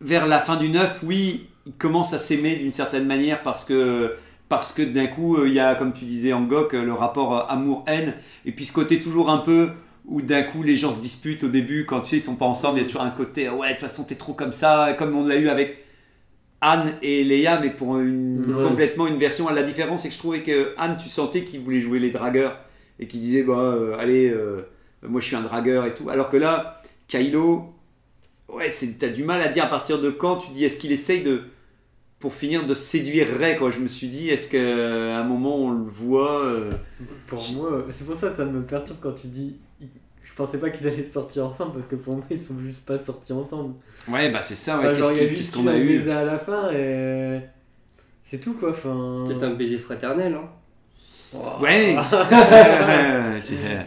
vers 0.00 0.26
la 0.26 0.40
fin 0.40 0.56
du 0.56 0.68
9, 0.68 1.00
oui, 1.02 1.48
ils 1.66 1.72
commencent 1.72 2.12
à 2.12 2.18
s'aimer 2.18 2.56
d'une 2.56 2.72
certaine 2.72 3.06
manière 3.06 3.42
parce 3.42 3.64
que 3.64 4.14
parce 4.56 4.72
que 4.72 4.82
d'un 4.82 5.06
coup, 5.06 5.36
euh, 5.36 5.48
il 5.48 5.54
y 5.54 5.60
a, 5.60 5.74
comme 5.74 5.92
tu 5.92 6.04
disais, 6.04 6.32
Angok, 6.32 6.74
euh, 6.74 6.84
le 6.84 6.92
rapport 6.92 7.36
euh, 7.38 7.42
amour-haine, 7.52 8.14
et 8.44 8.52
puis 8.52 8.64
ce 8.64 8.72
côté 8.72 9.00
toujours 9.00 9.30
un 9.30 9.38
peu 9.38 9.68
où 10.06 10.20
d'un 10.20 10.42
coup 10.42 10.62
les 10.62 10.76
gens 10.76 10.90
se 10.90 10.98
disputent 10.98 11.44
au 11.44 11.48
début, 11.48 11.86
quand 11.86 12.00
tu 12.02 12.10
sais, 12.10 12.16
ils 12.16 12.20
sont 12.20 12.36
pas 12.36 12.44
ensemble, 12.44 12.78
il 12.78 12.82
y 12.82 12.84
a 12.84 12.86
toujours 12.86 13.02
un 13.02 13.10
côté, 13.10 13.48
ouais, 13.48 13.68
de 13.68 13.72
toute 13.72 13.80
façon, 13.82 14.04
t'es 14.04 14.16
trop 14.16 14.34
comme 14.34 14.52
ça, 14.52 14.94
comme 14.98 15.16
on 15.16 15.26
l'a 15.26 15.36
eu 15.36 15.48
avec 15.48 15.78
Anne 16.60 16.92
et 17.02 17.24
Léa, 17.24 17.58
mais 17.60 17.70
pour 17.70 17.98
une, 17.98 18.54
Ouais. 18.54 18.64
complètement 18.68 19.06
une 19.06 19.18
version. 19.18 19.48
La 19.50 19.62
différence, 19.62 20.02
c'est 20.02 20.08
que 20.08 20.14
je 20.14 20.18
trouvais 20.18 20.40
que 20.40 20.74
Anne, 20.78 20.96
tu 21.02 21.08
sentais 21.08 21.44
qu'il 21.44 21.60
voulait 21.60 21.80
jouer 21.80 21.98
les 22.00 22.10
dragueurs, 22.10 22.58
et 23.00 23.06
qu'il 23.06 23.20
disait, 23.20 23.42
bah, 23.42 23.54
euh, 23.58 23.96
allez, 23.98 24.30
euh, 24.30 24.62
moi 25.02 25.20
je 25.20 25.26
suis 25.26 25.36
un 25.36 25.42
dragueur 25.42 25.86
et 25.86 25.94
tout, 25.94 26.10
alors 26.10 26.30
que 26.30 26.36
là, 26.36 26.80
Kylo, 27.08 27.72
ouais, 28.50 28.70
t'as 28.98 29.08
du 29.08 29.24
mal 29.24 29.40
à 29.40 29.48
dire 29.48 29.64
à 29.64 29.68
partir 29.68 30.00
de 30.00 30.10
quand 30.10 30.36
tu 30.36 30.52
dis, 30.52 30.64
est-ce 30.64 30.76
qu'il 30.78 30.92
essaye 30.92 31.22
de 31.22 31.42
pour 32.24 32.32
finir 32.32 32.64
de 32.64 32.72
séduire 32.72 33.26
Ray 33.38 33.58
quoi 33.58 33.70
je 33.70 33.80
me 33.80 33.86
suis 33.86 34.08
dit 34.08 34.30
est-ce 34.30 34.48
qu'à 34.48 35.18
un 35.18 35.24
moment 35.24 35.56
on 35.56 35.72
le 35.72 35.84
voit 35.84 36.42
euh, 36.42 36.70
Pour 37.26 37.44
moi, 37.52 37.84
c'est 37.90 38.06
pour 38.06 38.16
ça 38.16 38.30
que 38.30 38.38
ça 38.38 38.46
me 38.46 38.62
perturbe 38.62 38.96
quand 39.02 39.12
tu 39.12 39.26
dis. 39.26 39.56
Je 39.78 40.32
pensais 40.34 40.56
pas 40.56 40.70
qu'ils 40.70 40.86
allaient 40.86 41.04
sortir 41.04 41.44
ensemble 41.44 41.74
parce 41.74 41.86
que 41.86 41.96
pour 41.96 42.14
moi 42.14 42.24
ils 42.30 42.40
sont 42.40 42.58
juste 42.64 42.86
pas 42.86 42.96
sortis 42.96 43.34
ensemble. 43.34 43.74
ouais 44.08 44.30
bah 44.30 44.40
c'est 44.40 44.54
ça 44.54 44.78
ouais, 44.78 44.88
Enfin, 44.88 44.94
genre, 44.94 45.10
qu'est-ce 45.10 45.20
il 45.20 45.22
y 45.22 45.26
a 45.26 45.28
qui- 45.32 45.36
juste 45.36 45.52
qu'est-ce 45.54 45.62
qu'on 45.62 45.68
a 45.68 45.76
eu 45.76 45.80
un 45.80 45.84
eu 45.84 45.98
baiser 45.98 46.12
à 46.12 46.24
la 46.24 46.38
fin 46.38 46.70
et. 46.72 47.40
C'est 48.24 48.38
tout 48.38 48.54
quoi. 48.54 48.70
Enfin... 48.70 49.24
Peut-être 49.26 49.42
un 49.42 49.50
baiser 49.50 49.76
fraternel, 49.76 50.32
hein. 50.34 50.48
Wow. 51.34 51.60
ouais 51.62 51.94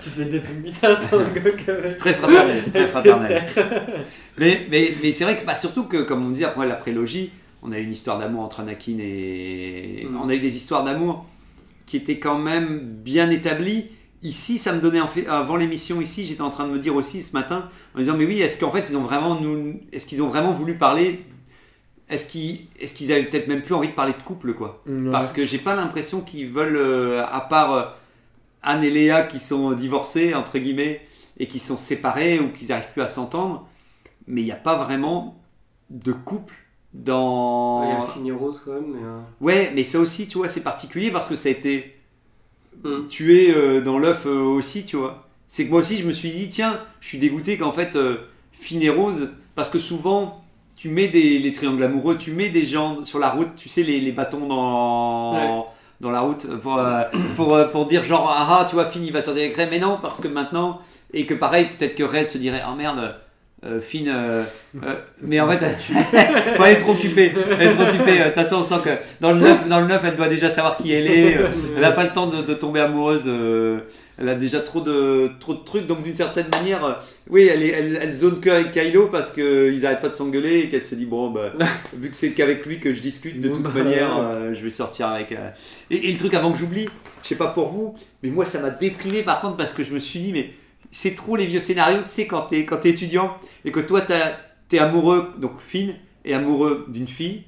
Tu 0.03 0.09
fais 0.11 0.25
des 0.25 0.41
trucs 0.41 0.57
bizarres 0.57 1.01
avec. 1.11 1.65
c'est 1.87 1.97
très 1.97 2.13
fraternel 2.13 2.61
c'est 2.63 2.69
très 2.71 2.87
fraternel 2.93 3.43
mais, 4.37 4.67
mais, 4.69 4.93
mais 5.01 5.11
c'est 5.11 5.23
vrai 5.23 5.35
que 5.37 5.43
bah, 5.45 5.55
surtout 5.55 5.85
que 5.85 6.03
comme 6.03 6.23
on 6.23 6.29
disait 6.29 6.45
après 6.45 6.67
la 6.67 6.75
prélogie 6.75 7.31
on 7.63 7.71
a 7.71 7.79
eu 7.79 7.83
une 7.83 7.91
histoire 7.91 8.19
d'amour 8.19 8.43
entre 8.43 8.59
Anakin 8.61 8.97
et 8.99 10.05
Mm. 10.09 10.17
on 10.21 10.29
a 10.29 10.35
eu 10.35 10.39
des 10.39 10.55
histoires 10.55 10.83
d'amour 10.83 11.25
qui 11.85 11.97
étaient 11.97 12.19
quand 12.19 12.37
même 12.37 12.79
bien 12.79 13.29
établies 13.29 13.85
ici 14.23 14.57
ça 14.57 14.73
me 14.73 14.81
donnait 14.81 14.99
en 15.01 15.07
fait 15.07 15.27
avant 15.27 15.55
l'émission 15.55 16.01
ici 16.01 16.25
j'étais 16.25 16.41
en 16.41 16.49
train 16.49 16.65
de 16.67 16.71
me 16.73 16.79
dire 16.79 16.95
aussi 16.95 17.21
ce 17.23 17.33
matin 17.33 17.69
en 17.95 17.99
disant 17.99 18.15
mais 18.17 18.25
oui 18.25 18.41
est-ce 18.41 18.57
qu'en 18.59 18.71
fait 18.71 18.89
ils 18.89 18.97
ont 18.97 19.01
vraiment 19.03 19.39
nous 19.39 19.79
est-ce 19.91 20.05
qu'ils 20.05 20.21
ont 20.23 20.27
vraiment 20.29 20.53
voulu 20.53 20.75
parler? 20.75 21.23
Est-ce 22.09 22.25
qu'ils 22.29 22.61
est-ce 22.79 22.93
qu'ils 22.93 23.11
avaient 23.11 23.23
peut-être 23.25 23.47
même 23.47 23.61
plus 23.61 23.73
envie 23.75 23.89
de 23.89 23.93
parler 23.93 24.13
de 24.13 24.21
couple 24.23 24.53
quoi? 24.53 24.81
Ouais. 24.87 25.11
parce 25.11 25.33
que 25.33 25.45
j'ai 25.45 25.57
pas 25.57 25.75
l'impression 25.75 26.21
qu'ils 26.21 26.47
veulent, 26.49 26.77
euh, 26.77 27.23
à 27.25 27.41
part 27.41 27.73
euh, 27.73 27.83
Anne 28.63 28.83
et 28.83 28.89
Léa 28.89 29.23
qui 29.23 29.39
sont 29.39 29.73
divorcés, 29.73 30.33
entre 30.33 30.57
guillemets, 30.57 31.01
et 31.37 31.47
qui 31.47 31.59
sont 31.59 31.75
séparés 31.77 32.39
ou 32.39 32.49
qu'ils 32.51 32.69
n'arrivent 32.69 32.91
plus 32.93 33.01
à 33.01 33.07
s'entendre, 33.07 33.67
mais 34.25 34.41
il 34.41 34.45
n'y 34.45 34.51
a 34.51 34.55
pas 34.55 34.75
vraiment 34.75 35.37
de 35.89 36.11
couple 36.13 36.53
Il 37.81 37.89
y 37.89 37.91
a 37.91 37.97
dans. 37.97 38.05
le 38.07 38.13
fini 38.13 38.31
rose 38.31 38.61
quand 38.65 38.73
même, 38.73 38.87
mais. 38.93 39.03
euh, 39.03 39.19
Ouais, 39.41 39.71
mais 39.75 39.83
ça 39.83 39.99
aussi, 39.99 40.27
tu 40.27 40.37
vois, 40.39 40.47
c'est 40.47 40.63
particulier 40.63 41.11
parce 41.11 41.27
que 41.27 41.35
ça 41.35 41.49
a 41.49 41.51
été 41.51 41.95
hmm. 42.83 43.07
tué 43.09 43.53
euh, 43.55 43.81
dans 43.81 43.99
l'œuf 43.99 44.25
euh, 44.25 44.41
aussi, 44.43 44.85
tu 44.85 44.97
vois. 44.97 45.27
C'est 45.47 45.65
que 45.65 45.71
moi 45.71 45.79
aussi, 45.81 45.97
je 45.97 46.07
me 46.07 46.13
suis 46.13 46.29
dit, 46.31 46.49
tiens, 46.49 46.79
je 46.99 47.07
suis 47.07 47.17
dégoûté 47.19 47.57
qu'en 47.57 47.71
fait, 47.71 47.95
euh, 47.95 48.17
Rose, 48.95 49.29
parce 49.55 49.69
que 49.69 49.79
souvent, 49.79 50.43
tu 50.75 50.89
mets 50.89 51.07
des, 51.07 51.39
les 51.39 51.51
triangles 51.51 51.83
amoureux, 51.83 52.17
tu 52.17 52.31
mets 52.33 52.49
des 52.49 52.65
gens 52.65 53.03
sur 53.03 53.19
la 53.19 53.29
route, 53.29 53.55
tu 53.55 53.69
sais, 53.69 53.83
les, 53.83 53.99
les 54.01 54.11
bâtons 54.11 54.47
dans, 54.47 55.33
Ouais. 55.35 55.63
dans 56.01 56.11
la 56.11 56.21
route 56.21 56.47
pour, 56.61 56.77
euh, 56.77 57.03
pour, 57.35 57.57
pour 57.71 57.85
dire 57.85 58.03
genre, 58.03 58.29
ah, 58.35 58.59
ah, 58.61 58.65
tu 58.69 58.75
vois, 58.75 58.85
Finn, 58.85 59.03
il 59.05 59.11
va 59.13 59.21
sortir 59.21 59.43
avec 59.43 59.55
Ray, 59.55 59.67
mais 59.69 59.79
non, 59.79 59.99
parce 60.01 60.19
que 60.21 60.27
maintenant, 60.27 60.81
et 61.13 61.25
que 61.25 61.33
pareil, 61.33 61.67
peut-être 61.77 61.95
que 61.95 62.03
Ray 62.03 62.27
se 62.27 62.37
dirait, 62.37 62.61
oh 62.69 62.75
merde, 62.75 63.15
euh, 63.65 63.81
Finn, 63.81 64.07
euh, 64.07 64.43
euh, 64.83 64.95
mais 65.21 65.39
en 65.39 65.49
fait, 65.49 65.57
bon, 66.57 66.63
elle 66.63 66.73
est 66.73 66.77
trop 66.77 66.91
occupée, 66.91 67.33
elle 67.59 67.67
est 67.67 67.71
trop 67.71 67.85
occupée, 67.85 68.19
de 68.19 68.23
toute 68.25 68.35
façon, 68.35 68.57
on 68.57 68.63
sent 68.63 68.75
que 68.83 68.89
dans 69.19 69.31
le 69.31 69.39
9, 69.39 69.67
dans 69.67 69.79
le 69.79 69.87
9 69.87 70.01
elle 70.05 70.15
doit 70.15 70.27
déjà 70.27 70.51
savoir 70.51 70.77
qui 70.77 70.93
elle 70.93 71.07
est, 71.07 71.37
elle 71.75 71.81
n'a 71.81 71.91
pas 71.91 72.03
le 72.03 72.11
temps 72.13 72.27
de, 72.27 72.43
de 72.43 72.53
tomber 72.53 72.81
amoureuse, 72.81 73.27
elle 74.19 74.29
a 74.29 74.35
déjà 74.35 74.59
trop 74.59 74.81
de, 74.81 75.31
trop 75.39 75.55
de 75.55 75.63
trucs, 75.63 75.87
donc 75.87 76.03
d'une 76.03 76.13
certaine 76.13 76.45
manière, 76.53 77.01
oui, 77.31 77.49
elle, 77.51 77.63
est, 77.63 77.69
elle, 77.69 77.99
elle 77.99 78.11
zone 78.11 78.39
que 78.41 78.51
avec 78.51 78.73
Kylo 78.73 79.07
parce 79.07 79.31
qu'ils 79.31 79.81
n'arrêtent 79.81 80.01
pas 80.01 80.09
de 80.09 80.15
s'engueuler 80.15 80.59
et 80.59 80.69
qu'elle 80.69 80.83
se 80.83 80.93
dit, 80.93 81.05
bon, 81.07 81.31
bah, 81.31 81.51
vu 81.95 82.11
que 82.11 82.15
c'est 82.15 82.33
qu'avec 82.33 82.63
lui 82.63 82.79
que 82.79 82.93
je 82.93 83.01
discute, 83.01 83.41
de 83.41 83.49
toute 83.49 83.63
bah, 83.63 83.71
manière, 83.73 84.53
je 84.53 84.63
vais 84.63 84.69
sortir 84.69 85.07
avec. 85.07 85.31
Et, 85.89 86.09
et 86.09 86.11
le 86.11 86.17
truc 86.19 86.35
avant 86.35 86.51
que 86.51 86.59
j'oublie, 86.59 86.89
je 87.23 87.29
sais 87.29 87.35
pas 87.35 87.47
pour 87.47 87.69
vous, 87.69 87.95
mais 88.21 88.29
moi 88.29 88.45
ça 88.45 88.61
m'a 88.61 88.69
déprimé 88.69 89.23
par 89.23 89.41
contre 89.41 89.57
parce 89.57 89.73
que 89.73 89.83
je 89.83 89.93
me 89.93 89.99
suis 89.99 90.19
dit, 90.19 90.31
mais 90.31 90.51
c'est 90.91 91.15
trop 91.15 91.35
les 91.35 91.45
vieux 91.45 91.59
scénarios, 91.59 92.03
tu 92.03 92.09
sais, 92.09 92.27
quand 92.27 92.43
t'es 92.43 92.65
quand 92.65 92.77
t'es 92.77 92.89
étudiant 92.89 93.37
et 93.65 93.71
que 93.71 93.79
toi 93.79 94.01
t'es 94.69 94.79
amoureux, 94.79 95.33
donc 95.37 95.59
Finn 95.59 95.93
est 96.25 96.33
amoureux 96.33 96.85
d'une 96.89 97.07
fille. 97.07 97.43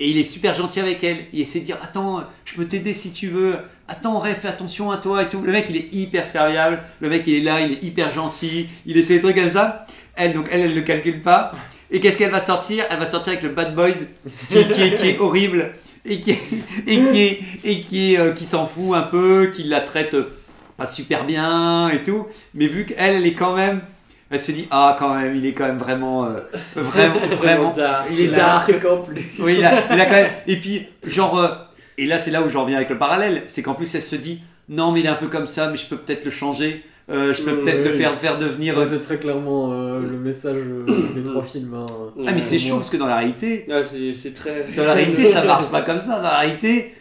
Et 0.00 0.10
il 0.10 0.18
est 0.18 0.24
super 0.24 0.54
gentil 0.54 0.78
avec 0.78 1.02
elle. 1.02 1.26
Il 1.32 1.40
essaie 1.40 1.60
de 1.60 1.64
dire 1.64 1.78
Attends, 1.82 2.22
je 2.44 2.54
peux 2.54 2.66
t'aider 2.66 2.92
si 2.92 3.12
tu 3.12 3.26
veux. 3.28 3.56
Attends, 3.88 4.20
Ray, 4.20 4.34
fais 4.34 4.48
attention 4.48 4.92
à 4.92 4.98
toi 4.98 5.24
et 5.24 5.28
tout. 5.28 5.42
Le 5.42 5.50
mec, 5.50 5.66
il 5.70 5.76
est 5.76 5.92
hyper 5.92 6.26
serviable. 6.26 6.82
Le 7.00 7.08
mec, 7.08 7.26
il 7.26 7.34
est 7.34 7.40
là, 7.40 7.60
il 7.60 7.72
est 7.72 7.82
hyper 7.82 8.12
gentil. 8.12 8.68
Il 8.86 8.96
essaie 8.96 9.14
des 9.14 9.20
trucs 9.20 9.34
comme 9.34 9.50
ça. 9.50 9.86
Elle, 10.14 10.34
donc, 10.34 10.46
elle, 10.52 10.60
elle 10.60 10.74
le 10.74 10.82
calcule 10.82 11.20
pas. 11.20 11.52
Et 11.90 11.98
qu'est-ce 11.98 12.16
qu'elle 12.16 12.30
va 12.30 12.40
sortir? 12.40 12.84
Elle 12.90 12.98
va 12.98 13.06
sortir 13.06 13.32
avec 13.32 13.42
le 13.42 13.50
Bad 13.50 13.74
Boys 13.74 13.90
qui, 14.50 14.58
est, 14.58 15.18
horrible 15.18 15.74
et 16.04 16.20
qui, 16.20 16.32
et 16.86 17.00
qui, 17.00 17.38
et 17.64 17.80
qui, 17.80 18.16
euh, 18.16 18.32
qui 18.32 18.44
s'en 18.44 18.66
fout 18.68 18.94
un 18.94 19.02
peu, 19.02 19.50
qui 19.52 19.64
la 19.64 19.80
traite 19.80 20.14
pas 20.78 20.86
super 20.86 21.26
bien 21.26 21.90
et 21.90 22.02
tout. 22.02 22.26
Mais 22.54 22.66
vu 22.68 22.86
qu'elle, 22.86 23.16
elle 23.16 23.26
est 23.26 23.34
quand 23.34 23.54
même. 23.54 23.80
Elle 24.30 24.40
se 24.40 24.52
dit 24.52 24.66
Ah, 24.70 24.96
quand 24.98 25.14
même, 25.14 25.36
il 25.36 25.44
est 25.46 25.52
quand 25.52 25.66
même 25.66 25.78
vraiment. 25.78 26.24
euh, 26.26 26.38
vraiment, 26.76 27.14
vraiment. 27.36 27.72
dark. 27.72 28.06
il 28.10 28.20
est 28.20 28.24
Il 28.24 28.34
a 28.34 28.36
un 28.36 28.54
dark. 28.58 28.70
truc 28.70 28.84
en 28.84 29.02
plus. 29.02 29.22
Oui, 29.38 29.56
il 29.58 29.64
a, 29.64 29.72
il 29.94 30.00
a 30.00 30.04
quand 30.06 30.12
même. 30.12 30.30
Et 30.46 30.56
puis, 30.56 30.86
genre. 31.04 31.38
euh, 31.38 31.48
et 31.98 32.06
là, 32.06 32.18
c'est 32.18 32.30
là 32.30 32.42
où 32.42 32.48
j'en 32.48 32.62
reviens 32.62 32.76
avec 32.76 32.90
le 32.90 32.96
parallèle. 32.98 33.42
C'est 33.48 33.62
qu'en 33.62 33.74
plus, 33.74 33.92
elle 33.94 34.02
se 34.02 34.16
dit 34.16 34.40
Non, 34.68 34.92
mais 34.92 35.00
il 35.00 35.06
est 35.06 35.10
un 35.10 35.14
peu 35.14 35.28
comme 35.28 35.46
ça, 35.46 35.68
mais 35.68 35.76
je 35.76 35.86
peux 35.86 35.96
peut-être 35.96 36.24
le 36.26 36.30
changer. 36.30 36.84
euh, 37.10 37.32
je 37.32 37.42
peux 37.42 37.52
Oui, 37.56 37.62
peut-être 37.62 37.82
le 37.84 37.92
oui. 37.92 37.98
faire, 37.98 38.18
faire 38.18 38.36
devenir. 38.38 38.76
Ouais, 38.76 38.84
c'est 38.88 39.00
très 39.00 39.16
clairement 39.16 39.68
le 39.98 40.18
message 40.18 40.56
des 41.14 41.24
trois 41.24 41.42
films. 41.42 41.72
hein. 41.74 41.86
ah, 42.26 42.32
mais 42.32 42.40
c'est 42.40 42.58
chaud 42.58 42.76
parce 42.76 42.90
que 42.90 42.98
dans 42.98 43.06
la 43.06 43.16
réalité. 43.16 43.66
Ah, 43.72 43.80
c'est 44.14 44.34
très. 44.34 44.66
Dans 44.76 44.84
la 44.84 44.92
réalité, 44.92 45.32
ça 45.32 45.42
marche 45.52 45.66
pas 45.70 45.80
comme 45.82 46.00
ça. 46.00 46.16
Dans 46.16 46.22
la 46.30 46.38
réalité, 46.40 46.94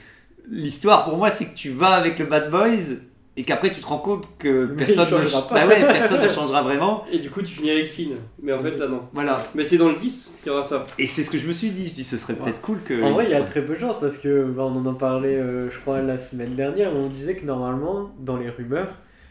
l'histoire 0.49 1.03
pour 1.03 1.17
moi, 1.17 1.29
c'est 1.29 1.45
que 1.47 1.55
tu 1.55 1.69
vas 1.71 1.89
avec 1.95 2.17
le 2.19 2.25
Bad 2.25 2.49
Boys 2.49 2.95
et 3.37 3.43
qu'après 3.43 3.71
tu 3.71 3.79
te 3.79 3.85
rends 3.85 3.99
compte 3.99 4.27
que 4.39 4.65
Mais 4.65 4.85
personne, 4.85 5.05
ne, 5.05 5.25
changera 5.25 5.47
pas. 5.47 5.55
bah 5.55 5.67
ouais, 5.67 5.79
personne 5.81 6.21
ne 6.21 6.27
changera 6.27 6.63
vraiment. 6.63 7.05
Et 7.13 7.19
du 7.19 7.29
coup, 7.29 7.43
tu 7.43 7.53
finis 7.53 7.69
avec 7.69 7.85
Finn. 7.85 8.15
Mais 8.41 8.51
en 8.51 8.59
fait, 8.59 8.71
là, 8.71 8.87
non. 8.87 9.03
Voilà. 9.13 9.45
Mais 9.53 9.63
c'est 9.63 9.77
dans 9.77 9.89
le 9.89 9.95
10 9.95 10.39
qu'il 10.41 10.51
y 10.51 10.55
aura 10.55 10.63
ça. 10.63 10.87
Et 10.97 11.05
c'est 11.05 11.21
ce 11.21 11.29
que 11.29 11.37
je 11.37 11.47
me 11.47 11.53
suis 11.53 11.69
dit. 11.69 11.87
Je 11.87 11.93
dis, 11.93 12.03
ce 12.03 12.17
serait 12.17 12.33
peut-être 12.33 12.61
cool 12.61 12.81
que. 12.83 13.01
En 13.03 13.13
vrai, 13.13 13.25
il 13.25 13.31
y 13.31 13.35
a 13.35 13.43
très 13.43 13.61
peu 13.61 13.75
de 13.75 13.79
chance 13.79 13.97
parce 14.01 14.17
que 14.17 14.43
bah, 14.43 14.63
on 14.63 14.75
en 14.75 14.91
a 14.91 14.97
parlé, 14.97 15.35
euh, 15.35 15.69
je 15.69 15.79
crois, 15.79 16.01
la 16.01 16.17
semaine 16.17 16.55
dernière. 16.55 16.91
On 16.95 17.07
disait 17.07 17.35
que 17.35 17.45
normalement, 17.45 18.11
dans 18.19 18.37
les 18.37 18.49
rumeurs, 18.49 18.89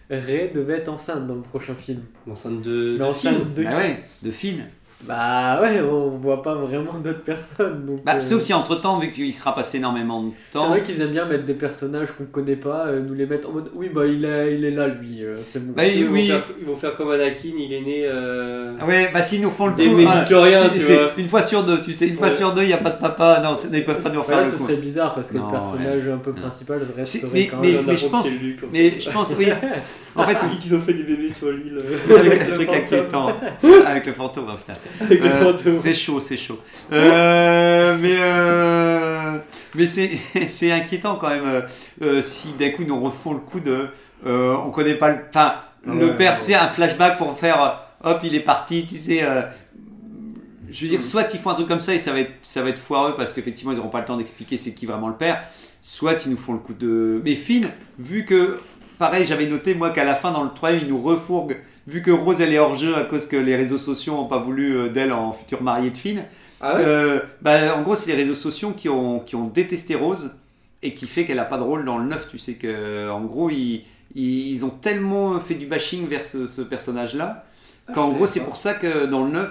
Ray 0.09 0.53
devait 0.55 0.75
être 0.75 0.89
enceinte 0.89 1.27
dans 1.27 1.35
le 1.35 1.43
prochain 1.43 1.75
film. 1.75 2.03
Enceinte 2.31 2.63
de. 2.63 2.97
Mais 2.99 3.05
enceinte 3.05 3.55
de 3.55 3.65
Bah 3.65 3.71
ouais, 3.77 4.05
de 4.23 4.31
Finn. 4.31 4.65
Bah 5.05 5.61
ouais, 5.61 5.81
on 5.83 6.09
voit 6.17 6.43
pas 6.43 6.55
vraiment 6.55 6.95
d'autres 6.95 7.23
personnes. 7.23 7.85
Donc, 7.87 8.03
Bah, 8.03 8.15
euh, 8.17 8.19
Sauf 8.19 8.41
si 8.41 8.55
entre 8.55 8.77
temps, 8.81 8.99
vu 8.99 9.13
qu'il 9.13 9.33
sera 9.33 9.55
passé 9.55 9.77
énormément 9.77 10.23
de 10.23 10.31
C'est 10.51 10.59
temps. 10.59 10.69
vrai 10.69 10.83
qu'ils 10.83 11.01
aiment 11.03 11.11
bien 11.13 11.27
mettre 11.27 11.45
des 11.45 11.55
personnages 11.55 12.13
qu'on 12.13 12.25
connaît 12.25 12.57
pas, 12.57 12.87
euh, 12.87 13.03
nous 13.07 13.13
les 13.13 13.27
mettre 13.27 13.51
en 13.51 13.53
mode 13.53 13.71
oui, 13.75 13.91
bah 13.95 14.07
il 14.07 14.25
est, 14.25 14.55
il 14.57 14.65
est 14.65 14.71
là 14.71 14.89
lui, 14.89 15.23
euh, 15.23 15.37
c'est 15.47 15.65
bon. 15.65 15.75
Bah, 15.77 15.87
Ils, 15.87 16.09
oui. 16.09 16.23
vont 16.29 16.35
faire, 16.35 16.45
ils 16.61 16.67
vont 16.67 16.77
faire 16.77 16.97
comme 16.97 17.11
Anakin, 17.11 17.51
il 17.59 17.73
est 17.75 17.83
né. 17.83 18.07
euh, 18.07 18.73
Ouais, 18.89 19.11
bah 19.13 19.21
s'ils 19.21 19.43
nous 19.43 19.51
font 19.51 19.67
le 19.67 19.75
Des 19.75 19.87
coup, 19.87 19.97
ah, 20.09 20.25
tu 20.27 20.35
c'est- 20.35 20.41
vois. 20.97 21.11
c'est 21.15 21.21
Une 21.21 21.29
fois 21.29 21.43
sur 21.43 21.63
deux, 21.63 21.83
tu 21.83 21.93
sais, 21.93 22.09
une 22.09 22.17
fois 22.17 22.29
Ouais. 22.29 22.35
sur 22.35 22.53
deux, 22.55 22.63
il 22.63 22.69
n'y 22.69 22.73
a 22.73 22.79
pas 22.79 22.91
de 22.91 22.99
papa, 22.99 23.43
non, 23.45 23.55
c'est- 23.55 23.69
ils 23.77 23.85
peuvent 23.85 24.01
pas 24.01 24.09
nous 24.09 24.15
Ouais, 24.17 24.21
refaire 24.23 24.37
là, 24.39 24.45
le 24.45 24.51
ce 24.51 24.57
coup. 24.57 24.63
serait 24.65 24.77
bizarre 24.77 25.15
parce 25.15 25.29
que 25.31 25.37
Non, 25.37 25.47
le 25.47 25.53
personnage 25.53 26.09
un 26.09 26.19
peu 26.19 26.33
principal 26.33 26.81
C'est- 26.89 26.97
resterait 27.01 27.31
mais- 27.35 27.47
quand 27.49 27.57
mais- 27.61 27.73
même. 27.73 27.85
mais 27.87 27.97
je 27.99 28.07
pense- 28.07 28.27
c'est. 28.29 28.57
Mais 28.73 28.99
je 28.99 29.11
pense, 29.11 29.35
oui, 29.39 29.47
en 30.17 30.25
fait, 30.25 30.39
Ils 30.53 30.59
qu'ils 30.59 30.75
ont 30.75 30.81
fait 30.81 30.95
des 30.95 31.03
bébés 31.03 31.31
sur 31.31 31.51
l'île. 31.51 31.77
euh, 31.77 31.99
truc, 32.09 32.27
Avec 32.27 32.49
le 32.49 32.53
truc 32.55 32.69
inquiétant 32.69 33.33
avec 33.87 34.07
le 34.07 34.13
fantôme, 34.13 34.49
avec 34.49 35.21
le 35.23 35.31
fantôme. 35.31 35.81
c'est 35.83 35.95
chaud, 35.95 36.21
c'est 36.21 36.37
chaud. 36.37 36.59
Euh, 36.93 37.97
mais 38.01 38.17
euh, 38.19 39.39
mais 39.75 39.87
c'est 39.87 40.71
inquiétant 40.73 41.17
quand 41.17 41.29
même 41.29 41.65
euh, 42.03 42.23
si 42.23 42.53
d'un 42.55 42.71
coup 42.71 42.83
ils 42.83 42.89
nous 42.89 43.01
refont 43.01 43.33
le 43.33 43.41
coup 43.41 43.61
de 43.61 43.89
on 44.25 44.71
connaît 44.71 44.95
pas 44.95 45.11
le 45.11 45.19
enfin 45.29 45.57
le 45.87 46.17
père 46.17 46.33
ouais. 46.33 46.39
tu 46.39 46.47
sais 46.47 46.55
un 46.55 46.69
flashback 46.69 47.19
pour 47.19 47.39
faire 47.39 47.81
hop 48.03 48.21
il 48.25 48.35
est 48.35 48.41
parti 48.41 48.87
tu 48.87 48.99
sais 48.99 49.23
je 50.69 50.83
veux 50.83 50.89
dire 50.89 51.03
soit 51.03 51.33
ils 51.33 51.39
font 51.39 51.51
un 51.51 51.55
truc 51.55 51.69
comme 51.69 51.81
ça 51.81 51.95
et 51.95 51.99
ça 51.99 52.13
va 52.13 52.21
être 52.21 52.33
ça 52.43 52.63
va 52.63 52.71
être 52.71 52.79
foireux 52.79 53.15
parce 53.17 53.33
qu'effectivement 53.33 53.73
ils 53.73 53.77
n'auront 53.77 53.89
pas 53.89 54.01
le 54.01 54.07
temps 54.07 54.17
d'expliquer 54.17 54.57
c'est 54.57 54.73
qui 54.73 54.87
vraiment 54.87 55.09
le 55.09 55.15
père 55.15 55.43
soit 55.81 56.25
ils 56.27 56.31
nous 56.31 56.37
font 56.37 56.55
le 56.55 56.59
coup 56.59 56.75
de 56.75 57.21
mais 57.25 57.37
Finn 57.37 57.69
vu 57.99 58.25
que 58.25 58.59
pareil 58.99 59.27
j'avais 59.27 59.47
noté 59.47 59.75
moi 59.75 59.91
qu'à 59.91 60.05
la 60.05 60.15
fin 60.15 60.33
dans 60.33 60.45
le 60.45 60.51
troisième 60.55 60.83
ils 60.85 60.89
nous 60.89 61.01
refourguent 61.03 61.57
vu 61.87 62.03
que 62.03 62.11
Rose 62.11 62.41
elle 62.41 62.53
est 62.53 62.59
hors 62.59 62.75
jeu 62.75 62.97
à 62.97 63.05
cause 63.05 63.27
que 63.27 63.37
les 63.37 63.55
réseaux 63.57 63.79
sociaux 63.79 64.15
n'ont 64.15 64.27
pas 64.27 64.39
voulu 64.39 64.77
euh, 64.77 64.89
d'elle 64.89 65.13
en 65.13 65.33
future 65.33 65.63
mariée 65.63 65.91
de 65.91 65.97
Finn 65.99 66.25
Ah 66.61 66.75
ouais? 66.77 66.83
Euh, 66.85 67.21
bah, 67.43 67.77
en 67.77 67.83
gros, 67.83 67.95
c'est 67.97 68.11
les 68.11 68.17
réseaux 68.17 68.35
sociaux 68.35 68.73
qui 68.73 68.89
ont, 68.89 69.21
qui 69.21 69.37
ont 69.37 69.47
détesté 69.47 69.95
Rose 69.95 70.35
et 70.83 70.95
qui 70.95 71.07
fait 71.07 71.25
qu'elle 71.25 71.37
n'a 71.37 71.45
pas 71.45 71.59
de 71.59 71.63
rôle 71.63 71.85
dans 71.85 71.99
le 71.99 72.05
9. 72.07 72.29
Tu 72.31 72.39
sais 72.39 72.55
que, 72.55 73.09
en 73.11 73.21
gros, 73.25 73.51
ils, 73.51 73.85
ils, 74.15 74.53
ils 74.53 74.65
ont 74.65 74.71
tellement 74.71 75.39
fait 75.41 75.55
du 75.55 75.67
bashing 75.67 76.09
vers 76.09 76.25
ce, 76.25 76.47
ce 76.47 76.63
personnage-là 76.63 77.45
qu'en 77.95 78.11
je 78.11 78.17
gros, 78.17 78.27
c'est 78.27 78.41
pour 78.41 78.57
ça 78.57 78.75
que 78.75 79.07
dans 79.07 79.25
le 79.25 79.31
9, 79.33 79.49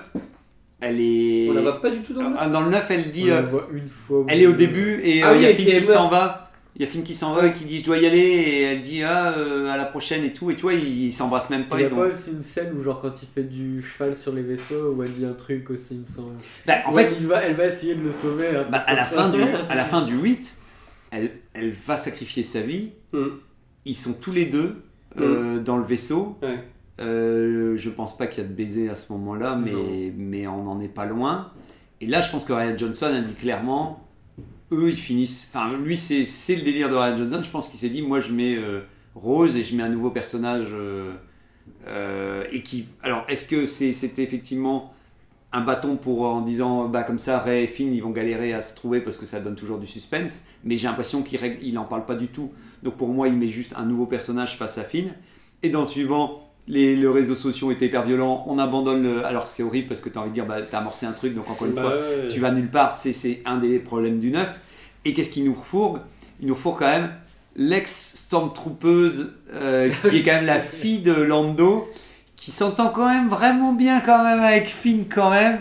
elle 0.81 0.99
est. 0.99 1.47
On 1.49 1.53
la 1.53 1.61
voit 1.61 1.81
pas 1.81 1.89
du 1.89 1.99
tout 2.01 2.13
dans 2.13 2.29
le. 2.29 2.35
Ah, 2.37 2.49
Dans 2.49 2.61
le 2.61 2.69
9, 2.69 2.85
elle 2.91 3.03
On 3.07 3.11
dit. 3.11 3.27
la 3.27 3.35
euh, 3.37 3.41
voit 3.43 3.67
une 3.73 3.87
fois. 3.89 4.25
elle 4.27 4.41
est 4.41 4.47
au 4.47 4.51
début 4.53 4.99
et 5.03 5.23
Ah 5.23 5.29
euh, 5.29 5.35
il 5.35 5.37
oui, 5.39 5.43
y 5.45 5.47
a 5.47 5.55
Finn 5.55 5.65
qui 5.79 5.83
s'en 5.85 6.09
va. 6.09 6.44
Il 6.75 6.81
y 6.81 6.85
a 6.85 6.87
Finn 6.87 7.03
qui 7.03 7.15
s'en 7.15 7.33
va 7.33 7.47
et 7.47 7.53
qui 7.53 7.63
dit 7.63 7.79
je 7.79 7.85
dois 7.85 7.97
y 7.97 8.05
aller 8.05 8.19
et 8.19 8.61
elle 8.63 8.81
dit 8.81 9.01
ah 9.01 9.33
euh, 9.37 9.69
à 9.69 9.77
la 9.77 9.85
prochaine 9.85 10.25
et 10.25 10.33
tout 10.33 10.51
et 10.51 10.55
tu 10.55 10.63
vois 10.63 10.73
ils 10.73 11.05
ils 11.05 11.11
s'embrassent 11.13 11.49
même 11.49 11.67
pas 11.67 11.79
Il 11.79 11.83
y 11.83 11.85
a 11.85 11.93
ont... 11.93 11.95
pas 11.95 12.07
aussi 12.07 12.31
une 12.31 12.43
scène 12.43 12.77
où 12.77 12.83
genre 12.83 12.99
quand 13.01 13.13
il 13.23 13.27
fait 13.33 13.47
du 13.47 13.81
cheval 13.81 14.13
sur 14.13 14.33
les 14.33 14.41
vaisseaux 14.41 14.91
où 14.91 15.01
elle 15.01 15.13
dit 15.13 15.25
un 15.25 15.33
truc 15.33 15.69
aussi 15.69 15.87
il 15.91 15.99
me 16.01 16.05
semble. 16.05 16.35
Bah, 16.65 16.73
en 16.85 16.91
Où 16.91 16.95
fait 16.95 17.03
elle, 17.03 17.13
il 17.19 17.27
va, 17.27 17.43
elle 17.43 17.55
va 17.55 17.67
essayer 17.67 17.95
de 17.95 18.01
le 18.01 18.11
sauver. 18.11 18.51
Bah, 18.69 18.77
à, 18.87 18.93
la 18.93 19.05
fin 19.05 19.29
du, 19.29 19.41
à 19.41 19.75
la 19.75 19.85
fin 19.85 20.01
du 20.01 20.15
8, 20.15 20.57
elle, 21.11 21.31
elle 21.53 21.71
va 21.71 21.97
sacrifier 21.97 22.43
sa 22.43 22.61
vie. 22.61 22.91
Mm. 23.13 23.27
Ils 23.85 23.95
sont 23.95 24.13
tous 24.13 24.31
les 24.31 24.45
deux 24.45 24.81
euh, 25.19 25.59
dans 25.59 25.77
le 25.77 25.85
vaisseau. 25.85 26.37
Ouais. 26.41 26.59
Euh, 26.99 27.75
je 27.77 27.89
pense 27.89 28.17
pas 28.17 28.27
qu'il 28.27 28.43
y 28.43 28.45
a 28.45 28.49
de 28.49 28.53
baiser 28.53 28.89
à 28.89 28.95
ce 28.95 29.11
moment-là, 29.13 29.55
mais, 29.55 30.13
mais 30.15 30.47
on 30.47 30.63
n'en 30.63 30.79
est 30.79 30.87
pas 30.87 31.05
loin. 31.05 31.51
Et 32.01 32.07
là, 32.07 32.21
je 32.21 32.29
pense 32.29 32.45
que 32.45 32.53
Ryan 32.53 32.77
Johnson 32.77 33.07
a 33.07 33.21
dit 33.21 33.33
clairement 33.33 34.04
eux, 34.71 34.89
ils 34.89 34.95
finissent. 34.95 35.49
Enfin, 35.53 35.77
lui, 35.77 35.97
c'est 35.97 36.23
le 36.55 36.61
délire 36.63 36.89
de 36.89 36.95
Ryan 36.95 37.17
Johnson. 37.17 37.41
Je 37.43 37.49
pense 37.49 37.67
qu'il 37.69 37.79
s'est 37.79 37.89
dit 37.89 38.01
moi, 38.01 38.19
je 38.21 38.31
mets 38.31 38.55
euh, 38.57 38.81
Rose 39.15 39.55
et 39.57 39.63
je 39.63 39.75
mets 39.75 39.83
un 39.83 39.89
nouveau 39.89 40.09
personnage. 40.11 40.67
euh, 40.71 41.13
euh, 41.87 42.45
et 42.51 42.61
qui. 42.61 42.85
Alors, 43.01 43.25
est-ce 43.27 43.47
que 43.47 43.65
c'est- 43.65 43.93
c'était 43.93 44.23
effectivement 44.23 44.93
un 45.51 45.61
bâton 45.61 45.95
pour 45.95 46.23
en 46.23 46.41
disant 46.41 46.89
bah 46.89 47.03
comme 47.03 47.19
ça 47.19 47.39
Ray 47.39 47.63
et 47.63 47.67
Finn 47.67 47.93
ils 47.93 48.01
vont 48.03 48.09
galérer 48.11 48.53
à 48.53 48.61
se 48.61 48.75
trouver 48.75 48.99
parce 48.99 49.15
que 49.17 49.25
ça 49.25 49.39
donne 49.39 49.55
toujours 49.55 49.77
du 49.79 49.87
suspense 49.87 50.43
mais 50.65 50.75
j'ai 50.75 50.87
l'impression 50.87 51.21
qu'il 51.23 51.39
règle- 51.39 51.59
il 51.63 51.77
en 51.77 51.85
parle 51.85 52.05
pas 52.05 52.15
du 52.15 52.27
tout 52.27 52.51
donc 52.83 52.97
pour 52.97 53.07
moi 53.09 53.29
il 53.29 53.35
met 53.35 53.47
juste 53.47 53.73
un 53.77 53.85
nouveau 53.85 54.05
personnage 54.05 54.57
face 54.57 54.77
à 54.77 54.83
Finn 54.83 55.13
et 55.63 55.69
dans 55.69 55.81
le 55.81 55.87
suivant 55.87 56.44
les, 56.67 57.07
réseaux 57.07 57.35
sociaux 57.35 57.71
étaient 57.71 57.85
hyper 57.85 58.05
violents 58.05 58.43
on 58.47 58.57
abandonne 58.57 59.03
le... 59.03 59.25
alors 59.25 59.47
c'est 59.47 59.63
horrible 59.63 59.87
parce 59.87 60.01
que 60.01 60.09
tu 60.09 60.17
as 60.17 60.21
envie 60.21 60.29
de 60.29 60.33
dire 60.33 60.45
bah 60.45 60.57
t'as 60.69 60.79
amorcé 60.79 61.05
un 61.05 61.11
truc 61.11 61.35
donc 61.35 61.49
encore 61.49 61.67
une 61.67 61.73
Bah 61.73 61.81
fois 61.83 61.91
ouais. 61.91 62.27
tu 62.27 62.39
vas 62.39 62.51
nulle 62.51 62.69
part, 62.69 62.95
c'est, 62.95 63.41
un 63.45 63.57
des 63.57 63.79
problèmes 63.79 64.19
du 64.19 64.31
neuf. 64.31 64.49
Et 65.03 65.13
qu'est-ce 65.13 65.29
qu'il 65.29 65.45
nous 65.45 65.53
refourgue 65.53 65.99
Il 66.41 66.47
nous 66.47 66.55
refourgue 66.55 66.79
quand 66.79 66.87
même 66.87 67.11
l'ex-stormtroopeuse 67.55 69.33
euh, 69.53 69.91
qui 70.09 70.17
est 70.17 70.23
quand 70.23 70.33
même 70.33 70.45
la 70.45 70.59
fille 70.59 70.99
de 70.99 71.13
Lando, 71.13 71.89
qui 72.35 72.51
s'entend 72.51 72.89
quand 72.89 73.07
même 73.07 73.29
vraiment 73.29 73.73
bien 73.73 74.01
quand 74.01 74.23
même 74.23 74.41
avec 74.41 74.67
Finn 74.67 75.05
quand 75.07 75.29
même. 75.29 75.59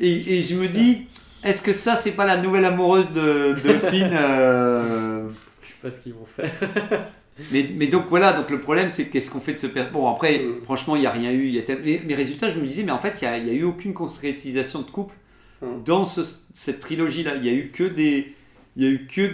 Et, 0.00 0.38
et 0.38 0.42
je 0.42 0.56
me 0.56 0.66
dis, 0.66 1.06
est-ce 1.44 1.62
que 1.62 1.72
ça 1.72 1.96
c'est 1.96 2.12
pas 2.12 2.26
la 2.26 2.38
nouvelle 2.38 2.64
amoureuse 2.64 3.12
de, 3.12 3.54
de 3.62 3.78
Finn 3.90 4.10
euh, 4.12 5.28
Je 5.62 5.68
sais 5.68 5.74
pas 5.82 5.90
ce 5.96 6.02
qu'ils 6.02 6.14
vont 6.14 6.26
faire. 6.26 7.06
Mais, 7.52 7.66
mais 7.76 7.86
donc 7.86 8.04
voilà, 8.08 8.32
donc 8.32 8.50
le 8.50 8.60
problème 8.60 8.90
c'est 8.90 9.08
qu'est-ce 9.08 9.30
qu'on 9.30 9.40
fait 9.40 9.54
de 9.54 9.58
ce 9.58 9.66
per- 9.66 9.86
Bon 9.92 10.08
après, 10.10 10.38
Mm. 10.38 10.62
franchement 10.64 10.96
il 10.96 11.00
n'y 11.00 11.06
a 11.06 11.10
rien 11.10 11.32
eu. 11.32 11.46
Y 11.48 11.58
a 11.58 11.62
tel- 11.62 11.80
mais, 11.84 12.00
mais 12.06 12.14
résultat, 12.14 12.50
je 12.50 12.58
me 12.58 12.66
disais, 12.66 12.82
mais 12.82 12.92
en 12.92 12.98
fait 12.98 13.18
il 13.22 13.44
n'y 13.44 13.50
a, 13.50 13.54
eu 13.54 13.64
aucune 13.64 13.92
concrétisation 13.92 14.80
de 14.82 14.90
couple 14.90 15.14
Mm. 15.62 15.66
dans 15.84 16.04
ce- 16.04 16.22
cette 16.52 16.80
trilogie-là. 16.80 17.34
Il 17.36 17.44
y 17.44 17.48
a 17.48 17.52
eu 17.52 17.70
que 17.72 17.84
des... 17.84 18.34
Il 18.78 18.84
y 18.84 18.86
a 18.86 18.90
eu 18.90 19.06
que 19.06 19.26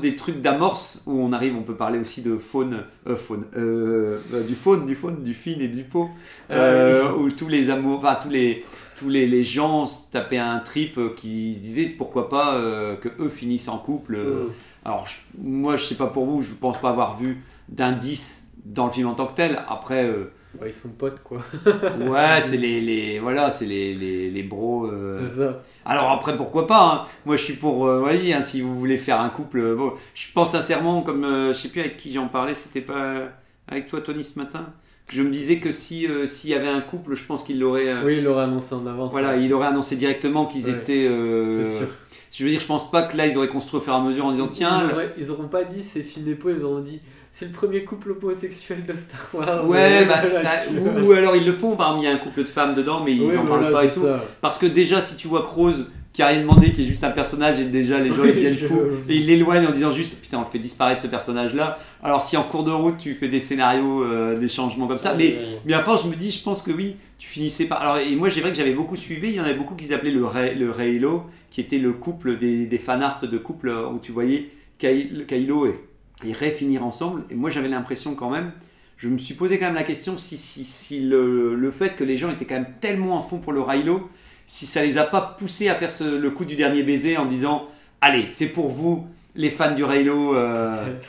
des, 0.00 0.16
trucs 0.16 0.40
d'amorce 0.42 1.04
où 1.06 1.12
on 1.12 1.32
arrive, 1.32 1.54
on 1.56 1.62
peut 1.62 1.76
parler 1.76 2.00
aussi 2.00 2.20
de 2.20 2.36
faune, 2.36 2.82
euh, 3.06 3.14
faune 3.14 3.44
euh, 3.56 4.18
euh, 4.34 4.42
du 4.42 4.56
faune, 4.56 4.86
du 4.86 4.96
faune, 4.96 5.22
du 5.22 5.34
fin 5.34 5.52
et 5.52 5.68
du 5.68 5.84
pot, 5.84 6.10
euh, 6.50 7.12
où 7.12 7.30
tous 7.30 7.46
les 7.46 7.70
amours, 7.70 7.98
enfin 7.98 8.18
tous 8.20 8.28
les, 8.28 8.64
tous 8.98 9.08
les, 9.08 9.28
les 9.28 9.44
gens 9.44 9.86
se 9.86 10.10
tapaient 10.10 10.36
un 10.38 10.58
trip 10.58 10.98
qui 11.14 11.54
se 11.54 11.60
disaient 11.60 11.94
pourquoi 11.96 12.28
pas 12.28 12.60
que 13.00 13.08
eux 13.20 13.28
finissent 13.28 13.68
en 13.68 13.78
couple. 13.78 14.16
Mm. 14.16 14.50
Alors, 14.84 15.06
je- 15.06 15.40
moi, 15.40 15.76
je 15.76 15.84
sais 15.84 15.94
pas 15.96 16.08
pour 16.08 16.26
vous, 16.26 16.42
je 16.42 16.52
pense 16.52 16.78
pas 16.80 16.90
avoir 16.90 17.16
vu 17.16 17.42
d'indice 17.68 18.44
dans 18.64 18.86
le 18.86 18.92
film 18.92 19.08
en 19.08 19.14
tant 19.14 19.26
que 19.26 19.34
tel. 19.34 19.62
Après, 19.68 20.04
euh, 20.04 20.30
Bah, 20.60 20.66
ils 20.66 20.72
sont 20.74 20.90
potes 20.90 21.20
quoi. 21.22 21.38
ouais, 22.00 22.40
c'est 22.42 22.56
les, 22.58 22.80
les, 22.80 23.18
voilà, 23.18 23.50
c'est 23.50 23.66
les, 23.66 23.94
les, 23.94 24.30
les 24.30 24.42
bros. 24.42 24.86
euh. 24.86 25.20
C'est 25.28 25.38
ça. 25.40 25.62
Alors 25.84 26.10
après, 26.10 26.36
pourquoi 26.36 26.66
pas 26.66 26.92
hein. 27.06 27.06
Moi, 27.26 27.36
je 27.36 27.42
suis 27.44 27.54
pour, 27.54 27.86
euh, 27.86 28.00
vas-y, 28.00 28.32
hein, 28.32 28.42
si 28.42 28.60
vous 28.60 28.78
voulez 28.78 28.96
faire 28.98 29.20
un 29.20 29.30
couple. 29.30 29.58
euh, 29.60 29.74
bon, 29.76 29.92
je 30.14 30.26
pense 30.34 30.52
sincèrement, 30.52 31.02
comme 31.02 31.24
je 31.24 31.52
sais 31.52 31.68
plus 31.68 31.80
avec 31.80 31.96
qui 31.96 32.12
j'en 32.12 32.28
parlais, 32.28 32.54
c'était 32.54 32.80
pas 32.82 33.28
avec 33.68 33.86
toi, 33.88 34.00
Tony, 34.00 34.24
ce 34.24 34.38
matin, 34.38 34.66
je 35.08 35.22
me 35.22 35.30
disais 35.30 35.58
que 35.58 35.72
si 35.72 36.06
euh, 36.06 36.26
s'il 36.26 36.50
y 36.50 36.54
avait 36.54 36.68
un 36.68 36.80
couple, 36.80 37.14
je 37.14 37.24
pense 37.24 37.42
qu'il 37.44 37.58
l'aurait. 37.58 37.88
euh, 37.88 38.02
Oui, 38.04 38.16
il 38.18 38.24
l'aurait 38.24 38.44
annoncé 38.44 38.74
en 38.74 38.86
avance. 38.86 39.10
Voilà, 39.12 39.36
il 39.36 39.52
aurait 39.54 39.68
annoncé 39.68 39.96
directement 39.96 40.46
qu'ils 40.46 40.66
Ouais. 40.66 40.72
étaient. 40.72 41.06
euh, 41.08 41.64
C'est 41.64 41.78
sûr. 41.78 41.88
Je 42.32 42.44
veux 42.44 42.50
dire, 42.50 42.60
je 42.60 42.66
pense 42.66 42.90
pas 42.90 43.02
que 43.02 43.16
là, 43.16 43.26
ils 43.26 43.36
auraient 43.36 43.48
construit 43.48 43.78
au 43.78 43.82
fur 43.82 43.92
et 43.92 43.96
à 43.96 44.00
mesure 44.00 44.24
en 44.24 44.32
disant, 44.32 44.48
tiens. 44.48 44.84
ils, 44.88 44.92
auraient- 44.94 45.14
ils 45.18 45.30
auront 45.30 45.48
pas 45.48 45.64
dit 45.64 45.82
c'est 45.82 46.02
Finepo, 46.02 46.48
ils 46.50 46.64
auront 46.64 46.80
dit 46.80 47.00
c'est 47.30 47.44
le 47.46 47.52
premier 47.52 47.84
couple 47.84 48.12
homosexuel 48.12 48.84
de 48.86 48.94
Star 48.94 49.20
Wars. 49.34 49.68
Ouais, 49.68 50.04
bah, 50.06 50.16
bah, 50.42 50.50
ou, 50.78 51.06
ou 51.08 51.12
alors 51.12 51.36
ils 51.36 51.44
le 51.46 51.52
font, 51.52 51.76
par 51.76 51.88
exemple, 51.88 52.04
il 52.04 52.08
y 52.08 52.10
a 52.10 52.14
un 52.14 52.18
couple 52.18 52.42
de 52.42 52.48
femmes 52.48 52.74
dedans, 52.74 53.02
mais 53.04 53.12
ils 53.14 53.22
Oui, 53.22 53.36
en 53.36 53.44
voilà, 53.44 53.62
parlent 53.70 53.72
pas 53.74 53.84
et 53.84 53.90
tout. 53.90 54.02
ça. 54.02 54.24
Parce 54.40 54.58
que 54.58 54.66
déjà, 54.66 55.00
si 55.02 55.16
tu 55.16 55.28
vois 55.28 55.40
Rose 55.42 55.86
qui 56.12 56.22
a 56.22 56.26
rien 56.26 56.40
demandé, 56.42 56.72
qui 56.72 56.82
est 56.82 56.84
juste 56.84 57.04
un 57.04 57.10
personnage, 57.10 57.58
et 57.58 57.64
déjà 57.64 57.98
les 57.98 58.12
gens 58.12 58.22
Oui, 58.22 58.28
ils 58.30 58.34
deviennent 58.36 58.56
je- 58.60 58.66
fous, 58.66 58.80
et 59.08 59.16
ils 59.16 59.26
l'éloignent 59.26 59.66
en 59.66 59.70
disant 59.72 59.92
juste 59.92 60.20
putain, 60.20 60.38
on 60.38 60.40
le 60.42 60.46
fait 60.46 60.58
disparaître 60.58 61.00
ce 61.02 61.06
personnage-là. 61.06 61.78
Alors, 62.02 62.22
si 62.22 62.36
en 62.36 62.42
cours 62.42 62.64
de 62.64 62.70
route 62.70 62.98
tu 62.98 63.14
fais 63.14 63.28
des 63.28 63.40
scénarios, 63.40 64.04
euh, 64.04 64.36
des 64.38 64.48
changements 64.48 64.86
comme 64.86 64.98
ça, 64.98 65.14
mais, 65.16 65.36
mais 65.64 65.72
à 65.72 65.80
force, 65.80 66.04
je 66.04 66.08
me 66.10 66.14
dis, 66.14 66.30
je 66.30 66.42
pense 66.42 66.60
que 66.60 66.70
oui, 66.70 66.96
tu 67.18 67.28
finissais 67.28 67.64
par. 67.64 67.80
Alors, 67.80 67.96
et 67.98 68.14
moi, 68.14 68.28
j'ai 68.28 68.40
vrai 68.42 68.50
que 68.50 68.56
j'avais 68.56 68.74
beaucoup 68.74 68.96
suivi, 68.96 69.28
il 69.28 69.34
y 69.36 69.40
en 69.40 69.44
avait 69.44 69.54
beaucoup 69.54 69.74
qui 69.74 69.86
s'appelaient 69.86 70.10
le, 70.10 70.24
Rey- 70.26 70.54
le 70.54 70.70
Reylo, 70.70 71.24
qui 71.50 71.60
était 71.62 71.78
le 71.78 71.92
couple 71.94 72.36
des, 72.38 72.66
des 72.66 72.78
fanarts 72.78 73.20
de 73.22 73.38
couple 73.38 73.68
euh, 73.70 73.86
où 73.88 73.98
tu 73.98 74.12
voyais 74.12 74.50
Kay- 74.78 75.24
Kylo 75.26 75.66
et, 75.66 75.80
et 76.28 76.32
Rey 76.32 76.50
finir 76.50 76.84
ensemble. 76.84 77.22
Et 77.30 77.34
moi, 77.34 77.48
j'avais 77.50 77.68
l'impression 77.68 78.14
quand 78.14 78.28
même 78.30 78.52
je 78.98 79.08
me 79.08 79.18
suis 79.18 79.34
posé 79.34 79.58
quand 79.58 79.64
même 79.66 79.74
la 79.74 79.82
question 79.82 80.16
si, 80.16 80.36
si, 80.38 80.62
si 80.62 81.00
le, 81.00 81.56
le 81.56 81.70
fait 81.72 81.96
que 81.96 82.04
les 82.04 82.16
gens 82.16 82.30
étaient 82.30 82.44
quand 82.44 82.54
même 82.54 82.72
tellement 82.80 83.18
en 83.18 83.22
fond 83.22 83.38
pour 83.38 83.52
le 83.52 83.60
Rilo, 83.60 84.08
si 84.54 84.66
ça 84.66 84.82
les 84.84 84.98
a 84.98 85.04
pas 85.04 85.34
poussés 85.38 85.70
à 85.70 85.74
faire 85.74 85.90
ce- 85.90 86.18
le 86.18 86.30
coup 86.30 86.44
du 86.44 86.56
dernier 86.56 86.82
baiser 86.82 87.16
en 87.16 87.24
disant 87.24 87.68
Allez, 88.02 88.28
c'est 88.32 88.48
pour 88.48 88.68
vous, 88.68 89.06
les 89.34 89.48
fans 89.48 89.74
du 89.74 89.82
Rilo. 89.82 90.34
euh, 90.36 90.84
Peut-être. 90.84 91.08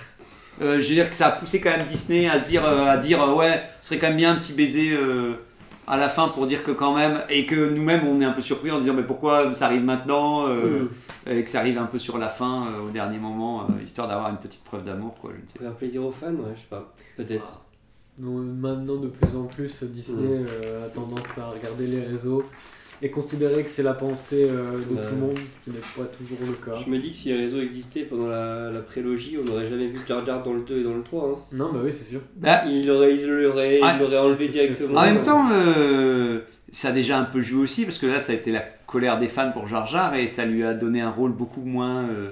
euh, 0.61 0.79
je 0.79 0.87
veux 0.87 0.93
dire 0.95 1.09
que 1.09 1.15
ça 1.15 1.27
a 1.27 1.31
poussé 1.31 1.59
quand 1.59 1.71
même 1.75 1.85
Disney 1.85 2.29
à 2.29 2.39
se 2.41 2.47
dire, 2.47 2.63
euh, 2.63 2.85
à 2.85 2.95
dire 2.97 3.21
euh, 3.21 3.35
Ouais, 3.35 3.61
ce 3.81 3.89
serait 3.89 3.99
quand 3.99 4.07
même 4.07 4.15
bien 4.17 4.31
un 4.31 4.35
petit 4.37 4.53
baiser 4.53 4.93
euh, 4.93 5.33
à 5.87 5.97
la 5.97 6.07
fin 6.07 6.29
pour 6.29 6.47
dire 6.47 6.63
que 6.63 6.71
quand 6.71 6.95
même. 6.95 7.19
Et 7.27 7.45
que 7.45 7.69
nous-mêmes, 7.73 8.07
on 8.07 8.21
est 8.21 8.25
un 8.25 8.31
peu 8.31 8.39
surpris 8.41 8.71
en 8.71 8.75
se 8.77 8.83
disant 8.83 8.93
Mais 8.93 9.03
pourquoi 9.03 9.53
ça 9.53 9.65
arrive 9.65 9.83
maintenant 9.83 10.47
euh, 10.47 10.83
Mm. 11.25 11.31
Et 11.31 11.43
que 11.43 11.49
ça 11.49 11.59
arrive 11.59 11.77
un 11.77 11.85
peu 11.85 11.99
sur 11.99 12.17
la 12.17 12.29
fin, 12.29 12.67
euh, 12.67 12.87
au 12.87 12.89
dernier 12.91 13.17
moment, 13.17 13.63
euh, 13.63 13.83
histoire 13.83 14.07
d'avoir 14.07 14.29
une 14.29 14.37
petite 14.37 14.63
preuve 14.63 14.83
d'amour, 14.83 15.15
quoi. 15.19 15.31
Je 15.35 15.41
ne 15.43 15.47
sais 15.47 15.59
pas. 15.59 15.65
Faire 15.65 15.73
plaisir 15.75 16.05
aux 16.05 16.11
fans, 16.11 16.27
ouais, 16.27 16.53
je 16.55 16.59
sais 16.61 16.67
pas. 16.69 16.93
Peut-être. 17.17 17.61
Donc, 18.17 18.43
maintenant, 18.45 18.97
de 18.97 19.07
plus 19.07 19.35
en 19.35 19.45
plus, 19.45 19.83
Disney 19.83 20.45
euh, 20.63 20.85
a 20.85 20.89
tendance 20.89 21.27
à 21.37 21.47
regarder 21.49 21.87
les 21.87 22.01
réseaux 22.05 22.43
et 23.05 23.09
considérer 23.11 23.63
que 23.63 23.69
c'est 23.69 23.83
la 23.83 23.93
pensée 23.93 24.47
euh, 24.49 24.71
de 24.71 24.95
Ouais. 24.95 25.01
tout 25.01 25.13
le 25.15 25.19
monde, 25.19 25.37
ce 25.51 25.63
qui 25.65 25.71
n'est 25.75 25.81
pas 25.95 26.09
toujours 26.17 26.37
le 26.47 26.53
cas. 26.53 26.81
Je 26.85 26.89
me 26.89 26.97
dis 26.97 27.11
que 27.11 27.17
si 27.17 27.29
les 27.29 27.35
réseaux 27.35 27.59
existaient 27.59 28.03
pendant 28.03 28.27
la, 28.27 28.71
la 28.71 28.79
prélogie, 28.79 29.37
on 29.39 29.43
n'aurait 29.43 29.67
jamais 29.69 29.87
vu 29.87 29.99
Jar 30.07 30.25
Jar 30.25 30.41
dans 30.41 30.53
le 30.53 30.61
2 30.61 30.79
et 30.79 30.83
dans 30.83 30.93
le 30.95 31.03
3. 31.03 31.23
Hein. 31.29 31.35
Non, 31.51 31.69
bah 31.73 31.79
oui, 31.83 31.91
c'est 31.91 32.05
sûr. 32.09 32.21
Bah, 32.37 32.63
Il 32.65 32.87
l'aurait 32.87 33.13
il 33.15 33.27
l'aurait- 33.27 33.79
Ah, 33.83 33.95
il 33.95 34.01
l'aurait 34.01 34.17
enlevé 34.19 34.47
directement. 34.47 34.97
En 34.99 35.03
même 35.03 35.21
temps, 35.21 35.45
euh, 35.51 36.39
ça 36.71 36.87
a 36.87 36.91
déjà 36.93 37.17
un 37.19 37.25
peu 37.25 37.41
joué 37.41 37.61
aussi, 37.63 37.83
parce 37.83 37.97
que 37.97 38.05
là, 38.07 38.21
ça 38.21 38.31
a 38.31 38.35
été 38.35 38.51
la 38.51 38.61
colère 38.87 39.19
des 39.19 39.27
fans 39.27 39.51
pour 39.51 39.67
Jar 39.67 39.85
Jar, 39.85 40.15
et 40.15 40.27
ça 40.29 40.45
lui 40.45 40.63
a 40.63 40.73
donné 40.73 41.01
un 41.01 41.11
rôle 41.11 41.33
beaucoup 41.33 41.61
moins... 41.61 42.05
euh, 42.05 42.29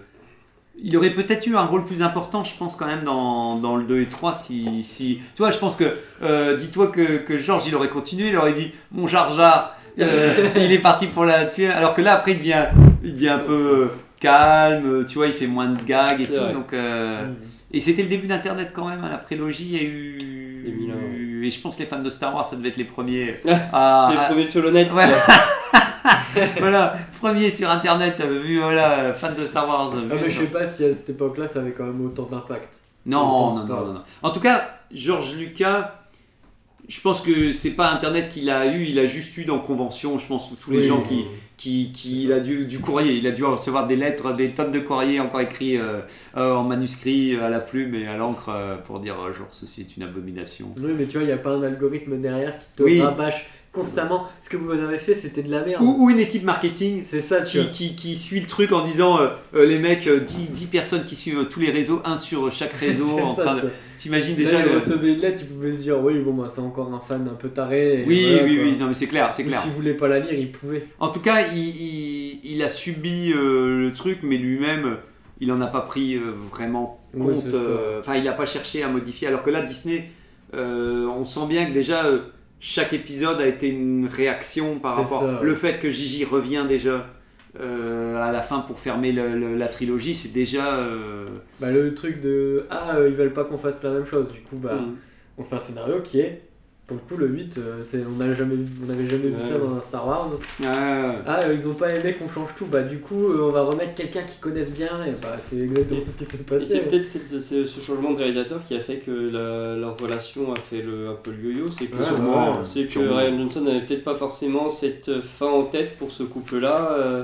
il 0.83 0.95
aurait 0.97 1.11
peut-être 1.13 1.45
eu 1.47 1.55
un 1.57 1.65
rôle 1.65 1.85
plus 1.85 2.01
important, 2.01 2.43
je 2.45 2.57
pense, 2.57 2.75
quand 2.77 2.87
même, 2.87 3.03
dans, 3.03 3.57
dans 3.57 3.75
le 3.75 3.83
2 3.83 4.01
et 4.01 4.05
3, 4.05 4.31
si... 4.33 4.81
si... 4.83 5.17
Tu 5.35 5.41
vois, 5.41 5.51
je 5.51 5.59
pense 5.59 5.75
que... 5.75 5.83
euh, 6.23 6.55
Dis-toi 6.55 6.87
que, 6.87 7.17
que 7.17 7.37
George, 7.37 7.63
il 7.67 7.75
aurait 7.75 7.89
continué, 7.89 8.29
il 8.29 8.37
aurait 8.37 8.53
dit, 8.53 8.71
mon 8.91 9.05
Jar 9.05 9.35
Jar, 9.35 9.75
euh, 9.99 10.49
il 10.55 10.71
est 10.71 10.79
parti 10.79 11.07
pour 11.07 11.25
la 11.25 11.45
tuer, 11.45 11.69
alors 11.69 11.93
que 11.93 12.01
là, 12.01 12.15
après, 12.15 12.33
il 12.33 12.39
devient, 12.39 12.65
il 13.03 13.13
devient 13.13 13.29
un 13.29 13.39
peu 13.39 13.89
calme, 14.19 15.05
tu 15.05 15.15
vois, 15.15 15.27
il 15.27 15.33
fait 15.33 15.47
moins 15.47 15.67
de 15.67 15.83
gags 15.83 16.21
et 16.21 16.27
tout, 16.27 16.33
vrai. 16.33 16.53
donc... 16.53 16.73
euh, 16.73 17.27
et 17.73 17.79
c'était 17.79 18.03
le 18.03 18.09
début 18.09 18.27
d'Internet 18.27 18.71
quand 18.73 18.87
même, 18.87 19.03
à 19.03 19.09
la 19.09 19.17
prélogie, 19.17 19.67
il 19.71 19.75
y 19.75 19.79
a 19.79 19.83
eu... 19.83 20.41
2001, 20.65 21.43
Et 21.43 21.49
je 21.49 21.59
pense 21.61 21.75
que 21.75 21.81
les 21.81 21.87
fans 21.87 21.99
de 21.99 22.09
Star 22.09 22.35
Wars, 22.35 22.45
ça 22.45 22.55
devait 22.55 22.69
être 22.69 22.77
les 22.77 22.83
premiers 22.83 23.35
Les 23.45 23.53
à... 23.73 24.25
premiers 24.27 24.45
sur 24.45 24.61
le 24.61 24.71
net. 24.71 24.91
Ouais. 24.91 25.07
voilà, 26.59 26.95
premier 27.19 27.49
sur 27.49 27.69
Internet, 27.69 28.19
euh, 28.19 28.39
vu, 28.39 28.59
voilà, 28.59 29.13
fan 29.13 29.33
de 29.33 29.45
Star 29.45 29.67
Wars. 29.67 29.89
vu 29.89 30.09
Ah, 30.11 30.15
mais 30.21 30.29
je 30.29 30.39
sais 30.39 30.45
pas 30.47 30.67
si 30.67 30.85
à 30.85 30.93
cette 30.93 31.09
époque-là 31.09 31.47
ça 31.47 31.59
avait 31.59 31.71
quand 31.71 31.85
même 31.85 32.05
autant 32.05 32.27
d'impact. 32.29 32.75
Non, 33.05 33.55
non, 33.55 33.65
non, 33.65 33.65
non, 33.65 33.93
non. 33.93 34.01
En 34.21 34.29
tout 34.29 34.39
cas, 34.39 34.79
George 34.91 35.35
Lucas, 35.35 36.00
je 36.87 36.99
pense 37.01 37.21
que 37.21 37.51
c'est 37.51 37.71
pas 37.71 37.91
Internet 37.91 38.29
qu'il 38.29 38.49
a 38.49 38.73
eu, 38.75 38.83
il 38.85 38.99
a 38.99 39.05
juste 39.05 39.37
eu 39.37 39.45
dans 39.45 39.59
convention, 39.59 40.17
je 40.17 40.27
pense, 40.27 40.49
tous 40.59 40.71
les 40.71 40.77
Oui. 40.79 40.83
gens 40.87 41.01
qui, 41.01 41.25
qui, 41.57 41.91
qui 41.93 42.23
il 42.23 42.33
a 42.33 42.39
dû 42.39 42.65
du 42.65 42.79
courrier, 42.79 43.13
il 43.13 43.25
a 43.27 43.31
dû 43.31 43.43
recevoir 43.43 43.87
des 43.87 43.95
lettres, 43.95 44.33
des 44.33 44.49
tonnes 44.51 44.71
de 44.71 44.79
courriers 44.79 45.19
encore 45.19 45.41
écrits 45.41 45.77
euh, 45.77 45.99
euh, 46.37 46.55
en 46.55 46.63
manuscrit 46.63 47.35
euh, 47.35 47.45
à 47.45 47.49
la 47.49 47.59
plume 47.59 47.95
et 47.95 48.07
à 48.07 48.17
l'encre 48.17 48.49
euh, 48.49 48.77
pour 48.77 48.99
dire 48.99 49.15
genre 49.33 49.47
ceci 49.51 49.81
est 49.81 49.95
une 49.97 50.03
abomination. 50.03 50.73
Oui, 50.77 50.91
mais 50.97 51.05
tu 51.05 51.13
vois, 51.13 51.23
il 51.23 51.27
n'y 51.27 51.31
a 51.33 51.37
pas 51.37 51.51
un 51.51 51.63
algorithme 51.63 52.19
derrière 52.19 52.57
qui 52.59 52.65
te 52.75 52.83
Oui. 52.83 52.99
rabâche 53.01 53.47
constamment. 53.73 54.27
Ce 54.41 54.49
que 54.49 54.57
vous 54.57 54.71
avez 54.71 54.97
fait, 54.97 55.13
c'était 55.15 55.43
de 55.43 55.49
la 55.51 55.63
merde. 55.63 55.81
Ou, 55.81 55.95
ou 56.05 56.09
une 56.09 56.19
équipe 56.19 56.43
marketing 56.43 57.03
C'est 57.05 57.21
ça, 57.21 57.41
tu 57.41 57.57
qui, 57.59 57.71
qui, 57.71 57.95
qui 57.95 58.17
suit 58.17 58.39
le 58.41 58.47
truc 58.47 58.71
en 58.71 58.85
disant 58.85 59.19
euh, 59.21 59.27
euh, 59.55 59.65
les 59.65 59.79
mecs, 59.79 60.07
euh, 60.07 60.19
10, 60.19 60.51
10 60.51 60.65
personnes 60.67 61.05
qui 61.05 61.15
suivent 61.15 61.45
tous 61.49 61.59
les 61.61 61.71
réseaux, 61.71 62.01
un 62.05 62.17
sur 62.17 62.51
chaque 62.51 62.73
réseau 62.77 63.17
en 63.19 63.35
ça, 63.35 63.43
train 63.43 63.55
tu 63.55 63.61
de. 63.65 63.69
T'imagines 63.97 64.35
Déjà, 64.35 64.65
le- 64.65 64.79
recevait 64.79 65.13
une 65.13 65.19
lettre, 65.19 65.39
il 65.41 65.47
pouvait 65.47 65.71
se 65.73 65.77
dire, 65.79 65.99
oui, 66.03 66.17
bon, 66.19 66.33
bah, 66.33 66.47
c'est 66.53 66.59
encore 66.61 66.91
un 66.93 66.99
fan 66.99 67.27
un 67.31 67.35
peu 67.35 67.49
taré. 67.49 68.03
Oui, 68.07 68.25
voilà, 68.31 68.43
oui, 68.45 68.55
quoi. 68.57 68.65
oui, 68.65 68.77
non 68.77 68.87
mais 68.87 68.93
c'est 68.95 69.07
clair, 69.07 69.31
c'est 69.33 69.43
clair. 69.43 69.61
S'il 69.61 69.71
voulait 69.71 69.93
pas 69.93 70.07
la 70.07 70.19
lire, 70.19 70.33
il 70.33 70.51
pouvait. 70.51 70.87
En 70.99 71.09
tout 71.09 71.19
cas, 71.21 71.41
il, 71.53 71.59
il- 71.59 72.39
il 72.43 72.63
a 72.63 72.69
subi 72.69 73.31
euh, 73.33 73.77
le 73.79 73.93
truc, 73.93 74.19
mais 74.23 74.37
lui-même, 74.37 74.97
il 75.39 75.51
en 75.51 75.61
a 75.61 75.67
pas 75.67 75.81
pris 75.81 76.15
euh, 76.15 76.31
vraiment 76.51 76.99
compte. 77.17 77.53
euh, 77.53 77.99
Enfin, 77.99 78.15
il 78.15 78.23
n'a 78.23 78.31
pas 78.33 78.45
cherché 78.47 78.81
à 78.83 78.87
modifier. 78.89 79.27
Alors 79.27 79.43
que 79.43 79.49
là, 79.51 79.61
Disney, 79.61 80.09
euh, 80.55 81.05
on 81.07 81.23
sent 81.23 81.45
bien 81.47 81.65
que 81.67 81.71
déjà, 81.73 82.05
euh, 82.05 82.19
chaque 82.61 82.93
épisode 82.93 83.41
a 83.41 83.47
été 83.47 83.67
une 83.69 84.07
réaction 84.07 84.79
par 84.79 84.95
C'est 84.95 85.01
rapport. 85.01 85.21
ça. 85.23 85.39
Le 85.43 85.53
fait 85.55 85.79
que 85.79 85.89
Gigi 85.89 86.23
revient 86.23 86.63
déjà 86.69 87.07
euh, 87.59 88.15
à 88.23 88.31
la 88.31 88.39
fin 88.41 88.59
pour 88.59 88.79
fermer 88.79 89.11
le- 89.11 89.37
le- 89.37 89.57
la 89.57 89.67
trilogie, 89.67 90.13
c'est 90.15 90.31
déjà. 90.31 90.77
euh, 90.77 91.25
Bah, 91.59 91.69
le 91.69 91.93
truc 91.93 92.21
de, 92.21 92.65
ah, 92.69 92.95
euh, 92.95 93.09
ils 93.09 93.15
veulent 93.15 93.33
pas 93.33 93.43
qu'on 93.43 93.57
fasse 93.57 93.83
la 93.83 93.89
même 93.89 94.05
chose. 94.05 94.31
Du 94.31 94.39
coup, 94.39 94.55
bah, 94.55 94.75
Mm. 94.75 94.95
on 95.37 95.43
fait 95.43 95.55
un 95.55 95.59
scénario 95.59 95.99
qui 96.01 96.21
est, 96.21 96.43
pour 96.87 96.97
le 96.97 97.03
coup, 97.07 97.15
le 97.21 97.27
8, 97.27 97.57
euh, 97.57 97.81
c'est, 97.81 98.03
on 98.05 98.17
n'avait 98.17 98.35
jamais, 98.35 98.55
on 98.83 98.85
n'avait 98.85 99.07
jamais 99.07 99.29
vu 99.29 99.39
ça 99.39 99.57
dans 99.57 99.77
un 99.77 99.81
Star 99.81 100.05
Wars. 100.05 100.29
euh, 100.65 101.13
Ah, 101.25 101.39
euh, 101.45 101.55
ils 101.57 101.65
ont 101.69 101.73
pas 101.73 101.89
aimé 101.95 102.15
qu'on 102.19 102.27
change 102.27 102.49
tout. 102.57 102.65
Bah, 102.65 102.81
du 102.83 102.97
coup, 102.99 103.27
euh, 103.29 103.43
on 103.47 103.51
va 103.51 103.61
remettre 103.61 103.95
quelqu'un 103.95 104.23
qui 104.23 104.39
connaisse 104.41 104.71
bien. 104.71 105.05
Et 105.05 105.11
bah, 105.21 105.37
c'est 105.49 105.59
exactement 105.59 106.01
ce 106.05 106.23
qui 106.25 106.29
s'est 106.31 106.37
Et 106.37 106.43
passé. 106.43 106.65
c'est 106.65 106.79
peut-être 106.89 107.07
cette- 107.07 107.39
ce, 107.39 107.65
ce 107.65 107.79
changement 107.79 108.11
de 108.11 108.17
réalisateur 108.17 108.59
qui 108.67 108.75
a 108.75 108.81
fait 108.81 108.97
que 108.97 109.09
la- 109.11 109.77
leur 109.77 109.97
relation 109.97 110.51
a 110.51 110.57
fait 110.57 110.81
le, 110.81 111.07
un 111.09 111.15
peu 111.15 111.31
le 111.31 111.51
yo-yo. 111.51 111.65
C'est 111.71 111.85
que, 111.85 111.95
Ouais, 111.97 112.03
Sûrement, 112.03 112.65
c'est 112.65 112.83
que. 112.83 112.99
Ryan 112.99 113.37
Johnson 113.37 113.61
n'avait 113.61 113.85
peut-être 113.85 114.03
pas 114.03 114.15
forcément 114.15 114.69
cette 114.69 115.21
fin 115.21 115.47
en 115.47 115.63
tête 115.63 115.95
pour 115.97 116.11
ce 116.11 116.23
couple-là. 116.23 116.91
euh, 116.97 117.23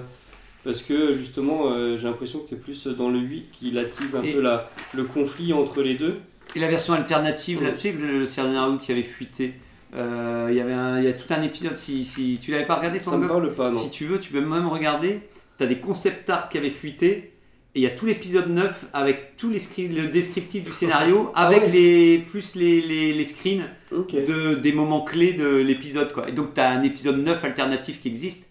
parce 0.64 0.82
que 0.82 1.14
justement, 1.14 1.72
euh, 1.74 1.98
j'ai 1.98 2.04
l'impression 2.08 2.40
que 2.40 2.46
c'est 2.50 2.62
plus 2.62 2.88
dans 2.88 3.10
le 3.10 3.20
8 3.20 3.52
qu'il 3.52 3.78
attise 3.80 4.16
un 4.16 4.22
Et- 4.24 4.34
peu 4.34 4.42
la, 4.42 4.70
le 4.96 5.04
conflit 5.04 5.52
entre 5.54 5.82
les 5.82 5.96
deux. 5.96 6.16
Et 6.58 6.60
la 6.60 6.68
version 6.70 6.94
alternative, 6.94 7.62
là, 7.64 7.70
tu 7.70 7.78
sais, 7.78 7.92
le, 7.92 8.26
scénario 8.26 8.80
qui 8.80 8.92
avait 8.92 9.04
fuité. 9.04 9.54
euh, 9.96 10.48
Il 10.50 10.58
y 10.58 10.60
avait 10.60 10.74
un- 10.74 10.98
il 10.98 11.06
y 11.06 11.08
a 11.08 11.14
tout 11.14 11.32
un 11.32 11.44
épisode. 11.44 11.78
Si, 11.78 12.04
si 12.04 12.40
tu 12.42 12.50
l'avais 12.50 12.66
pas 12.66 12.76
regardé, 12.78 13.00
Ça 13.00 13.16
me 13.16 13.28
parle 13.28 13.54
pas, 13.54 13.70
non. 13.70 13.80
Si 13.80 13.92
tu 13.92 14.06
veux, 14.06 14.20
tu 14.20 14.32
peux 14.32 14.42
même 14.42 14.68
regarder. 14.68 15.20
Tu 15.60 15.64
as 15.64 15.68
des 15.68 15.78
concept 15.78 16.28
art 16.32 16.50
qui 16.50 16.58
avaient 16.58 16.72
fuité. 16.72 17.32
Et 17.76 17.80
il 17.80 17.84
y 17.84 17.86
a 17.86 17.92
tout 17.92 18.08
l'épisode 18.08 18.50
9 18.50 18.86
avec 18.92 19.36
tout 19.38 19.52
les 19.52 19.60
le 19.88 20.08
descriptif 20.08 20.64
du 20.64 20.74
scénario, 20.74 21.32
Ah 21.36 21.46
avec 21.46 21.62
ouais. 21.66 21.72
les, 21.72 22.18
plus 22.18 22.56
les, 22.56 22.82
les, 22.82 23.14
les 23.14 23.26
screens 23.26 23.66
de, 23.92 24.56
des 24.56 24.72
moments 24.74 25.02
clés 25.02 25.34
de 25.34 25.58
l'épisode. 25.58 26.12
quoi. 26.12 26.28
Et 26.28 26.32
donc 26.32 26.56
tu 26.56 26.60
as 26.62 26.70
un 26.72 26.82
épisode 26.82 27.18
9 27.24 27.44
alternatif 27.44 28.02
qui 28.02 28.08
existe, 28.08 28.47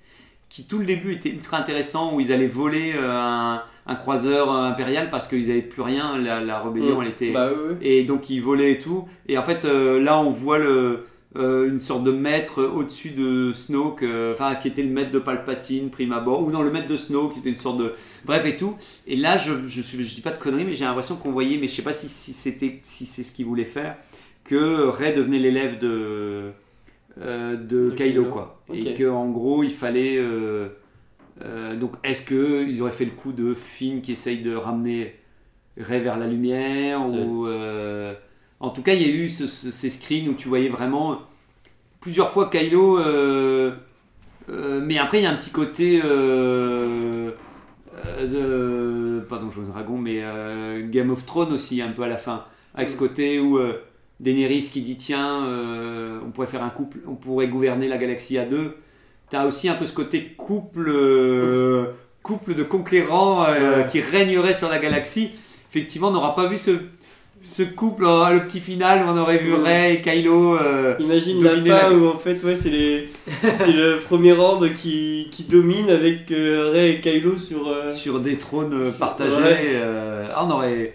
qui 0.57 0.67
tout 0.67 0.79
le 0.79 0.87
début 0.87 1.13
était 1.13 1.31
ultra 1.31 1.59
intéressant, 1.59 2.15
où 2.15 2.21
ils 2.21 2.33
allaient 2.33 2.47
voler 2.47 2.93
euh, 2.97 3.11
un, 3.13 3.63
un 3.87 3.95
croiseur 3.95 4.51
euh, 4.53 4.63
impérial 4.65 5.11
parce 5.11 5.29
qu'ils 5.29 5.49
n'avaient 5.49 5.61
plus 5.63 5.83
rien, 5.83 6.17
la, 6.19 6.41
la 6.41 6.61
rébellion 6.61 6.99
Mm. 7.01 7.03
elle 7.03 7.09
était... 7.09 7.31
Bah. 7.33 7.51
Et 7.83 8.05
donc 8.05 8.31
ils 8.31 8.41
volaient 8.41 8.73
et 8.73 8.79
tout. 8.79 9.07
Et 9.29 9.37
en 9.39 9.43
fait, 9.43 9.65
euh, 9.65 10.01
là, 10.01 10.19
on 10.19 10.31
voit 10.31 10.59
le, 10.59 11.05
euh, 11.37 11.69
une 11.69 11.83
sorte 11.83 12.05
de 12.05 12.11
maître 12.11 12.63
au-dessus 12.65 13.11
de 13.11 13.53
Snoke, 13.53 14.03
euh, 14.03 14.33
enfin, 14.33 14.55
qui 14.55 14.69
était 14.69 14.83
le 14.83 14.89
maître 14.91 15.11
de 15.11 15.19
Palpatine, 15.19 15.91
prime 15.91 16.13
abord, 16.13 16.43
ou 16.43 16.51
non, 16.51 16.63
le 16.63 16.71
maître 16.71 16.89
de 16.89 16.97
Snoke, 16.97 17.35
qui 17.35 17.41
était 17.41 17.51
une 17.51 17.59
sorte 17.59 17.79
de. 17.79 17.93
Bref 18.25 18.47
et 18.47 18.57
tout. 18.57 18.77
Et 19.07 19.17
là, 19.17 19.37
je, 19.37 19.53
je, 19.67 19.83
suis- 19.83 20.03
je 20.09 20.15
dis 20.15 20.23
pas 20.23 20.31
de 20.31 20.39
conneries, 20.39 20.65
mais 20.65 20.75
j'ai 20.75 20.85
l'impression 20.85 21.17
qu'on 21.17 21.33
voyait, 21.33 21.59
mais 21.59 21.69
je 21.69 21.75
sais 21.75 21.83
pas 21.83 21.93
si, 21.93 22.09
si 22.09 22.33
c'était 22.33 22.81
si 22.83 23.05
c'est 23.05 23.23
ce 23.25 23.33
qu'il 23.33 23.45
voulait 23.45 23.65
faire, 23.67 23.97
que 24.45 24.89
Rey 24.89 25.13
devenait 25.13 25.39
l'élève 25.39 25.79
de. 25.79 26.51
Euh, 27.21 27.57
de 27.57 27.91
De 27.91 27.91
Kylo, 27.91 28.23
Kylo. 28.23 28.33
quoi. 28.33 28.63
Ok. 28.69 28.77
Et 28.77 28.95
que 28.95 29.09
en 29.09 29.31
gros, 29.31 29.63
il 29.63 29.71
fallait. 29.71 30.17
euh, 30.19 30.69
euh, 31.45 31.77
donc, 31.77 31.93
est-ce 32.05 32.23
que 32.25 32.67
ils 32.67 32.81
auraient 32.83 32.91
fait 32.93 33.05
le 33.05 33.11
coup 33.13 33.33
de 33.33 33.55
Finn 33.55 34.01
qui 34.01 34.13
essaye 34.13 34.39
de 34.43 34.55
ramener 34.55 35.15
Rey 35.79 35.99
vers 36.01 36.19
la 36.19 36.27
lumière 36.27 37.07
ou 37.07 37.47
en 38.59 38.71
tout 38.71 38.81
cas, 38.83 38.95
il 38.95 39.03
y 39.03 39.05
a 39.05 39.09
eu 39.15 39.29
ce- 39.29 39.47
ce- 39.47 39.71
ces 39.71 39.91
screens 39.91 40.31
où 40.31 40.35
tu 40.35 40.49
voyais 40.49 40.71
vraiment 40.71 41.21
plusieurs 42.01 42.31
fois 42.31 42.49
Kylo. 42.51 42.99
mais 44.49 44.97
après, 44.99 45.19
il 45.21 45.25
y 45.25 45.27
a 45.27 45.31
un 45.31 45.37
petit 45.37 45.51
côté 45.51 46.01
de 46.01 47.35
pardon, 49.29 49.51
je 49.51 49.61
dragon, 49.61 49.99
mais 49.99 50.21
euh, 50.23 50.89
Game 50.89 51.11
of 51.11 51.27
Thrones 51.27 51.53
aussi 51.53 51.83
un 51.83 51.91
peu 51.91 52.03
à 52.03 52.09
la 52.09 52.17
fin, 52.17 52.45
avec 52.75 52.89
ce 52.89 52.97
côté 52.97 53.39
où 53.41 53.59
euh, 53.59 53.75
Daenerys 54.21 54.71
qui 54.73 54.81
dit 54.81 54.97
tiens, 54.97 55.45
euh, 55.47 56.19
on 56.27 56.31
pourrait 56.31 56.47
faire 56.47 56.63
un 56.63 56.71
couple, 56.71 56.99
on 57.07 57.15
pourrait 57.15 57.49
gouverner 57.49 57.87
la 57.89 57.99
galaxie 57.99 58.39
à 58.39 58.45
deux. 58.45 58.77
T'as 59.29 59.45
aussi 59.45 59.69
un 59.69 59.75
peu 59.75 59.87
ce 59.87 59.93
côté 59.93 60.35
couple, 60.37 60.89
euh, 60.89 61.85
couple 62.23 62.55
de 62.55 62.63
conquérants 62.63 63.45
euh, 63.47 63.83
qui 63.83 64.01
régnerait 64.01 64.55
sur 64.55 64.69
la 64.71 64.79
galaxie. 64.79 65.31
Effectivement, 65.71 66.09
on 66.09 66.13
n'aura 66.13 66.35
pas 66.35 66.47
vu 66.47 66.57
ce, 66.57 66.71
ce 67.43 67.63
couple, 67.63 68.05
le 68.05 68.39
petit 68.47 68.61
final 68.61 69.05
on 69.07 69.19
aurait 69.19 69.39
vu. 69.39 69.53
Rey 69.53 69.95
et 69.97 70.01
Kylo. 70.01 70.59
Imagine 70.99 71.43
la 71.45 71.57
fin 71.57 71.63
la- 71.91 71.93
où 71.93 72.09
en 72.09 72.17
fait 72.17 72.43
ouais 72.45 72.57
c'est 72.57 72.71
les 72.71 73.09
le 73.67 73.99
premier 73.99 74.33
ordre 74.33 74.69
qui, 74.69 75.29
qui 75.31 75.43
domine 75.43 75.91
avec 75.91 76.29
Rey 76.31 76.93
et 76.95 77.01
Kylo 77.03 77.37
sur 77.37 77.71
sur 77.91 78.21
des 78.21 78.39
trônes 78.39 78.81
partagés. 78.99 79.37
ouais. 79.37 79.81
ah, 80.35 80.47
on 80.47 80.51
aurait. 80.53 80.95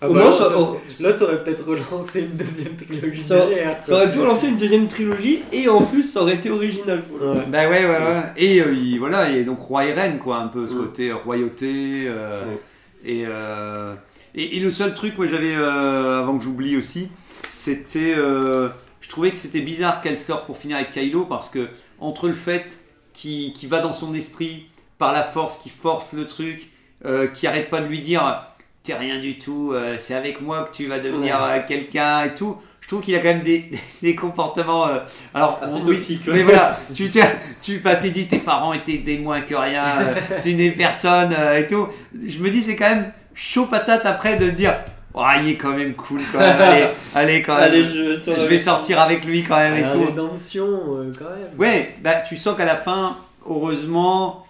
Ah 0.00 0.08
Au 0.08 0.14
bah 0.14 0.20
moins, 0.20 0.30
là, 0.30 0.36
ça- 0.36 0.48
ça, 0.50 0.58
on- 0.58 0.78
serait- 0.88 1.10
là, 1.10 1.16
ça 1.16 1.24
aurait 1.24 1.44
peut-être 1.44 1.66
relancé 1.66 2.20
une 2.20 2.36
deuxième 2.36 2.76
trilogie 2.76 3.20
Ça- 3.20 3.36
derrière. 3.46 3.76
ça 3.84 3.94
aurait 3.94 4.10
pu 4.12 4.20
relancer 4.20 4.46
une 4.48 4.56
deuxième 4.56 4.88
trilogie 4.88 5.40
et 5.52 5.68
en 5.68 5.82
plus 5.82 6.02
ça 6.02 6.22
aurait 6.22 6.34
été 6.34 6.50
original. 6.50 7.02
Ouais. 7.20 7.34
Bah 7.48 7.68
ouais, 7.68 7.84
ouais, 7.84 7.88
ouais. 7.88 8.22
Et 8.36 8.60
euh, 8.60 8.72
il- 8.72 8.98
voilà, 8.98 9.30
et 9.30 9.44
donc 9.44 9.58
roi 9.60 9.84
et 9.86 9.92
reine, 9.92 10.18
quoi, 10.18 10.36
un 10.38 10.48
peu 10.48 10.66
ce 10.66 10.74
côté 10.74 11.10
euh, 11.10 11.16
royauté. 11.16 12.04
euh, 12.06 12.44
Ouais. 12.44 12.58
et, 13.04 13.24
euh, 13.26 13.94
et, 14.34 14.56
et 14.56 14.60
le 14.60 14.70
seul 14.70 14.94
truc, 14.94 15.16
moi 15.18 15.26
j'avais, 15.26 15.54
euh, 15.54 16.20
avant 16.20 16.36
que 16.38 16.44
j'oublie 16.44 16.76
aussi, 16.76 17.08
c'était. 17.52 18.14
euh, 18.16 18.68
je 19.00 19.08
trouvais 19.08 19.30
que 19.30 19.36
c'était 19.36 19.60
bizarre 19.60 20.00
qu'elle 20.02 20.18
sorte 20.18 20.46
pour 20.46 20.56
finir 20.58 20.76
avec 20.76 20.90
Kylo 20.90 21.24
parce 21.24 21.48
que, 21.48 21.66
entre 22.00 22.28
le 22.28 22.34
fait 22.34 22.78
qu'il 23.14 23.52
va 23.68 23.80
dans 23.80 23.92
son 23.92 24.14
esprit 24.14 24.66
par 24.98 25.12
la 25.12 25.22
force, 25.22 25.58
qui 25.62 25.70
force 25.70 26.12
le 26.12 26.26
truc, 26.26 26.70
euh, 27.04 27.26
qui 27.28 27.46
arrête 27.46 27.70
pas 27.70 27.80
de 27.80 27.86
lui 27.86 28.00
dire 28.00 28.44
T'es 28.88 28.94
rien 28.94 29.18
du 29.18 29.38
tout, 29.38 29.72
euh, 29.74 29.96
c'est 29.98 30.14
avec 30.14 30.40
moi 30.40 30.62
que 30.64 30.74
tu 30.74 30.86
vas 30.86 30.98
devenir 30.98 31.36
Ouais. 31.42 31.58
euh, 31.58 31.60
quelqu'un 31.68 32.24
et 32.24 32.34
tout. 32.34 32.56
Je 32.80 32.88
trouve 32.88 33.02
qu'il 33.02 33.14
a 33.14 33.18
quand 33.18 33.24
même 33.28 33.42
des, 33.42 33.66
des 34.02 34.14
comportements. 34.14 34.88
euh, 34.88 35.00
alors, 35.34 35.60
toxiques, 35.84 36.26
ouais. 36.26 36.32
mais 36.36 36.42
voilà, 36.42 36.80
tu, 36.94 37.10
tu, 37.10 37.20
tu, 37.60 37.80
parce 37.80 38.00
qu'il 38.00 38.14
dit 38.14 38.26
tes 38.28 38.38
parents 38.38 38.72
étaient 38.72 38.96
des 38.96 39.18
moins 39.18 39.42
que 39.42 39.54
rien, 39.54 39.84
euh, 40.00 40.40
tu 40.42 40.54
n'es 40.54 40.70
personne 40.70 41.34
et 41.54 41.66
tout. 41.66 41.86
Je 42.14 42.38
me 42.38 42.48
dis, 42.48 42.62
c'est 42.62 42.76
quand 42.76 42.88
même 42.88 43.12
chaud 43.34 43.66
patate 43.66 44.06
après 44.06 44.38
de 44.38 44.48
dire 44.48 44.74
Oh, 45.12 45.22
il 45.42 45.50
est 45.50 45.56
quand 45.56 45.72
même 45.74 45.92
cool 45.94 46.20
quand 46.32 46.38
même, 46.38 46.60
allez, 46.62 46.86
allez 47.14 47.42
quand 47.42 47.56
même. 47.56 47.64
Allez 47.64 47.84
je, 47.84 48.14
je 48.14 48.46
vais 48.46 48.58
sortir 48.58 49.00
avec 49.00 49.22
lui 49.26 49.42
quand 49.44 49.56
même 49.56 49.76
et 49.76 49.82
Ah, 49.86 49.92
tout. 49.92 50.04
rédemption, 50.06 50.66
euh, 50.66 51.12
quand 51.18 51.24
même. 51.26 51.58
Ouais, 51.58 51.94
bah 52.02 52.14
tu 52.26 52.36
sens 52.38 52.56
qu'à 52.56 52.64
la 52.64 52.76
fin, 52.76 53.18
heureusement, 53.44 54.46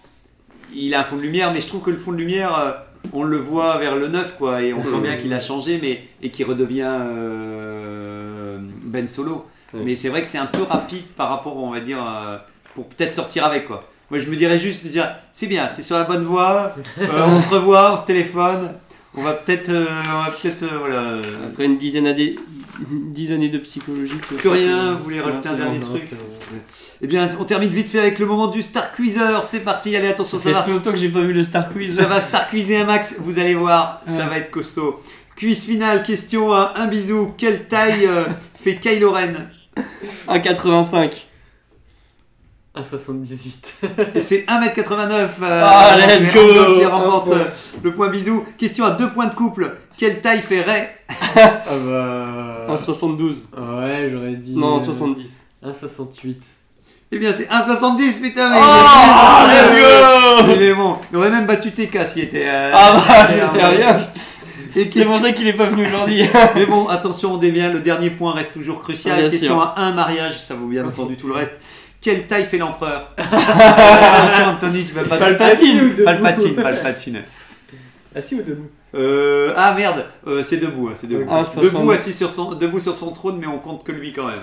il 0.72 0.94
a 0.94 1.00
un 1.00 1.04
fond 1.04 1.16
de 1.16 1.22
lumière, 1.22 1.52
mais 1.52 1.60
je 1.60 1.66
trouve 1.66 1.82
que 1.82 1.90
le 1.90 1.96
fond 1.96 2.12
de 2.12 2.18
lumière, 2.18 2.82
on 3.12 3.22
le 3.22 3.36
voit 3.38 3.78
vers 3.78 3.96
le 3.96 4.08
9, 4.08 4.36
quoi, 4.38 4.62
et 4.62 4.72
on 4.72 4.82
sent 4.82 5.00
bien 5.02 5.16
qu'il 5.16 5.32
a 5.32 5.40
changé, 5.40 5.78
mais 5.82 6.02
et 6.22 6.30
qu'il 6.30 6.46
redevient 6.46 6.86
euh, 6.88 8.58
Ben 8.84 9.06
Solo. 9.06 9.46
Ouais. 9.74 9.80
Mais 9.84 9.96
c'est 9.96 10.08
vrai 10.08 10.22
que 10.22 10.28
c'est 10.28 10.38
un 10.38 10.46
peu 10.46 10.62
rapide 10.62 11.04
par 11.16 11.28
rapport, 11.28 11.56
on 11.56 11.70
va 11.70 11.80
dire, 11.80 11.98
euh, 12.02 12.38
pour 12.74 12.86
peut-être 12.88 13.14
sortir 13.14 13.44
avec 13.44 13.66
quoi. 13.66 13.88
Moi 14.10 14.18
je 14.20 14.30
me 14.30 14.36
dirais 14.36 14.58
juste 14.58 14.82
déjà, 14.84 15.20
c'est 15.32 15.46
bien, 15.46 15.66
t'es 15.66 15.82
sur 15.82 15.96
la 15.96 16.04
bonne 16.04 16.24
voie, 16.24 16.74
euh, 16.98 17.26
on 17.26 17.40
se 17.40 17.48
revoit, 17.50 17.92
on 17.92 17.96
se 17.98 18.06
téléphone, 18.06 18.70
on 19.14 19.22
va 19.22 19.34
peut-être, 19.34 19.68
euh, 19.68 19.84
on 20.06 20.22
va 20.24 20.30
peut-être, 20.30 20.62
euh, 20.62 20.78
voilà. 20.78 20.94
euh, 20.96 21.22
Après 21.50 21.66
une 21.66 21.76
dizaine 21.76 22.04
d'années, 22.04 22.36
une 22.90 23.12
dix 23.12 23.30
années 23.32 23.50
de 23.50 23.58
psychologie. 23.58 24.14
Plus 24.38 24.48
rien, 24.48 24.92
que- 24.92 24.98
vous 24.98 25.04
voulez 25.04 25.20
rajouter 25.20 25.48
un 25.50 25.54
dernier 25.56 25.80
truc. 25.80 26.02
Eh 27.02 27.06
bien, 27.06 27.28
on 27.38 27.44
termine 27.44 27.70
vite 27.70 27.88
fait 27.88 27.98
avec 28.00 28.18
le 28.18 28.26
moment 28.26 28.48
du 28.48 28.62
Star 28.62 28.92
Queezer. 28.92 29.44
C'est 29.44 29.60
parti, 29.60 29.94
allez, 29.96 30.08
attention, 30.08 30.38
Ça 30.38 30.52
ça 30.52 30.62
fait 30.62 30.70
va, 30.70 30.76
longtemps 30.76 30.90
que 30.92 30.96
j'ai 30.98 31.08
pas 31.10 31.20
vu 31.20 31.32
le 31.32 31.44
Star 31.44 31.70
Quiz. 31.72 31.96
ça 31.96 32.04
va 32.06 32.20
Star 32.20 32.48
Quizer 32.48 32.80
un 32.82 32.84
max. 32.84 33.14
Vous 33.20 33.38
allez 33.38 33.54
voir, 33.54 34.00
ça 34.06 34.26
va 34.26 34.38
être 34.38 34.50
costaud. 34.50 35.02
Quiz 35.36 35.62
final, 35.64 36.02
question 36.02 36.52
à 36.52 36.72
un 36.76 36.86
bisou. 36.88 37.34
Quelle 37.38 37.64
taille 37.68 38.06
euh, 38.06 38.24
fait 38.56 38.76
Kylo 38.76 39.12
Ren? 39.12 39.48
1,85. 40.28 41.12
1,78. 42.76 43.50
Et 44.14 44.20
c'est 44.20 44.44
1m89. 44.46 45.10
euh, 45.42 45.62
Ah, 45.64 45.96
let's 45.96 46.32
go 46.32 46.40
qui 46.78 46.84
remporte 46.86 47.26
point. 47.28 47.36
euh, 47.38 47.44
le 47.82 47.92
point 47.92 48.08
bisou. 48.08 48.44
Question 48.56 48.84
à 48.84 48.92
deux 48.92 49.10
points 49.10 49.26
de 49.26 49.34
couple. 49.34 49.76
Quelle 49.96 50.20
taille 50.20 50.40
fait 50.40 50.62
Ray 50.62 50.88
Ah 51.36 51.62
bah. 51.66 52.66
1,72. 52.76 53.34
Ouais, 53.56 54.08
j'aurais 54.12 54.34
dit. 54.36 54.54
Non, 54.56 54.76
euh, 54.80 54.84
70. 54.84 55.37
1,68. 55.64 56.36
Eh 57.10 57.18
bien, 57.18 57.32
c'est 57.32 57.44
1,70, 57.48 58.20
putain, 58.20 58.50
mais 58.50 58.56
Oh, 58.60 59.44
il, 59.46 59.50
est 59.50 59.62
let's 59.62 59.80
go 59.80 60.42
bon. 60.46 60.52
il 60.54 60.62
est 60.62 60.74
bon. 60.74 60.96
Il 61.10 61.16
aurait 61.16 61.30
même 61.30 61.46
battu 61.46 61.72
TK 61.72 62.06
s'il 62.06 62.24
était. 62.24 62.44
euh, 62.46 62.70
Ah 62.74 63.02
bah. 63.08 64.00
Et 64.76 64.88
C'est 64.92 65.04
pour 65.06 65.18
ça 65.18 65.32
qu'il 65.32 65.46
est 65.48 65.54
pas 65.56 65.66
venu 65.66 65.86
aujourd'hui. 65.86 66.28
Mais 66.54 66.66
bon, 66.66 66.86
attention, 66.88 67.32
on 67.34 67.36
dévient, 67.38 67.70
le 67.72 67.80
dernier 67.80 68.10
point 68.10 68.32
reste 68.32 68.52
toujours 68.52 68.78
crucial. 68.80 69.18
Bien 69.18 69.30
Question 69.30 69.54
sûr. 69.54 69.62
à 69.74 69.80
un 69.80 69.92
mariage, 69.92 70.38
ça 70.40 70.54
vaut 70.54 70.66
bien 70.66 70.86
entendu 70.86 71.16
tout 71.16 71.26
le 71.26 71.34
reste. 71.34 71.54
Quelle 72.02 72.26
taille 72.26 72.44
fait 72.44 72.58
l'empereur 72.58 73.10
Attention, 73.18 74.44
Anthony, 74.50 74.84
tu 74.84 74.92
vas 74.92 75.04
pas. 75.04 75.16
Palpatine. 75.16 75.94
Palpatine, 76.04 76.54
Palpatine. 76.54 77.22
Assis 78.14 78.34
ou 78.36 78.42
debout 78.42 78.68
Euh, 78.94 79.52
ah 79.56 79.74
merde, 79.74 80.04
euh, 80.26 80.42
c'est 80.42 80.58
debout, 80.58 80.88
hein, 80.88 80.92
c'est 80.94 81.08
debout. 81.08 81.26
Ah, 81.30 81.42
debout 81.42 81.70
70. 81.70 81.90
assis 81.98 82.12
sur 82.14 82.30
son, 82.30 82.54
debout 82.54 82.80
sur 82.80 82.94
son 82.94 83.10
trône, 83.12 83.38
mais 83.40 83.46
on 83.46 83.58
compte 83.58 83.84
que 83.84 83.92
lui 83.92 84.12
quand 84.12 84.26
même. 84.26 84.36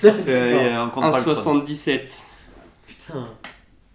C'est- 0.00 0.14
euh, 0.28 0.84
on 0.84 0.90
compte 0.90 1.10
pas 1.10 1.18
le 1.18 1.34
trône. 1.34 1.60
1,77. 1.62 2.24
Putain. 2.86 3.26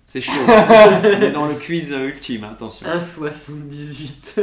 C'est 0.08 0.22
chaud. 0.22 0.32
on 0.48 1.22
est 1.22 1.32
dans 1.32 1.46
le 1.46 1.54
quiz 1.56 1.92
ultime, 1.92 2.46
hein, 2.46 2.50
attention. 2.54 2.88
1,78. 2.88 4.42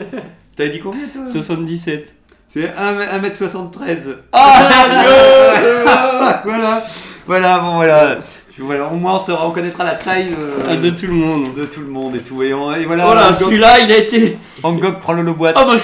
T'avais 0.57 0.71
dit 0.71 0.81
combien 0.81 1.07
toi? 1.09 1.23
77. 1.33 2.15
C'est 2.47 2.67
1m73. 2.67 4.19
Ah, 4.33 6.41
voilà, 6.45 6.85
voilà, 7.27 7.59
bon 7.61 7.77
voilà. 7.77 8.19
voilà. 8.59 8.87
Au 8.89 8.97
moins 8.97 9.15
on, 9.15 9.19
saura, 9.19 9.49
on 9.49 9.53
connaîtra 9.53 9.85
la 9.85 9.95
taille 9.95 10.35
euh, 10.39 10.59
Ah, 10.69 10.77
de 10.77 10.91
tout 10.91 11.07
le 11.07 11.15
monde. 11.15 11.55
de 11.55 11.65
tout 11.65 11.81
le 11.81 11.87
monde 11.87 12.17
et 12.17 12.21
tout. 12.21 12.43
Et, 12.43 12.53
on- 12.53 12.75
et 12.75 12.85
voilà, 12.85 13.31
Oh 13.31 13.35
celui-là, 13.35 13.81
il 13.81 13.91
a 13.91 13.97
été. 13.97 14.37
Angok 14.63 15.01
prend 15.01 15.15
le 15.15 15.23
boîte. 15.33 15.57
Oh 15.59 15.65
bah, 15.67 15.77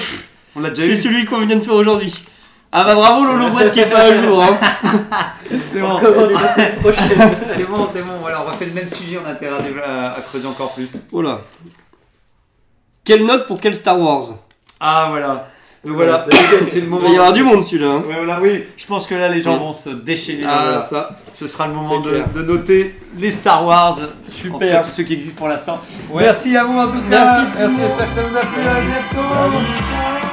on 0.55 0.59
l'a 0.61 0.69
déjà 0.69 0.83
c'est 0.83 0.89
eu. 0.93 0.97
celui 0.97 1.25
qu'on 1.25 1.43
vient 1.45 1.55
de 1.55 1.61
faire 1.63 1.73
aujourd'hui. 1.73 2.13
Ah 2.71 2.83
bah 2.83 2.93
bravo 2.93 3.25
Lolo 3.25 3.49
Boîte 3.49 3.71
qui 3.71 3.79
est 3.79 3.89
pas 3.89 4.01
à 4.01 4.23
jour. 4.23 4.43
Hein. 4.43 4.57
C'est 5.49 5.81
bon, 5.81 5.99
c'est 5.99 7.67
bon, 7.67 7.87
c'est 7.91 8.01
bon. 8.01 8.13
Voilà, 8.21 8.43
on 8.43 8.51
refait 8.51 8.65
le 8.65 8.73
même 8.73 8.87
sujet. 8.87 9.19
On 9.23 9.27
a 9.27 9.31
intérêt 9.31 9.57
à, 9.83 10.17
creuser 10.21 10.47
encore 10.47 10.73
plus. 10.73 10.89
Oh 11.11 11.23
là. 11.23 11.41
Quelle 13.03 13.25
note 13.25 13.47
pour 13.47 13.59
quel 13.59 13.75
Star 13.75 13.99
Wars? 13.99 14.35
Ah 14.79 15.07
voilà. 15.09 15.47
Donc 15.83 15.95
voilà, 15.95 16.25
c'est 16.67 16.81
le 16.81 16.83
Il 16.83 16.89
moment. 16.89 17.07
va 17.07 17.13
y 17.13 17.15
avoir 17.15 17.33
du 17.33 17.41
monde 17.41 17.65
celui-là. 17.65 17.87
Hein. 17.87 18.03
Ouais, 18.07 18.15
voilà, 18.17 18.39
oui. 18.41 18.63
Je 18.77 18.85
pense 18.85 19.07
que 19.07 19.15
là 19.15 19.29
les 19.29 19.41
gens 19.41 19.57
vont 19.57 19.73
se 19.73 19.89
déchaîner. 19.89 20.43
Ah 20.45 20.61
voilà. 20.63 20.81
ça. 20.81 21.17
Ce 21.33 21.47
sera 21.47 21.67
le 21.67 21.73
moment 21.73 22.01
de, 22.01 22.41
noter 22.43 22.99
les 23.17 23.31
Star 23.31 23.65
Wars. 23.65 23.97
Super. 24.27 24.85
Tous 24.85 24.91
ceux 24.91 25.03
qui 25.03 25.13
existent 25.13 25.39
pour 25.39 25.47
l'instant. 25.47 25.79
Ouais. 26.11 26.23
Merci 26.23 26.55
à 26.55 26.65
vous 26.65 26.77
en 26.77 26.87
tout 26.87 27.01
cas. 27.09 27.47
Merci. 27.47 27.57
Merci, 27.57 27.79
j'espère 27.79 28.07
que 28.07 28.13
ça 28.13 28.21
vous 28.21 28.37
a 28.37 28.41
plu. 28.41 28.61
À 28.61 28.81
bientôt. 28.81 30.28